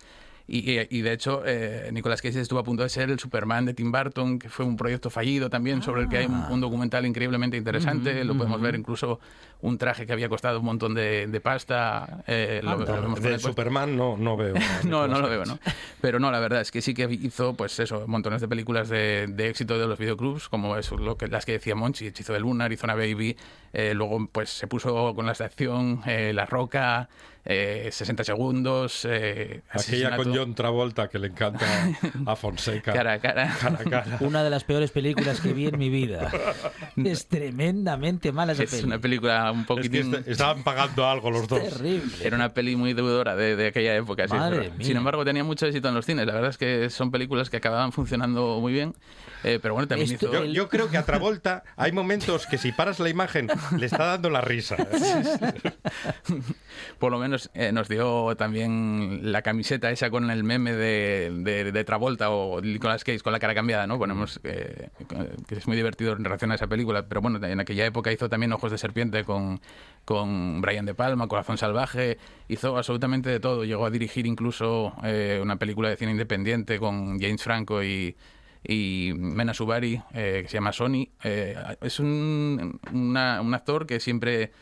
Y, 0.48 0.68
y- 0.80 0.88
y 0.90 1.02
de 1.02 1.12
hecho, 1.12 1.42
eh, 1.46 1.90
Nicolas 1.92 2.20
Cage 2.22 2.40
estuvo 2.40 2.58
a 2.58 2.64
punto 2.64 2.82
de 2.82 2.88
ser 2.88 3.10
el 3.10 3.20
Superman 3.20 3.66
de 3.66 3.74
Tim 3.74 3.92
Burton, 3.92 4.38
que 4.40 4.48
fue 4.48 4.64
un 4.64 4.76
proyecto 4.76 5.08
fallido 5.08 5.48
también, 5.50 5.82
sobre 5.82 6.02
el 6.02 6.08
que 6.08 6.16
hay 6.16 6.26
un, 6.26 6.34
un 6.50 6.60
documental 6.60 7.06
increíblemente 7.06 7.56
interesante. 7.56 8.24
Lo 8.24 8.36
podemos 8.36 8.60
ver 8.60 8.74
incluso 8.74 9.20
un 9.62 9.76
traje 9.78 10.06
que 10.06 10.12
había 10.12 10.28
costado 10.28 10.58
un 10.60 10.64
montón 10.64 10.94
de, 10.94 11.26
de 11.26 11.40
pasta. 11.40 12.22
eh, 12.26 12.60
lo- 12.62 12.70
lo 12.78 12.78
vemos 12.86 13.20
con 13.20 13.30
de 13.30 13.38
Superman 13.38 13.96
no, 13.96 14.16
no 14.16 14.36
veo. 14.36 14.54
a 14.82 14.86
no, 14.86 15.06
no 15.08 15.20
lo 15.20 15.28
veo. 15.28 15.44
¿no? 15.44 15.58
Pero 16.00 16.18
no, 16.18 16.30
la 16.30 16.40
verdad 16.40 16.60
es 16.62 16.70
que 16.70 16.80
sí 16.82 16.94
que 16.94 17.04
hizo, 17.10 17.54
pues 17.54 17.78
eso, 17.80 18.04
montones 18.06 18.40
de 18.40 18.48
películas 18.48 18.88
de, 18.88 19.26
de 19.28 19.48
éxito 19.50 19.78
de 19.78 19.86
los 19.86 19.98
videoclubs, 19.98 20.48
como 20.48 20.76
eso, 20.76 20.96
lo 20.96 21.16
que, 21.16 21.28
las 21.28 21.44
que 21.44 21.52
decía 21.52 21.74
Monchi, 21.74 22.06
Hechizo 22.06 22.32
de 22.32 22.40
Luna, 22.40 22.64
Arizona 22.64 22.94
Baby, 22.94 23.36
eh, 23.72 23.92
luego 23.94 24.28
pues 24.32 24.50
se 24.50 24.66
puso 24.66 25.14
con 25.14 25.26
las 25.26 25.38
de 25.38 25.44
acción, 25.44 26.00
eh, 26.06 26.32
La 26.34 26.46
Roca, 26.46 27.08
eh, 27.44 27.88
60 27.90 28.22
segundos, 28.24 29.06
eh, 29.08 29.62
Aquella 29.70 30.14
con 30.16 30.34
John 30.34 30.54
Travolta 30.54 31.08
que 31.08 31.18
le 31.18 31.28
encanta 31.28 31.66
a 32.26 32.36
Fonseca. 32.36 32.92
Cara 32.94 33.14
a 33.14 33.18
cara. 33.18 33.54
Cara 33.60 33.78
a 33.80 33.84
cara. 33.90 34.16
Una 34.20 34.42
de 34.44 34.50
las 34.50 34.64
peores 34.64 34.90
películas 34.90 35.40
que 35.40 35.52
vi 35.54 35.66
en 35.68 35.78
mi 35.78 35.88
vida. 35.88 36.30
Es 36.96 37.26
tremendamente 37.28 38.32
mala 38.32 38.52
esa 38.52 38.64
Es 38.64 38.70
peli. 38.72 38.84
una 38.84 38.98
película 38.98 39.49
un 39.52 39.60
Es 39.60 39.66
que 39.66 39.74
poquitín... 39.74 40.14
est- 40.14 40.28
estaban 40.28 40.62
pagando 40.62 41.06
algo 41.08 41.30
los 41.30 41.46
dos. 41.48 41.60
Terrible. 41.62 42.12
Era 42.22 42.36
una 42.36 42.52
peli 42.54 42.76
muy 42.76 42.92
deudora 42.94 43.36
de, 43.36 43.56
de 43.56 43.66
aquella 43.68 43.94
época. 43.96 44.26
sí, 44.28 44.34
Madre 44.34 44.58
verdad. 44.58 44.76
mía. 44.76 44.86
Sin 44.86 44.96
embargo, 44.96 45.24
tenía 45.24 45.44
mucho 45.44 45.66
éxito 45.66 45.88
en 45.88 45.94
los 45.94 46.06
cines. 46.06 46.26
La 46.26 46.32
verdad 46.34 46.50
es 46.50 46.58
que 46.58 46.90
son 46.90 47.10
películas 47.10 47.50
que 47.50 47.56
acababan 47.58 47.92
funcionando 47.92 48.58
muy 48.60 48.72
bien. 48.72 48.94
eh, 49.44 49.58
pero 49.62 49.74
bueno, 49.74 49.88
también 49.88 50.10
Esto- 50.12 50.26
hizo... 50.28 50.44
Yo, 50.44 50.52
yo 50.52 50.68
creo 50.68 50.90
que 50.90 50.96
a 50.98 51.04
Travolta 51.04 51.62
hay 51.76 51.92
momentos 51.92 52.46
que 52.46 52.58
si 52.58 52.72
paras 52.72 52.98
la 53.00 53.08
imagen 53.08 53.48
le 53.78 53.86
está 53.86 54.04
dando 54.06 54.30
la 54.30 54.40
risa. 54.40 54.76
¿eh? 54.78 55.62
por 56.98 57.10
lo 57.12 57.18
menos 57.18 57.50
eh, 57.54 57.72
nos 57.72 57.88
dio 57.88 58.36
también 58.36 59.32
la 59.32 59.42
camiseta 59.42 59.90
esa 59.90 60.10
con 60.10 60.30
el 60.30 60.44
meme 60.44 60.72
de, 60.72 61.30
de, 61.42 61.72
de 61.72 61.84
Travolta 61.84 62.30
o 62.30 62.60
Nicolas 62.60 63.04
Cage 63.04 63.20
con 63.20 63.32
la 63.32 63.38
cara 63.38 63.54
cambiada, 63.54 63.86
¿no? 63.86 63.98
Ponemos 63.98 64.40
eh, 64.44 64.88
que 65.48 65.56
es 65.56 65.66
muy 65.66 65.76
divertido 65.76 66.12
en 66.12 66.24
relación 66.24 66.52
a 66.52 66.54
esa 66.54 66.66
película, 66.66 67.06
pero 67.08 67.20
bueno, 67.20 67.44
en 67.44 67.60
aquella 67.60 67.86
época 67.86 68.12
hizo 68.12 68.28
también 68.28 68.52
Ojos 68.52 68.70
de 68.70 68.78
Serpiente 68.78 69.24
con, 69.24 69.39
con 70.04 70.60
Brian 70.60 70.86
De 70.86 70.94
Palma, 70.94 71.28
Corazón 71.28 71.56
Salvaje, 71.56 72.18
hizo 72.48 72.76
absolutamente 72.76 73.30
de 73.30 73.38
todo, 73.38 73.64
llegó 73.64 73.86
a 73.86 73.90
dirigir 73.90 74.26
incluso 74.26 74.92
eh, 75.04 75.38
una 75.42 75.56
película 75.56 75.88
de 75.88 75.96
cine 75.96 76.10
independiente 76.12 76.78
con 76.78 77.18
James 77.20 77.42
Franco 77.42 77.82
y 77.82 78.16
y 78.62 79.12
Mena 79.16 79.54
Subari, 79.54 80.02
eh, 80.12 80.40
que 80.42 80.48
se 80.48 80.58
llama 80.58 80.72
Sony. 80.72 81.08
Eh, 81.24 81.56
es 81.80 81.98
un, 81.98 82.78
una- 82.92 83.40
un 83.40 83.54
actor 83.54 83.86
que 83.86 84.00
siempre 84.00 84.52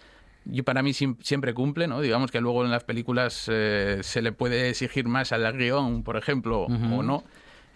y 0.51 0.63
para 0.63 0.83
mí 0.85 0.93
siempre 0.95 1.53
cumple, 1.53 1.89
¿no? 1.89 2.01
Digamos 2.01 2.31
que 2.31 2.41
luego 2.41 2.65
en 2.65 2.71
las 2.71 2.85
películas 2.85 3.47
eh, 3.53 3.99
se 4.03 4.23
le 4.23 4.31
puede 4.31 4.69
exigir 4.71 5.09
más 5.09 5.33
al 5.33 5.53
guion, 5.59 6.05
por 6.05 6.17
ejemplo, 6.17 6.67
o 6.67 7.03
no. 7.03 7.25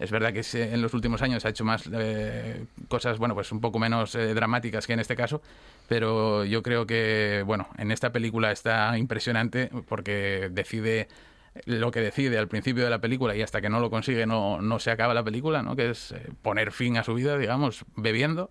Es 0.03 0.11
verdad 0.11 0.33
que 0.33 0.43
en 0.61 0.81
los 0.81 0.93
últimos 0.93 1.21
años 1.21 1.45
ha 1.45 1.49
hecho 1.49 1.63
más 1.63 1.89
eh, 1.93 2.65
cosas, 2.89 3.17
bueno, 3.19 3.35
pues 3.35 3.53
un 3.53 3.61
poco 3.61 3.79
menos 3.79 4.15
eh, 4.15 4.33
dramáticas 4.33 4.85
que 4.85 4.91
en 4.91 4.99
este 4.99 5.15
caso, 5.15 5.41
pero 5.87 6.43
yo 6.43 6.61
creo 6.61 6.85
que, 6.85 7.41
bueno, 7.45 7.69
en 7.77 7.89
esta 7.89 8.11
película 8.11 8.51
está 8.51 8.97
impresionante 8.97 9.69
porque 9.87 10.49
decide 10.51 11.07
lo 11.63 11.89
que 11.91 12.01
decide 12.01 12.37
al 12.37 12.49
principio 12.49 12.83
de 12.83 12.89
la 12.89 12.99
película 12.99 13.33
y 13.33 13.43
hasta 13.43 13.61
que 13.61 13.69
no 13.69 13.79
lo 13.79 13.89
consigue 13.89 14.25
no, 14.25 14.61
no 14.61 14.77
se 14.79 14.91
acaba 14.91 15.13
la 15.13 15.23
película, 15.23 15.63
¿no? 15.63 15.77
Que 15.77 15.91
es 15.91 16.11
eh, 16.11 16.31
poner 16.41 16.73
fin 16.73 16.97
a 16.97 17.03
su 17.05 17.13
vida, 17.13 17.37
digamos, 17.37 17.85
bebiendo 17.95 18.49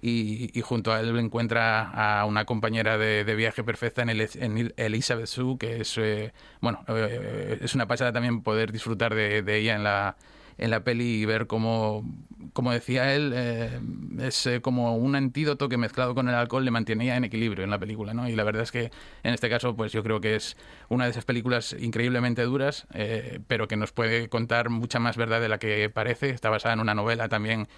y, 0.00 0.60
junto 0.62 0.92
a 0.92 0.98
él 0.98 1.16
encuentra 1.16 1.90
a 1.90 2.24
una 2.24 2.44
compañera 2.44 2.98
de, 2.98 3.24
de 3.24 3.34
viaje 3.36 3.62
perfecta 3.62 4.02
en, 4.02 4.10
el, 4.10 4.28
en 4.34 4.72
Elizabeth 4.76 5.26
Sue, 5.26 5.58
que 5.58 5.80
es, 5.80 5.96
eh, 5.98 6.32
bueno, 6.60 6.84
eh, 6.88 7.58
es 7.60 7.76
una 7.76 7.86
pasada 7.86 8.12
también 8.12 8.42
poder 8.42 8.72
disfrutar 8.72 9.14
de, 9.14 9.42
de 9.42 9.58
ella 9.58 9.76
en 9.76 9.84
la, 9.84 10.16
en 10.58 10.70
la 10.70 10.82
peli 10.82 11.22
y 11.22 11.24
ver 11.24 11.46
cómo, 11.46 12.04
como 12.52 12.72
decía 12.72 13.14
él, 13.14 13.32
eh, 13.34 13.80
es 14.18 14.44
eh, 14.46 14.60
como 14.60 14.96
un 14.96 15.14
antídoto 15.14 15.68
que 15.68 15.76
mezclado 15.76 16.14
con 16.16 16.28
el 16.28 16.34
alcohol 16.34 16.64
le 16.64 16.72
mantenía 16.72 17.16
en 17.16 17.24
equilibrio 17.24 17.64
en 17.64 17.70
la 17.70 17.78
película, 17.78 18.12
¿no? 18.12 18.28
Y 18.28 18.34
la 18.34 18.42
verdad 18.42 18.62
es 18.62 18.72
que 18.72 18.90
en 19.22 19.34
este 19.34 19.48
caso, 19.48 19.76
pues 19.76 19.92
yo 19.92 20.02
creo 20.02 20.20
que 20.20 20.34
es 20.34 20.56
una 20.88 21.04
de 21.04 21.12
esas 21.12 21.24
películas 21.24 21.76
increíblemente 21.78 22.42
duras, 22.42 22.88
eh, 22.92 23.38
pero 23.46 23.68
que 23.68 23.76
nos 23.76 23.92
puede 23.92 24.28
contar 24.28 24.68
mucha 24.68 24.98
más 24.98 25.16
verdad 25.16 25.40
de 25.40 25.48
la 25.48 25.58
que 25.58 25.88
parece. 25.90 26.30
Está 26.30 26.50
basada 26.50 26.74
en 26.74 26.80
una 26.80 26.94
novela 26.94 27.28
también 27.28 27.68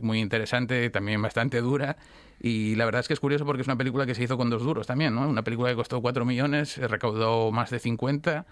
muy 0.00 0.20
interesante, 0.20 0.90
también 0.90 1.20
bastante 1.20 1.60
dura. 1.60 1.96
Y 2.40 2.76
la 2.76 2.84
verdad 2.84 3.00
es 3.00 3.08
que 3.08 3.14
es 3.14 3.20
curioso 3.20 3.44
porque 3.44 3.62
es 3.62 3.66
una 3.66 3.76
película 3.76 4.06
que 4.06 4.14
se 4.14 4.22
hizo 4.22 4.36
con 4.36 4.48
dos 4.48 4.62
duros 4.62 4.86
también, 4.86 5.12
¿no? 5.12 5.28
Una 5.28 5.42
película 5.42 5.70
que 5.70 5.74
costó 5.74 6.00
4 6.00 6.24
millones, 6.24 6.76
recaudó 6.76 7.50
más 7.50 7.70
de 7.70 7.80
50 7.80 8.46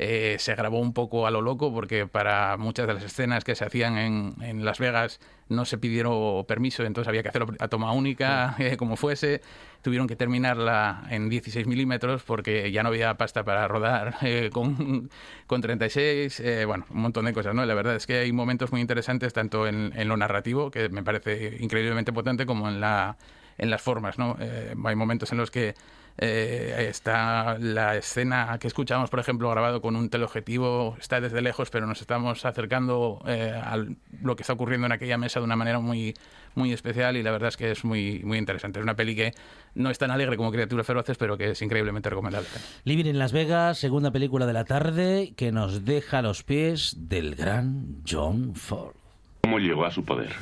eh, 0.00 0.36
se 0.38 0.54
grabó 0.54 0.78
un 0.78 0.92
poco 0.92 1.26
a 1.26 1.30
lo 1.32 1.42
loco 1.42 1.74
porque 1.74 2.06
para 2.06 2.56
muchas 2.56 2.86
de 2.86 2.94
las 2.94 3.02
escenas 3.02 3.42
que 3.42 3.56
se 3.56 3.64
hacían 3.64 3.98
en, 3.98 4.36
en 4.42 4.64
Las 4.64 4.78
Vegas 4.78 5.18
no 5.48 5.64
se 5.64 5.76
pidieron 5.76 6.44
permiso, 6.44 6.84
entonces 6.84 7.08
había 7.08 7.24
que 7.24 7.30
hacerlo 7.30 7.52
a 7.58 7.66
toma 7.66 7.90
única, 7.90 8.54
eh, 8.60 8.76
como 8.76 8.94
fuese. 8.94 9.40
Tuvieron 9.82 10.06
que 10.06 10.14
terminarla 10.14 11.02
en 11.10 11.28
16 11.28 11.66
milímetros 11.66 12.22
porque 12.22 12.70
ya 12.70 12.84
no 12.84 12.90
había 12.90 13.16
pasta 13.16 13.42
para 13.42 13.66
rodar 13.66 14.14
eh, 14.22 14.50
con, 14.52 15.10
con 15.48 15.60
36. 15.60 16.42
bueno, 16.66 16.86
un 16.90 17.00
montón 17.00 17.24
de 17.24 17.32
cosas, 17.32 17.56
¿no? 17.56 17.66
La 17.66 17.74
verdad 17.74 17.96
es 17.96 18.06
que 18.06 18.18
hay 18.20 18.30
momentos 18.30 18.70
muy 18.70 18.80
interesantes 18.80 19.32
tanto 19.32 19.66
en, 19.66 19.92
en 19.96 20.06
lo 20.06 20.16
narrativo, 20.16 20.70
que 20.70 20.88
me 20.90 21.02
parece 21.02 21.56
increíblemente 21.58 22.12
potente, 22.12 22.46
como 22.46 22.68
en, 22.68 22.80
la, 22.80 23.16
en 23.56 23.68
las 23.68 23.82
formas, 23.82 24.16
¿no? 24.16 24.36
hay 24.38 24.94
momentos 24.94 25.32
en 25.32 25.38
los 25.38 25.50
que 25.50 25.74
eh, 26.20 26.88
está 26.90 27.58
la 27.58 27.96
escena 27.96 28.58
que 28.58 28.66
escuchamos, 28.66 29.08
por 29.08 29.20
ejemplo, 29.20 29.48
grabado 29.50 29.80
con 29.80 29.94
un 29.94 30.10
teleobjetivo, 30.10 30.96
está 31.00 31.20
desde 31.20 31.40
lejos, 31.40 31.70
pero 31.70 31.86
nos 31.86 32.00
estamos 32.00 32.44
acercando 32.44 33.22
eh, 33.26 33.52
a 33.54 33.76
lo 33.76 34.34
que 34.34 34.42
está 34.42 34.52
ocurriendo 34.52 34.86
en 34.86 34.92
aquella 34.92 35.16
mesa 35.16 35.38
de 35.38 35.44
una 35.44 35.54
manera 35.54 35.78
muy, 35.78 36.14
muy 36.56 36.72
especial 36.72 37.16
y 37.16 37.22
la 37.22 37.30
verdad 37.30 37.50
es 37.50 37.56
que 37.56 37.70
es 37.70 37.84
muy, 37.84 38.20
muy 38.24 38.36
interesante. 38.36 38.80
Es 38.80 38.82
una 38.82 38.96
peli 38.96 39.14
que 39.14 39.32
no 39.76 39.90
es 39.90 39.98
tan 39.98 40.10
alegre 40.10 40.36
como 40.36 40.50
Criaturas 40.50 40.86
Feroces, 40.86 41.16
pero 41.16 41.38
que 41.38 41.50
es 41.50 41.62
increíblemente 41.62 42.10
recomendable. 42.10 42.48
Living 42.82 43.06
en 43.06 43.18
Las 43.20 43.32
Vegas, 43.32 43.78
segunda 43.78 44.10
película 44.10 44.44
de 44.46 44.52
la 44.52 44.64
tarde 44.64 45.34
que 45.36 45.52
nos 45.52 45.84
deja 45.84 46.18
a 46.18 46.22
los 46.22 46.42
pies 46.42 46.96
del 46.98 47.36
gran 47.36 48.02
John 48.08 48.56
Ford. 48.56 48.96
¿Cómo 49.42 49.60
llegó 49.60 49.84
a 49.84 49.92
su 49.92 50.04
poder? 50.04 50.32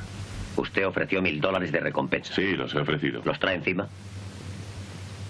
Usted 0.55 0.87
ofreció 0.87 1.21
mil 1.21 1.39
dólares 1.39 1.71
de 1.71 1.79
recompensa. 1.79 2.33
Sí, 2.33 2.55
los 2.55 2.73
he 2.73 2.79
ofrecido. 2.79 3.21
¿Los 3.23 3.39
trae 3.39 3.55
encima? 3.55 3.87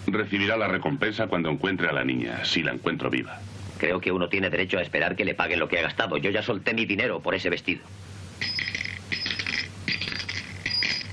Recibirá 0.07 0.55
la 0.55 0.69
recompensa 0.69 1.27
cuando 1.27 1.49
encuentre 1.49 1.89
a 1.89 1.91
la 1.91 2.03
niña, 2.03 2.45
si 2.45 2.63
la 2.63 2.71
encuentro 2.71 3.09
viva. 3.09 3.39
Creo 3.77 3.99
que 3.99 4.11
uno 4.11 4.29
tiene 4.29 4.49
derecho 4.49 4.77
a 4.77 4.81
esperar 4.81 5.15
que 5.15 5.25
le 5.25 5.35
paguen 5.35 5.59
lo 5.59 5.67
que 5.67 5.79
ha 5.79 5.81
gastado. 5.81 6.17
Yo 6.17 6.31
ya 6.31 6.41
solté 6.41 6.73
mi 6.73 6.85
dinero 6.85 7.19
por 7.19 7.35
ese 7.35 7.49
vestido. 7.49 7.81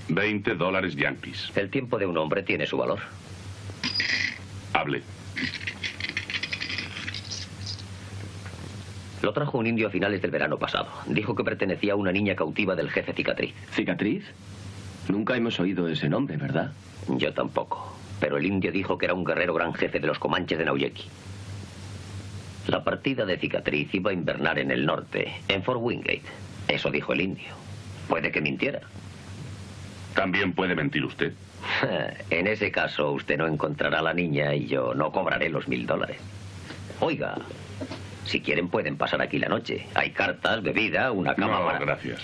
20 0.08 0.54
dólares 0.54 0.94
yankees. 0.94 1.50
El 1.56 1.70
tiempo 1.70 1.98
de 1.98 2.06
un 2.06 2.16
hombre 2.16 2.42
tiene 2.44 2.66
su 2.66 2.76
valor. 2.76 3.00
Hable. 4.72 5.02
Lo 9.22 9.32
trajo 9.32 9.58
un 9.58 9.66
indio 9.66 9.88
a 9.88 9.90
finales 9.90 10.22
del 10.22 10.30
verano 10.30 10.58
pasado. 10.58 10.88
Dijo 11.06 11.34
que 11.34 11.42
pertenecía 11.42 11.94
a 11.94 11.96
una 11.96 12.12
niña 12.12 12.36
cautiva 12.36 12.76
del 12.76 12.90
jefe 12.90 13.12
Cicatriz. 13.12 13.54
¿Cicatriz? 13.72 14.24
Nunca 15.08 15.36
hemos 15.36 15.58
oído 15.58 15.88
ese 15.88 16.08
nombre, 16.08 16.36
¿verdad? 16.36 16.72
Yo 17.08 17.32
tampoco 17.32 18.03
pero 18.24 18.38
el 18.38 18.46
indio 18.46 18.72
dijo 18.72 18.96
que 18.96 19.04
era 19.04 19.12
un 19.12 19.22
guerrero 19.22 19.52
gran 19.52 19.74
jefe 19.74 20.00
de 20.00 20.06
los 20.06 20.18
comanches 20.18 20.56
de 20.56 20.64
Nauyeki. 20.64 21.04
La 22.68 22.82
partida 22.82 23.26
de 23.26 23.36
cicatriz 23.36 23.92
iba 23.92 24.12
a 24.12 24.14
invernar 24.14 24.58
en 24.58 24.70
el 24.70 24.86
norte, 24.86 25.30
en 25.46 25.62
Fort 25.62 25.80
Wingate. 25.82 26.22
Eso 26.66 26.90
dijo 26.90 27.12
el 27.12 27.20
indio. 27.20 27.52
Puede 28.08 28.32
que 28.32 28.40
mintiera. 28.40 28.80
También 30.14 30.54
puede 30.54 30.74
mentir 30.74 31.04
usted. 31.04 31.34
en 32.30 32.46
ese 32.46 32.72
caso, 32.72 33.12
usted 33.12 33.36
no 33.36 33.46
encontrará 33.46 33.98
a 33.98 34.02
la 34.02 34.14
niña 34.14 34.54
y 34.54 34.68
yo 34.68 34.94
no 34.94 35.12
cobraré 35.12 35.50
los 35.50 35.68
mil 35.68 35.84
dólares. 35.84 36.16
Oiga, 37.00 37.36
si 38.24 38.40
quieren 38.40 38.68
pueden 38.68 38.96
pasar 38.96 39.20
aquí 39.20 39.38
la 39.38 39.50
noche. 39.50 39.86
Hay 39.92 40.12
cartas, 40.12 40.62
bebida, 40.62 41.12
una 41.12 41.34
cama 41.34 41.74
no, 41.74 41.78
gracias 41.78 42.22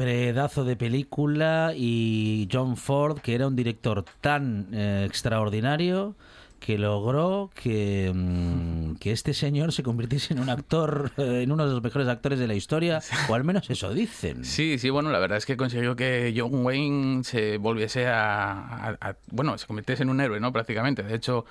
pedazo 0.00 0.64
de 0.64 0.76
película 0.76 1.74
y 1.76 2.48
John 2.50 2.78
Ford, 2.78 3.18
que 3.18 3.34
era 3.34 3.46
un 3.46 3.54
director 3.54 4.02
tan 4.22 4.68
eh, 4.72 5.04
extraordinario 5.06 6.14
que 6.58 6.78
logró 6.78 7.50
que, 7.54 8.10
mm, 8.14 8.94
que, 8.94 9.12
este 9.12 9.34
señor 9.34 9.72
se 9.72 9.82
convirtiese 9.82 10.32
en 10.32 10.40
un 10.40 10.48
actor, 10.48 11.12
eh, 11.18 11.42
en 11.42 11.52
uno 11.52 11.66
de 11.66 11.74
los 11.74 11.82
mejores 11.82 12.08
actores 12.08 12.38
de 12.38 12.46
la 12.46 12.54
historia, 12.54 13.00
o 13.28 13.34
al 13.34 13.44
menos 13.44 13.68
eso 13.68 13.92
dicen. 13.92 14.42
Sí, 14.46 14.78
sí, 14.78 14.88
bueno, 14.88 15.10
la 15.10 15.18
verdad 15.18 15.36
es 15.36 15.44
que 15.44 15.58
consiguió 15.58 15.94
que 15.96 16.32
John 16.34 16.64
Wayne 16.64 17.22
se 17.22 17.58
volviese 17.58 18.06
a, 18.06 18.96
a 19.00 19.16
bueno, 19.30 19.58
se 19.58 19.66
convirtiese 19.66 20.02
en 20.02 20.08
un 20.08 20.22
héroe, 20.22 20.40
¿no? 20.40 20.50
Prácticamente. 20.50 21.02
De 21.02 21.14
hecho, 21.14 21.44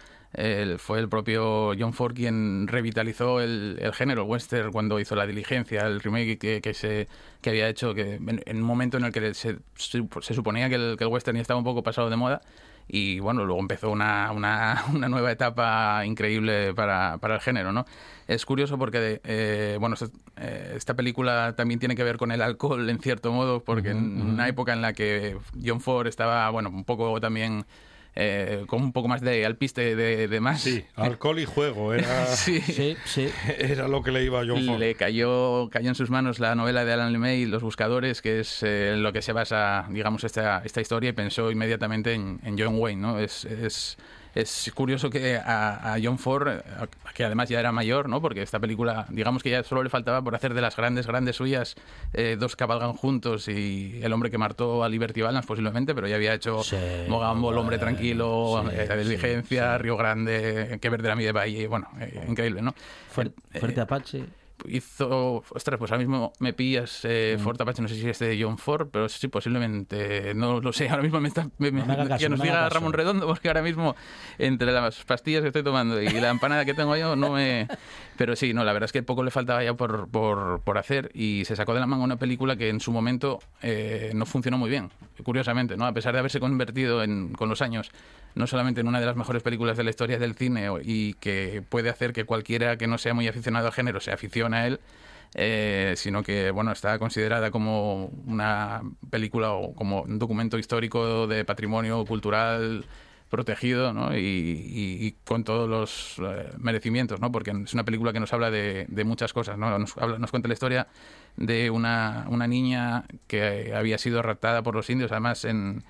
fue 0.77 0.99
el 0.99 1.09
propio 1.09 1.73
John 1.77 1.93
Ford 1.93 2.13
quien 2.13 2.67
revitalizó 2.67 3.41
el, 3.41 3.79
género 3.93 4.25
western 4.25 4.71
cuando 4.71 4.99
hizo 4.99 5.15
La 5.15 5.25
Diligencia, 5.25 5.81
el 5.81 5.99
remake 6.01 6.37
que, 6.61 6.73
se, 6.73 7.07
que 7.41 7.49
había 7.49 7.67
hecho, 7.67 7.93
que 7.93 8.15
en, 8.15 8.57
un 8.57 8.63
momento 8.63 8.97
en 8.97 9.05
el 9.05 9.11
que 9.11 9.33
se, 9.33 9.57
se 9.75 10.33
suponía 10.33 10.69
que 10.69 10.75
el, 10.75 10.95
que 10.97 11.03
el 11.03 11.09
western 11.09 11.37
ya 11.37 11.41
estaba 11.41 11.57
un 11.57 11.63
poco 11.63 11.83
pasado 11.83 12.09
de 12.09 12.15
moda, 12.15 12.41
y 12.91 13.19
bueno, 13.19 13.45
luego 13.45 13.61
empezó 13.61 13.91
una, 13.91 14.31
una, 14.31 14.83
una 14.93 15.07
nueva 15.07 15.31
etapa 15.31 16.03
increíble 16.05 16.73
para, 16.73 17.17
para, 17.19 17.35
el 17.35 17.41
género, 17.41 17.71
¿no? 17.71 17.85
Es 18.27 18.45
curioso 18.45 18.77
porque, 18.77 19.21
eh, 19.23 19.77
bueno, 19.79 19.95
eh, 20.37 20.73
esta 20.75 20.95
película 20.95 21.53
también 21.55 21.79
tiene 21.79 21.95
que 21.95 22.03
ver 22.03 22.17
con 22.17 22.31
el 22.31 22.41
alcohol 22.41 22.89
en 22.89 22.99
cierto 22.99 23.31
modo, 23.31 23.63
porque 23.63 23.91
en 23.91 24.21
una 24.21 24.47
época 24.47 24.73
en 24.73 24.81
la 24.81 24.93
que 24.93 25.37
John 25.63 25.81
Ford 25.81 26.07
estaba, 26.07 26.49
bueno, 26.49 26.69
un 26.69 26.83
poco 26.83 27.19
también 27.21 27.65
eh, 28.15 28.63
con 28.67 28.81
un 28.81 28.91
poco 28.91 29.07
más 29.07 29.21
de 29.21 29.45
alpiste 29.45 29.95
de, 29.95 30.27
de, 30.27 30.39
más. 30.39 30.61
Sí, 30.61 30.83
alcohol 30.95 31.39
y 31.39 31.45
juego, 31.45 31.93
era, 31.93 32.25
sí. 32.35 32.61
Sí, 33.05 33.29
era 33.57 33.87
lo 33.87 34.01
que 34.01 34.11
le 34.11 34.23
iba 34.23 34.41
a 34.41 34.45
John 34.45 34.65
Ford. 34.65 34.79
Le 34.79 34.95
cayó, 34.95 35.69
cayó 35.69 35.89
en 35.89 35.95
sus 35.95 36.09
manos 36.09 36.39
la 36.39 36.55
novela 36.55 36.85
de 36.85 36.93
Alan 36.93 37.13
Lemay, 37.13 37.45
Los 37.45 37.63
Buscadores, 37.63 38.21
que 38.21 38.41
es 38.41 38.63
eh, 38.63 38.93
en 38.93 39.03
lo 39.03 39.13
que 39.13 39.21
se 39.21 39.33
basa, 39.33 39.85
digamos, 39.89 40.23
esta, 40.23 40.61
esta 40.65 40.81
historia 40.81 41.11
y 41.11 41.13
pensó 41.13 41.51
inmediatamente 41.51 42.13
en, 42.13 42.39
en 42.43 42.57
John 42.59 42.75
Wayne, 42.77 43.01
¿no? 43.01 43.19
Es, 43.19 43.45
es 43.45 43.97
es 44.35 44.71
curioso 44.73 45.09
que 45.09 45.37
a, 45.37 45.97
John 46.01 46.19
Ford, 46.19 46.47
eh, 46.47 46.61
que 47.13 47.23
además 47.23 47.49
ya 47.49 47.59
era 47.59 47.71
mayor, 47.71 48.09
¿no? 48.09 48.21
Porque 48.21 48.41
esta 48.41 48.59
película, 48.59 49.05
digamos 49.09 49.43
que 49.43 49.49
ya 49.49 49.63
solo 49.63 49.83
le 49.83 49.89
faltaba 49.89 50.21
por 50.21 50.35
hacer 50.35 50.53
de 50.53 50.61
las 50.61 50.75
grandes, 50.75 51.07
grandes 51.07 51.35
suyas, 51.35 51.75
eh, 52.13 52.37
dos 52.39 52.55
cabalgan 52.55 52.93
juntos 52.93 53.47
y 53.47 53.99
El 54.03 54.13
hombre 54.13 54.29
que 54.29 54.37
mató 54.37 54.83
a 54.83 54.89
Liberty 54.89 55.21
Balance 55.21 55.47
posiblemente, 55.47 55.95
pero 55.95 56.07
ya 56.07 56.15
había 56.15 56.33
hecho 56.33 56.61
Mogambo, 57.07 57.51
El 57.51 57.57
hombre 57.57 57.77
tranquilo, 57.77 58.63
La 58.63 58.83
eh, 58.83 59.03
Diligencia, 59.03 59.77
Río 59.77 59.97
Grande, 59.97 60.77
Que 60.81 60.89
verde 60.89 61.07
la 61.07 61.15
mi 61.15 61.23
de 61.23 61.31
Valle, 61.31 61.67
bueno, 61.67 61.87
increíble, 62.27 62.61
¿no? 62.61 62.73
Fuerte 63.09 63.81
Apache 63.81 64.38
hizo. 64.67 65.43
Ostras, 65.49 65.77
pues 65.77 65.91
ahora 65.91 65.99
mismo 65.99 66.33
me 66.39 66.53
pillas 66.53 67.01
eh, 67.03 67.37
mm. 67.37 67.41
Ford 67.41 67.61
Apache, 67.61 67.81
no 67.81 67.87
sé 67.87 67.95
si 67.95 68.07
es 68.07 68.19
de 68.19 68.37
John 68.41 68.57
Ford, 68.57 68.87
pero 68.91 69.09
sí, 69.09 69.27
posiblemente. 69.27 70.33
No 70.33 70.61
lo 70.61 70.73
sé, 70.73 70.89
ahora 70.89 71.03
mismo 71.03 71.19
me 71.19 71.27
está. 71.27 71.49
que 72.17 72.29
nos 72.29 72.41
diga 72.41 72.69
Ramón 72.69 72.93
Redondo, 72.93 73.27
porque 73.27 73.47
ahora 73.47 73.61
mismo, 73.61 73.95
entre 74.37 74.71
las 74.71 75.03
pastillas 75.03 75.41
que 75.41 75.47
estoy 75.47 75.63
tomando 75.63 76.01
y 76.01 76.09
la 76.09 76.29
empanada 76.29 76.65
que 76.65 76.73
tengo 76.73 76.95
yo, 76.95 77.15
no 77.15 77.31
me. 77.31 77.67
Pero 78.17 78.35
sí, 78.35 78.53
no, 78.53 78.63
la 78.63 78.73
verdad 78.73 78.85
es 78.85 78.91
que 78.91 79.03
poco 79.03 79.23
le 79.23 79.31
faltaba 79.31 79.63
ya 79.63 79.73
por, 79.73 80.09
por, 80.09 80.61
por 80.61 80.77
hacer 80.77 81.11
y 81.13 81.43
se 81.45 81.55
sacó 81.55 81.73
de 81.73 81.79
la 81.79 81.87
manga 81.87 82.03
una 82.03 82.17
película 82.17 82.55
que 82.55 82.69
en 82.69 82.79
su 82.79 82.91
momento 82.91 83.39
eh, 83.61 84.11
no 84.13 84.25
funcionó 84.25 84.57
muy 84.57 84.69
bien, 84.69 84.91
curiosamente, 85.23 85.77
¿no? 85.77 85.85
A 85.85 85.93
pesar 85.93 86.13
de 86.13 86.19
haberse 86.19 86.39
convertido 86.39 87.03
en, 87.03 87.33
con 87.33 87.49
los 87.49 87.61
años 87.61 87.91
no 88.35 88.47
solamente 88.47 88.81
en 88.81 88.87
una 88.87 88.99
de 88.99 89.05
las 89.05 89.15
mejores 89.15 89.43
películas 89.43 89.77
de 89.77 89.83
la 89.83 89.89
historia 89.89 90.19
del 90.19 90.35
cine 90.35 90.69
y 90.83 91.13
que 91.15 91.63
puede 91.67 91.89
hacer 91.89 92.13
que 92.13 92.25
cualquiera 92.25 92.77
que 92.77 92.87
no 92.87 92.97
sea 92.97 93.13
muy 93.13 93.27
aficionado 93.27 93.67
al 93.67 93.73
género 93.73 93.99
se 93.99 94.11
aficione 94.11 94.57
a 94.57 94.67
él, 94.67 94.79
eh, 95.35 95.93
sino 95.97 96.23
que 96.23 96.51
bueno 96.51 96.71
está 96.71 96.97
considerada 96.99 97.51
como 97.51 98.05
una 98.25 98.81
película 99.09 99.51
o 99.51 99.73
como 99.73 100.01
un 100.03 100.19
documento 100.19 100.57
histórico 100.57 101.27
de 101.27 101.45
patrimonio 101.45 102.05
cultural 102.05 102.85
protegido 103.29 103.93
¿no? 103.93 104.09
y, 104.17 105.15
con 105.23 105.43
todos 105.43 105.69
los 105.69 106.15
eh, 106.17 106.51
merecimientos, 106.57 107.21
¿no? 107.21 107.31
porque 107.31 107.51
es 107.51 107.73
una 107.73 107.85
película 107.85 108.11
que 108.11 108.19
nos 108.19 108.33
habla 108.33 108.49
de, 108.49 108.87
muchas 109.05 109.33
cosas. 109.33 109.57
¿no? 109.57 109.77
Nos, 109.77 109.95
nos 109.95 110.31
cuenta 110.31 110.47
la 110.47 110.53
historia 110.53 110.87
de 111.37 111.69
una, 111.69 112.25
una 112.29 112.47
niña 112.47 113.05
que 113.27 113.71
había 113.75 113.97
sido 113.97 114.21
raptada 114.21 114.63
por 114.63 114.75
los 114.75 114.89
indios, 114.89 115.11
además 115.11 115.45
en, 115.45 115.83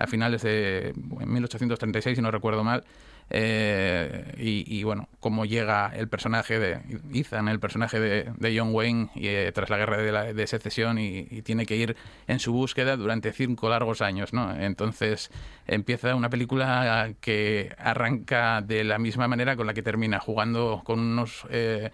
a 0.00 0.06
finales 0.06 0.42
de 0.42 0.94
1836, 0.96 2.16
si 2.16 2.22
no 2.22 2.30
recuerdo 2.30 2.64
mal. 2.64 2.84
Eh, 3.32 4.34
y, 4.38 4.82
bueno, 4.82 5.08
cómo 5.20 5.44
llega 5.44 5.92
el 5.94 6.08
personaje 6.08 6.58
de 6.58 6.80
Ethan, 7.14 7.46
el 7.46 7.60
personaje 7.60 8.00
de, 8.00 8.58
John 8.58 8.74
Wayne, 8.74 9.10
y, 9.14 9.28
eh, 9.28 9.52
tras 9.54 9.70
la 9.70 9.76
guerra 9.76 9.98
de, 9.98 10.34
de 10.34 10.46
secesión 10.48 10.98
y, 10.98 11.42
tiene 11.42 11.64
que 11.64 11.76
ir 11.76 11.96
en 12.26 12.40
su 12.40 12.52
búsqueda 12.52 12.96
durante 12.96 13.32
cinco 13.32 13.68
largos 13.68 14.02
años, 14.02 14.32
¿no? 14.32 14.52
Entonces 14.56 15.30
empieza 15.66 16.14
una 16.16 16.28
película 16.28 17.14
que 17.20 17.72
arranca 17.78 18.62
de 18.62 18.82
la 18.82 18.98
misma 18.98 19.28
manera 19.28 19.54
con 19.54 19.66
la 19.66 19.74
que 19.74 19.82
termina, 19.82 20.18
jugando 20.18 20.82
con 20.84 20.98
unos... 20.98 21.46
Eh, 21.50 21.90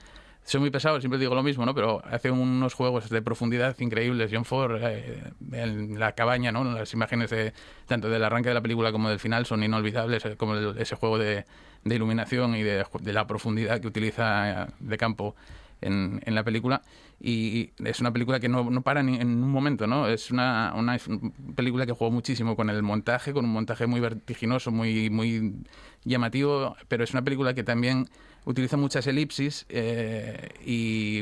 soy 0.47 0.61
muy 0.61 0.70
pesado, 0.70 1.01
siempre 1.01 1.18
digo 1.18 1.34
lo 1.34 1.42
mismo, 1.42 1.66
¿no? 1.66 1.74
Pero 1.74 2.01
hace 2.05 2.30
unos 2.30 2.72
juegos 2.72 3.11
de 3.11 3.20
profundidad 3.20 3.76
increíbles. 3.80 4.30
John 4.32 4.44
Ford, 4.44 4.80
eh, 4.80 5.32
en 5.53 5.99
la 5.99 6.12
cabaña, 6.12 6.53
¿no? 6.53 6.62
Las 6.62 6.92
imágenes 6.92 7.30
de, 7.30 7.53
tanto 7.86 8.09
del 8.09 8.22
arranque 8.22 8.51
de 8.51 8.55
la 8.55 8.61
película 8.61 8.92
como 8.92 9.09
del 9.09 9.18
final 9.18 9.44
son 9.44 9.64
inolvidables, 9.64 10.24
eh, 10.24 10.36
como 10.36 10.55
ese 10.55 10.94
juego 10.94 11.18
de, 11.18 11.44
iluminación 11.84 12.55
y 12.55 12.62
de, 12.62 12.84
la 13.12 13.26
profundidad 13.26 13.80
que 13.80 13.88
utiliza 13.88 14.62
eh, 14.62 14.66
de 14.78 14.97
campo 14.97 15.34
en, 15.80 16.22
en, 16.24 16.34
la 16.36 16.44
película 16.44 16.80
y 17.20 17.70
es 17.84 18.01
una 18.01 18.12
película 18.12 18.38
que 18.38 18.49
no, 18.49 18.70
no 18.70 18.82
para 18.82 19.03
ni 19.03 19.16
en 19.16 19.42
un 19.42 19.51
momento, 19.51 19.86
¿no? 19.86 20.07
Es 20.07 20.30
una, 20.30 20.74
una, 20.76 20.97
película 21.57 21.86
que 21.86 21.92
juega 21.92 22.14
muchísimo 22.14 22.55
con 22.55 22.70
el 22.70 22.82
montaje, 22.82 23.32
con 23.32 23.44
un 23.44 23.53
montaje 23.53 23.86
muy 23.86 24.01
vertiginoso, 24.01 24.70
muy, 24.70 25.11
muy 25.11 25.55
llamativo, 26.05 26.76
pero 26.88 27.03
es 27.03 27.12
una 27.12 27.22
película 27.22 27.55
que 27.55 27.64
también 27.64 28.09
utiliza 28.47 28.76
muchas 28.76 29.07
elipsis 29.07 29.66
eh, 29.68 30.49
y 30.64 31.20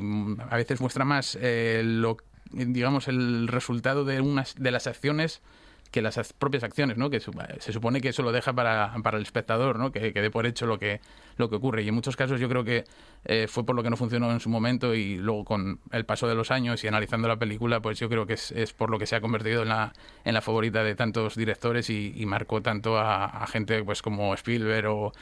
a 0.49 0.57
veces 0.57 0.81
muestra 0.81 1.05
más 1.05 1.37
eh, 1.41 1.83
lo 1.83 2.19
digamos 2.53 3.09
el 3.09 3.49
resultado 3.49 4.05
de 4.05 4.21
unas 4.21 4.55
de 4.57 4.71
las 4.71 4.87
acciones 4.87 5.43
que 5.91 6.03
las 6.03 6.33
propias 6.33 6.65
acciones, 6.65 6.97
¿no? 6.97 7.09
Que 7.09 7.21
se 7.21 7.73
supone 7.73 8.01
que 8.01 8.09
eso 8.09 8.23
lo 8.23 8.33
deja 8.33 8.53
para, 8.53 8.95
para 9.03 9.17
el 9.17 9.23
espectador, 9.23 9.79
¿no? 9.79 9.93
Que, 9.93 10.13
que 10.13 10.23
dé 10.23 10.31
por 10.31 10.45
hecho 10.45 10.67
lo 10.67 10.79
que, 10.79 11.01
lo 11.37 11.49
que 11.49 11.57
ocurre. 11.57 11.83
Y 11.83 11.89
en 11.89 11.95
muchos 11.95 12.17
casos 12.17 12.41
yo 12.41 12.49
creo 12.49 12.65
que 12.65 12.85
eh, 13.25 13.47
fue 13.49 13.65
por 13.65 13.75
lo 13.75 13.83
que 13.83 13.91
no 13.91 13.97
funcionó 13.97 14.31
en 14.31 14.41
su 14.41 14.49
momento 14.49 14.95
y 14.95 15.17
luego 15.17 15.45
con 15.45 15.81
el 15.93 16.05
paso 16.05 16.29
de 16.29 16.35
los 16.35 16.51
años 16.51 16.83
y 16.85 16.89
analizando 16.89 17.29
la 17.29 17.37
película, 17.37 17.81
pues 17.81 17.99
yo 17.99 18.09
creo 18.09 18.27
que 18.27 18.35
es, 18.35 18.73
por 18.77 18.91
lo 18.91 18.99
que 18.99 19.07
se 19.07 19.17
ha 19.17 19.21
convertido 19.21 19.63
en 19.63 19.69
la, 19.69 19.93
en 20.25 20.35
la 20.35 20.41
favorita 20.41 20.85
de 20.85 20.95
tantos 20.95 21.35
directores 21.35 21.91
y, 21.91 22.25
marcó 22.25 22.63
tanto 22.63 22.99
a, 22.99 23.47
gente 23.47 23.85
pues 23.85 24.01
como 24.01 24.33
Spielberg 24.35 24.87
o, 24.89 25.13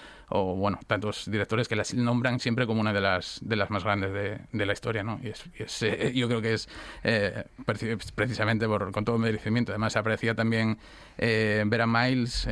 bueno, 0.56 0.78
tantos 0.86 1.30
directores 1.30 1.68
que 1.68 1.76
las 1.76 1.92
nombran 1.94 2.38
siempre 2.40 2.66
como 2.66 2.80
una 2.80 2.92
de 2.92 3.00
las, 3.00 3.40
de 3.42 3.56
las 3.56 3.70
más 3.70 3.84
grandes 3.84 4.12
de, 4.12 4.38
de 4.52 4.66
la 4.66 4.72
historia, 4.72 5.02
¿no? 5.02 5.20
Y, 5.22 5.28
es, 5.28 5.82
eh, 5.82 6.12
yo 6.14 6.28
creo 6.28 6.40
que 6.40 6.54
es 6.54 6.68
eh, 7.04 7.44
precisamente 8.14 8.66
con 8.66 9.04
todo 9.04 9.18
merecimiento. 9.18 9.72
Además, 9.72 9.92
se 9.92 9.98
aprecia 9.98 10.34
también 10.34 10.78
eh, 11.18 11.62
Vera 11.66 11.86
Miles 11.86 12.46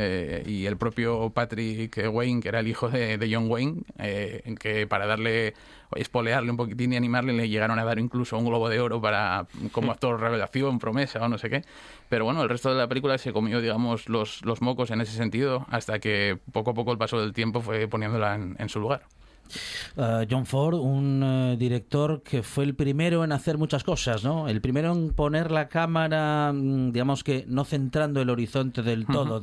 y 0.47 0.67
el 0.67 0.77
propio 0.77 1.31
Patrick 1.31 1.99
Wayne, 2.11 2.41
que 2.41 2.49
era 2.49 2.61
el 2.61 2.69
hijo 2.69 2.89
de, 2.89 3.29
John 3.31 3.50
Wayne, 3.51 3.83
eh, 3.99 4.43
en 4.45 4.57
que 4.57 4.87
para 4.87 5.07
darle, 5.07 5.55
espolearle 5.97 6.51
un 6.51 6.57
poquitín 6.57 6.93
y 6.93 6.97
animarle, 6.97 7.33
le 7.33 7.49
llegaron 7.49 7.79
a 7.79 7.85
dar 7.85 7.99
incluso 7.99 8.39
un 8.39 8.45
globo 8.45 8.69
de 8.69 8.81
oro 8.81 9.01
para 9.01 9.47
como 9.73 9.93
actor 9.93 10.21
revelación, 10.21 10.79
promesa 10.79 11.21
o 11.21 11.29
no 11.29 11.39
sé 11.39 11.51
qué. 11.51 11.63
Pero 12.09 12.25
bueno, 12.25 12.43
el 12.43 12.49
resto 12.49 12.71
de 12.71 12.77
la 12.77 12.89
película 12.89 13.19
se 13.19 13.33
comió, 13.33 13.61
digamos, 13.61 14.09
los, 14.09 14.45
los 14.45 14.63
mocos 14.63 14.91
en 14.91 15.01
ese 15.01 15.13
sentido, 15.13 15.67
hasta 15.71 15.99
que 15.99 16.39
poco 16.53 16.71
a 16.71 16.75
poco 16.75 16.93
el 16.93 16.99
paso 16.99 17.21
del 17.21 17.33
tiempo 17.33 17.61
fue 17.61 17.89
poniéndola 17.89 18.35
en 18.35 18.69
su 18.69 18.81
lugar. 18.81 19.03
Uh, 19.97 20.25
John 20.31 20.47
Ford, 20.47 20.75
un 20.75 21.23
uh, 21.23 21.57
director 21.57 22.23
que 22.23 22.43
fue 22.43 22.65
el 22.65 22.75
primero 22.75 23.25
en 23.25 23.33
hacer 23.33 23.59
muchas 23.59 23.85
cosas, 23.85 24.25
¿no? 24.25 24.49
El 24.49 24.61
primero 24.61 24.93
en 24.93 25.11
poner 25.11 25.51
la 25.51 25.69
cámara, 25.69 26.53
mm, 26.55 26.93
digamos 26.93 27.25
que 27.25 27.45
no 27.49 27.65
centrando 27.65 28.21
el 28.21 28.31
horizonte 28.31 28.83
del 28.83 29.07
todo, 29.07 29.41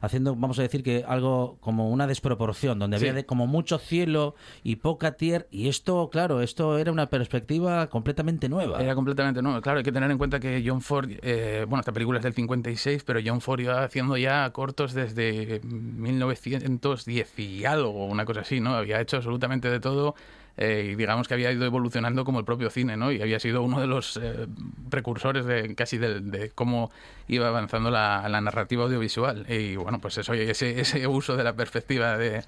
haciendo, 0.00 0.34
vamos 0.34 0.58
a 0.58 0.62
decir 0.62 0.82
que 0.82 1.04
algo 1.06 1.58
como 1.60 1.90
una 1.90 2.06
desproporción, 2.06 2.78
donde 2.78 2.96
había 2.96 3.24
como 3.24 3.46
mucho 3.46 3.78
cielo 3.78 4.34
y 4.62 4.76
poca 4.76 5.12
tierra, 5.12 5.46
y 5.50 5.68
esto, 5.68 6.08
claro, 6.10 6.40
esto 6.40 6.78
era 6.78 6.92
una 6.92 7.06
perspectiva 7.06 7.88
completamente 7.88 8.48
nueva. 8.48 8.80
Era 8.80 8.94
completamente 8.94 9.42
nueva, 9.42 9.60
claro, 9.60 9.78
hay 9.78 9.84
que 9.84 9.92
tener 9.92 10.10
en 10.10 10.18
cuenta 10.18 10.40
que 10.40 10.62
John 10.64 10.80
Ford, 10.80 11.10
eh, 11.22 11.64
bueno, 11.68 11.80
esta 11.80 11.92
película 11.92 12.18
es 12.18 12.24
del 12.24 12.34
56, 12.34 13.04
pero 13.04 13.20
John 13.24 13.40
Ford 13.40 13.60
iba 13.60 13.82
haciendo 13.82 14.16
ya 14.16 14.50
cortos 14.50 14.92
desde 14.92 15.60
1910 15.64 17.38
y 17.38 17.64
algo, 17.64 18.06
una 18.06 18.24
cosa 18.24 18.40
así, 18.40 18.60
¿no? 18.60 18.74
Había 18.74 19.00
hecho 19.00 19.16
absolutamente 19.16 19.47
de 19.48 19.80
todo 19.80 20.14
eh, 20.60 20.90
y 20.92 20.94
digamos 20.96 21.28
que 21.28 21.34
había 21.34 21.52
ido 21.52 21.64
evolucionando 21.64 22.24
como 22.24 22.40
el 22.40 22.44
propio 22.44 22.68
cine, 22.68 22.96
¿no? 22.96 23.12
Y 23.12 23.22
había 23.22 23.38
sido 23.38 23.62
uno 23.62 23.80
de 23.80 23.86
los 23.86 24.16
eh, 24.16 24.48
precursores 24.90 25.46
de 25.46 25.76
casi 25.76 25.98
de, 25.98 26.50
cómo 26.52 26.90
iba 27.28 27.46
avanzando 27.46 27.92
la, 27.92 28.28
la, 28.28 28.40
narrativa 28.40 28.82
audiovisual. 28.82 29.46
Y 29.48 29.76
bueno, 29.76 30.00
pues 30.00 30.18
eso, 30.18 30.34
ese, 30.34 30.80
ese 30.80 31.06
uso 31.06 31.36
de 31.36 31.44
la 31.44 31.54
perspectiva 31.54 32.18
de, 32.18 32.42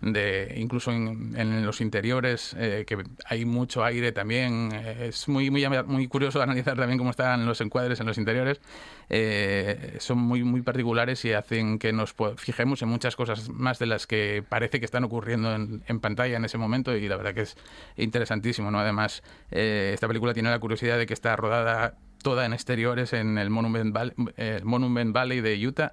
de 0.00 0.54
incluso 0.56 0.92
en, 0.92 1.64
los 1.64 1.80
interiores, 1.80 2.54
eh, 2.58 2.84
que 2.86 3.02
hay 3.26 3.44
mucho 3.44 3.84
aire 3.84 4.12
también. 4.12 4.70
Eh, 4.72 5.06
es 5.08 5.28
muy, 5.28 5.50
muy, 5.50 5.66
muy 5.86 6.08
curioso 6.08 6.42
analizar 6.42 6.76
también 6.76 6.98
cómo 6.98 7.10
están 7.10 7.46
los 7.46 7.60
encuadres 7.60 8.00
en 8.00 8.06
los 8.06 8.18
interiores. 8.18 8.60
Eh, 9.08 9.96
son 10.00 10.18
muy, 10.18 10.44
muy 10.44 10.62
particulares 10.62 11.24
y 11.24 11.32
hacen 11.32 11.78
que 11.78 11.92
nos 11.92 12.14
fijemos 12.36 12.82
en 12.82 12.88
muchas 12.88 13.16
cosas 13.16 13.48
más 13.48 13.78
de 13.78 13.86
las 13.86 14.06
que 14.06 14.44
parece 14.48 14.78
que 14.78 14.86
están 14.86 15.04
ocurriendo 15.04 15.54
en, 15.54 15.82
en 15.86 16.00
pantalla 16.00 16.36
en 16.36 16.44
ese 16.44 16.58
momento 16.58 16.96
y 16.96 17.08
la 17.08 17.16
verdad 17.16 17.34
que 17.34 17.42
es 17.42 17.56
interesantísimo. 17.96 18.70
¿no? 18.70 18.80
Además, 18.80 19.22
esta 19.50 20.08
película 20.08 20.34
tiene 20.34 20.50
la 20.50 20.58
curiosidad 20.58 20.98
de 20.98 21.06
que 21.06 21.14
está 21.14 21.36
rodada 21.36 21.96
toda 22.22 22.46
en 22.46 22.54
exteriores 22.54 23.12
en 23.12 23.36
el 23.36 23.50
Monument 23.50 23.94
el 24.36 24.64
Monument 24.64 25.12
Valley 25.12 25.42
de 25.42 25.66
Utah 25.66 25.92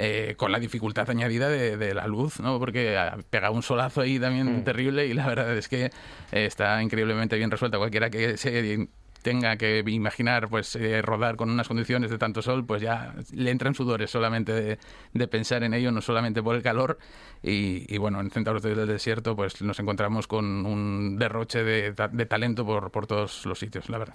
eh, 0.00 0.34
con 0.36 0.52
la 0.52 0.60
dificultad 0.60 1.10
añadida 1.10 1.48
de, 1.48 1.94
la 1.94 2.06
luz, 2.06 2.38
¿no? 2.38 2.58
Porque 2.60 2.96
pega 3.30 3.50
un 3.50 3.62
solazo 3.62 4.02
ahí 4.02 4.20
también 4.20 4.60
mm. 4.60 4.64
terrible 4.64 5.06
y 5.06 5.12
la 5.12 5.26
verdad 5.26 5.56
es 5.56 5.68
que 5.68 5.90
está 6.30 6.80
increíblemente 6.80 7.36
bien 7.36 7.50
resuelta. 7.50 7.78
Cualquiera 7.78 8.08
que 8.08 8.36
se 8.36 8.88
tenga 9.22 9.56
que 9.56 9.82
imaginar 9.86 10.48
pues 10.48 10.76
eh, 10.76 11.02
rodar 11.02 11.36
con 11.36 11.50
unas 11.50 11.68
condiciones 11.68 12.10
de 12.10 12.18
tanto 12.18 12.42
sol, 12.42 12.64
pues 12.64 12.82
ya 12.82 13.14
le 13.32 13.50
entran 13.50 13.74
sudores 13.74 14.10
solamente 14.10 14.78
de, 15.12 15.28
pensar 15.28 15.62
en 15.64 15.74
ello, 15.74 15.92
no 15.92 16.00
solamente 16.00 16.42
por 16.42 16.56
el 16.56 16.62
calor. 16.62 16.98
Y, 17.40 17.96
bueno, 17.98 18.20
en 18.20 18.30
Centauros 18.32 18.62
del 18.64 18.84
Desierto 18.88 19.36
pues 19.36 19.62
nos 19.62 19.78
encontramos 19.78 20.26
con 20.26 20.66
un 20.66 21.18
derroche 21.18 21.62
de, 21.62 21.92
talento 22.26 22.66
por, 22.66 22.90
por, 22.90 23.06
todos 23.06 23.46
los 23.46 23.58
sitios, 23.60 23.88
la 23.88 23.98
verdad. 23.98 24.14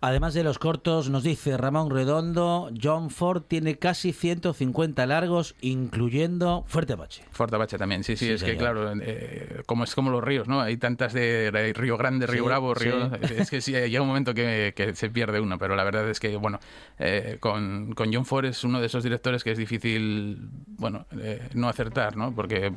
Además 0.00 0.34
de 0.34 0.42
los 0.42 0.58
cortos, 0.58 1.08
nos 1.08 1.22
dice 1.22 1.56
Ramón 1.56 1.90
Redondo, 1.90 2.70
John 2.80 3.10
Ford 3.10 3.42
tiene 3.42 3.76
casi 3.78 4.12
150 4.12 5.06
largos, 5.06 5.54
incluyendo 5.60 6.64
Fuerte 6.66 6.94
Apache. 6.94 7.22
Fuerte 7.30 7.54
Apache 7.54 7.78
también, 7.78 8.02
sí, 8.02 8.16
sí, 8.16 8.30
es 8.30 8.42
que 8.42 8.56
claro, 8.56 8.92
eh, 9.00 9.62
como 9.66 9.84
es 9.84 9.94
como 9.94 10.10
los 10.10 10.24
ríos, 10.24 10.48
¿no? 10.48 10.60
Hay 10.60 10.76
tantas 10.76 11.12
de, 11.12 11.72
Río 11.76 11.96
Grande, 11.96 12.26
Río 12.26 12.44
Bravo, 12.44 12.74
Río... 12.74 13.10
Es 13.14 13.50
que 13.50 13.60
sí, 13.60 13.72
llega 13.72 14.02
un 14.02 14.08
momento 14.08 14.34
que 14.34 14.43
que, 14.74 14.94
se 14.94 15.10
pierde 15.10 15.40
uno, 15.40 15.58
pero 15.58 15.76
la 15.76 15.84
verdad 15.84 16.08
es 16.08 16.20
que, 16.20 16.36
bueno, 16.36 16.58
eh, 16.98 17.38
con, 17.40 17.92
con, 17.94 18.12
John 18.12 18.24
Ford 18.24 18.44
es 18.46 18.64
uno 18.64 18.80
de 18.80 18.86
esos 18.86 19.02
directores 19.02 19.44
que 19.44 19.52
es 19.52 19.58
difícil, 19.58 20.38
bueno, 20.66 21.06
eh, 21.20 21.48
no 21.54 21.68
acertar, 21.68 22.16
¿no? 22.16 22.34
Porque, 22.34 22.72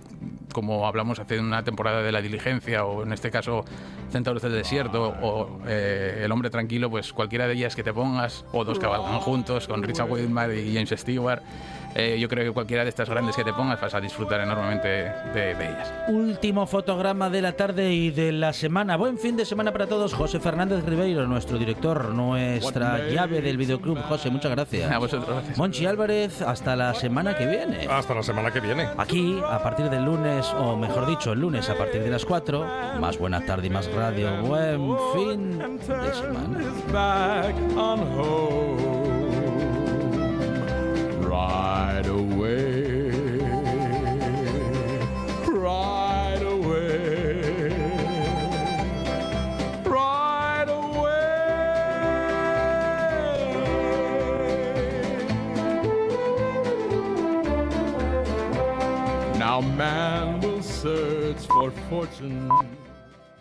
como 0.54 0.88
hablamos 0.88 1.20
hace 1.20 1.40
una 1.40 1.64
temporada 1.64 2.02
de 2.02 2.12
La 2.12 2.22
Diligencia, 2.22 2.86
o 2.86 3.04
en 3.04 3.14
este 3.14 3.32
caso 3.32 3.66
Centauros 4.12 4.44
del 4.44 4.54
Desierto, 4.54 5.16
o 5.22 5.62
eh, 5.68 6.22
El 6.24 6.32
Hombre 6.32 6.50
Tranquilo, 6.50 6.90
pues 6.90 7.14
cualquiera 7.14 7.48
de 7.48 7.54
ellas 7.54 7.76
que 7.76 7.84
te 7.84 7.94
pongas, 7.94 8.46
o 8.52 8.64
Dos 8.64 8.80
Cabalgan 8.80 9.20
Juntos, 9.20 9.68
con 9.68 9.84
Richard 9.84 10.10
Widmark 10.10 10.54
y 10.54 10.74
James 10.74 10.94
Stewart, 10.96 11.42
eh, 12.00 12.20
yo 12.20 12.30
creo 12.30 12.46
que 12.46 12.52
cualquiera 12.52 12.84
de 12.84 12.90
estas 12.90 13.10
grandes 13.10 13.36
que 13.36 13.44
te 13.44 13.52
pongas 13.54 13.82
vas 13.82 13.96
a 13.96 14.00
disfrutar 14.00 14.40
enormemente 14.40 14.88
de, 15.34 15.52
ellas. 15.54 15.92
Último 16.10 16.68
fotograma 16.68 17.32
de 17.32 17.42
la 17.42 17.54
tarde 17.54 17.92
y 17.92 18.12
de 18.12 18.32
la 18.32 18.54
semana. 18.54 18.96
Buen 18.98 19.18
fin 19.18 19.36
de 19.36 19.46
semana 19.46 19.72
para 19.72 19.88
todos. 19.88 20.14
José 20.14 20.40
Fernández 20.40 20.86
Ribeiro, 20.86 21.26
nuestro 21.26 21.58
director, 21.58 22.10
nuestra 22.14 23.10
llave 23.10 23.42
del 23.42 23.58
videoclub. 23.58 23.98
José, 24.04 24.30
muchas 24.30 24.52
gracias. 24.52 24.92
A 24.92 25.00
vosotros, 25.00 25.28
gracias. 25.28 25.58
Monchi 25.58 25.88
Álvarez, 25.88 26.44
hasta 26.44 26.76
la 26.76 26.94
semana 26.94 27.36
que 27.36 27.48
viene. 27.48 27.88
Hasta 27.90 28.14
la 28.14 28.22
semana 28.22 28.52
que 28.52 28.60
viene. 28.60 28.88
Aquí, 28.96 29.42
a 29.44 29.64
partir 29.64 29.90
del 29.90 30.06
lunes, 30.06 30.54
o 30.54 30.78
mejor 30.78 31.08
dicho, 31.08 31.32
el 31.32 31.40
lunes 31.40 31.68
a 31.68 31.76
partir 31.76 32.04
de 32.04 32.12
las 32.12 32.26
4, 32.26 33.00
más 33.00 33.18
buena 33.18 33.44
tarde 33.44 33.66
y 33.66 33.70
más 33.72 33.92
radio. 33.92 34.40
Buen 34.44 34.96
fin 35.16 35.58
de 35.80 36.14
semana. 36.14 36.60
Right 41.28 42.06
away. 42.06 43.40
Right 45.48 46.42
away. 46.42 47.70
Right 49.86 50.70
away. 50.70 51.38
Now 59.38 59.62
man 59.62 60.40
will 60.42 60.62
search 60.62 61.46
for 61.48 61.72
fortune 61.90 62.50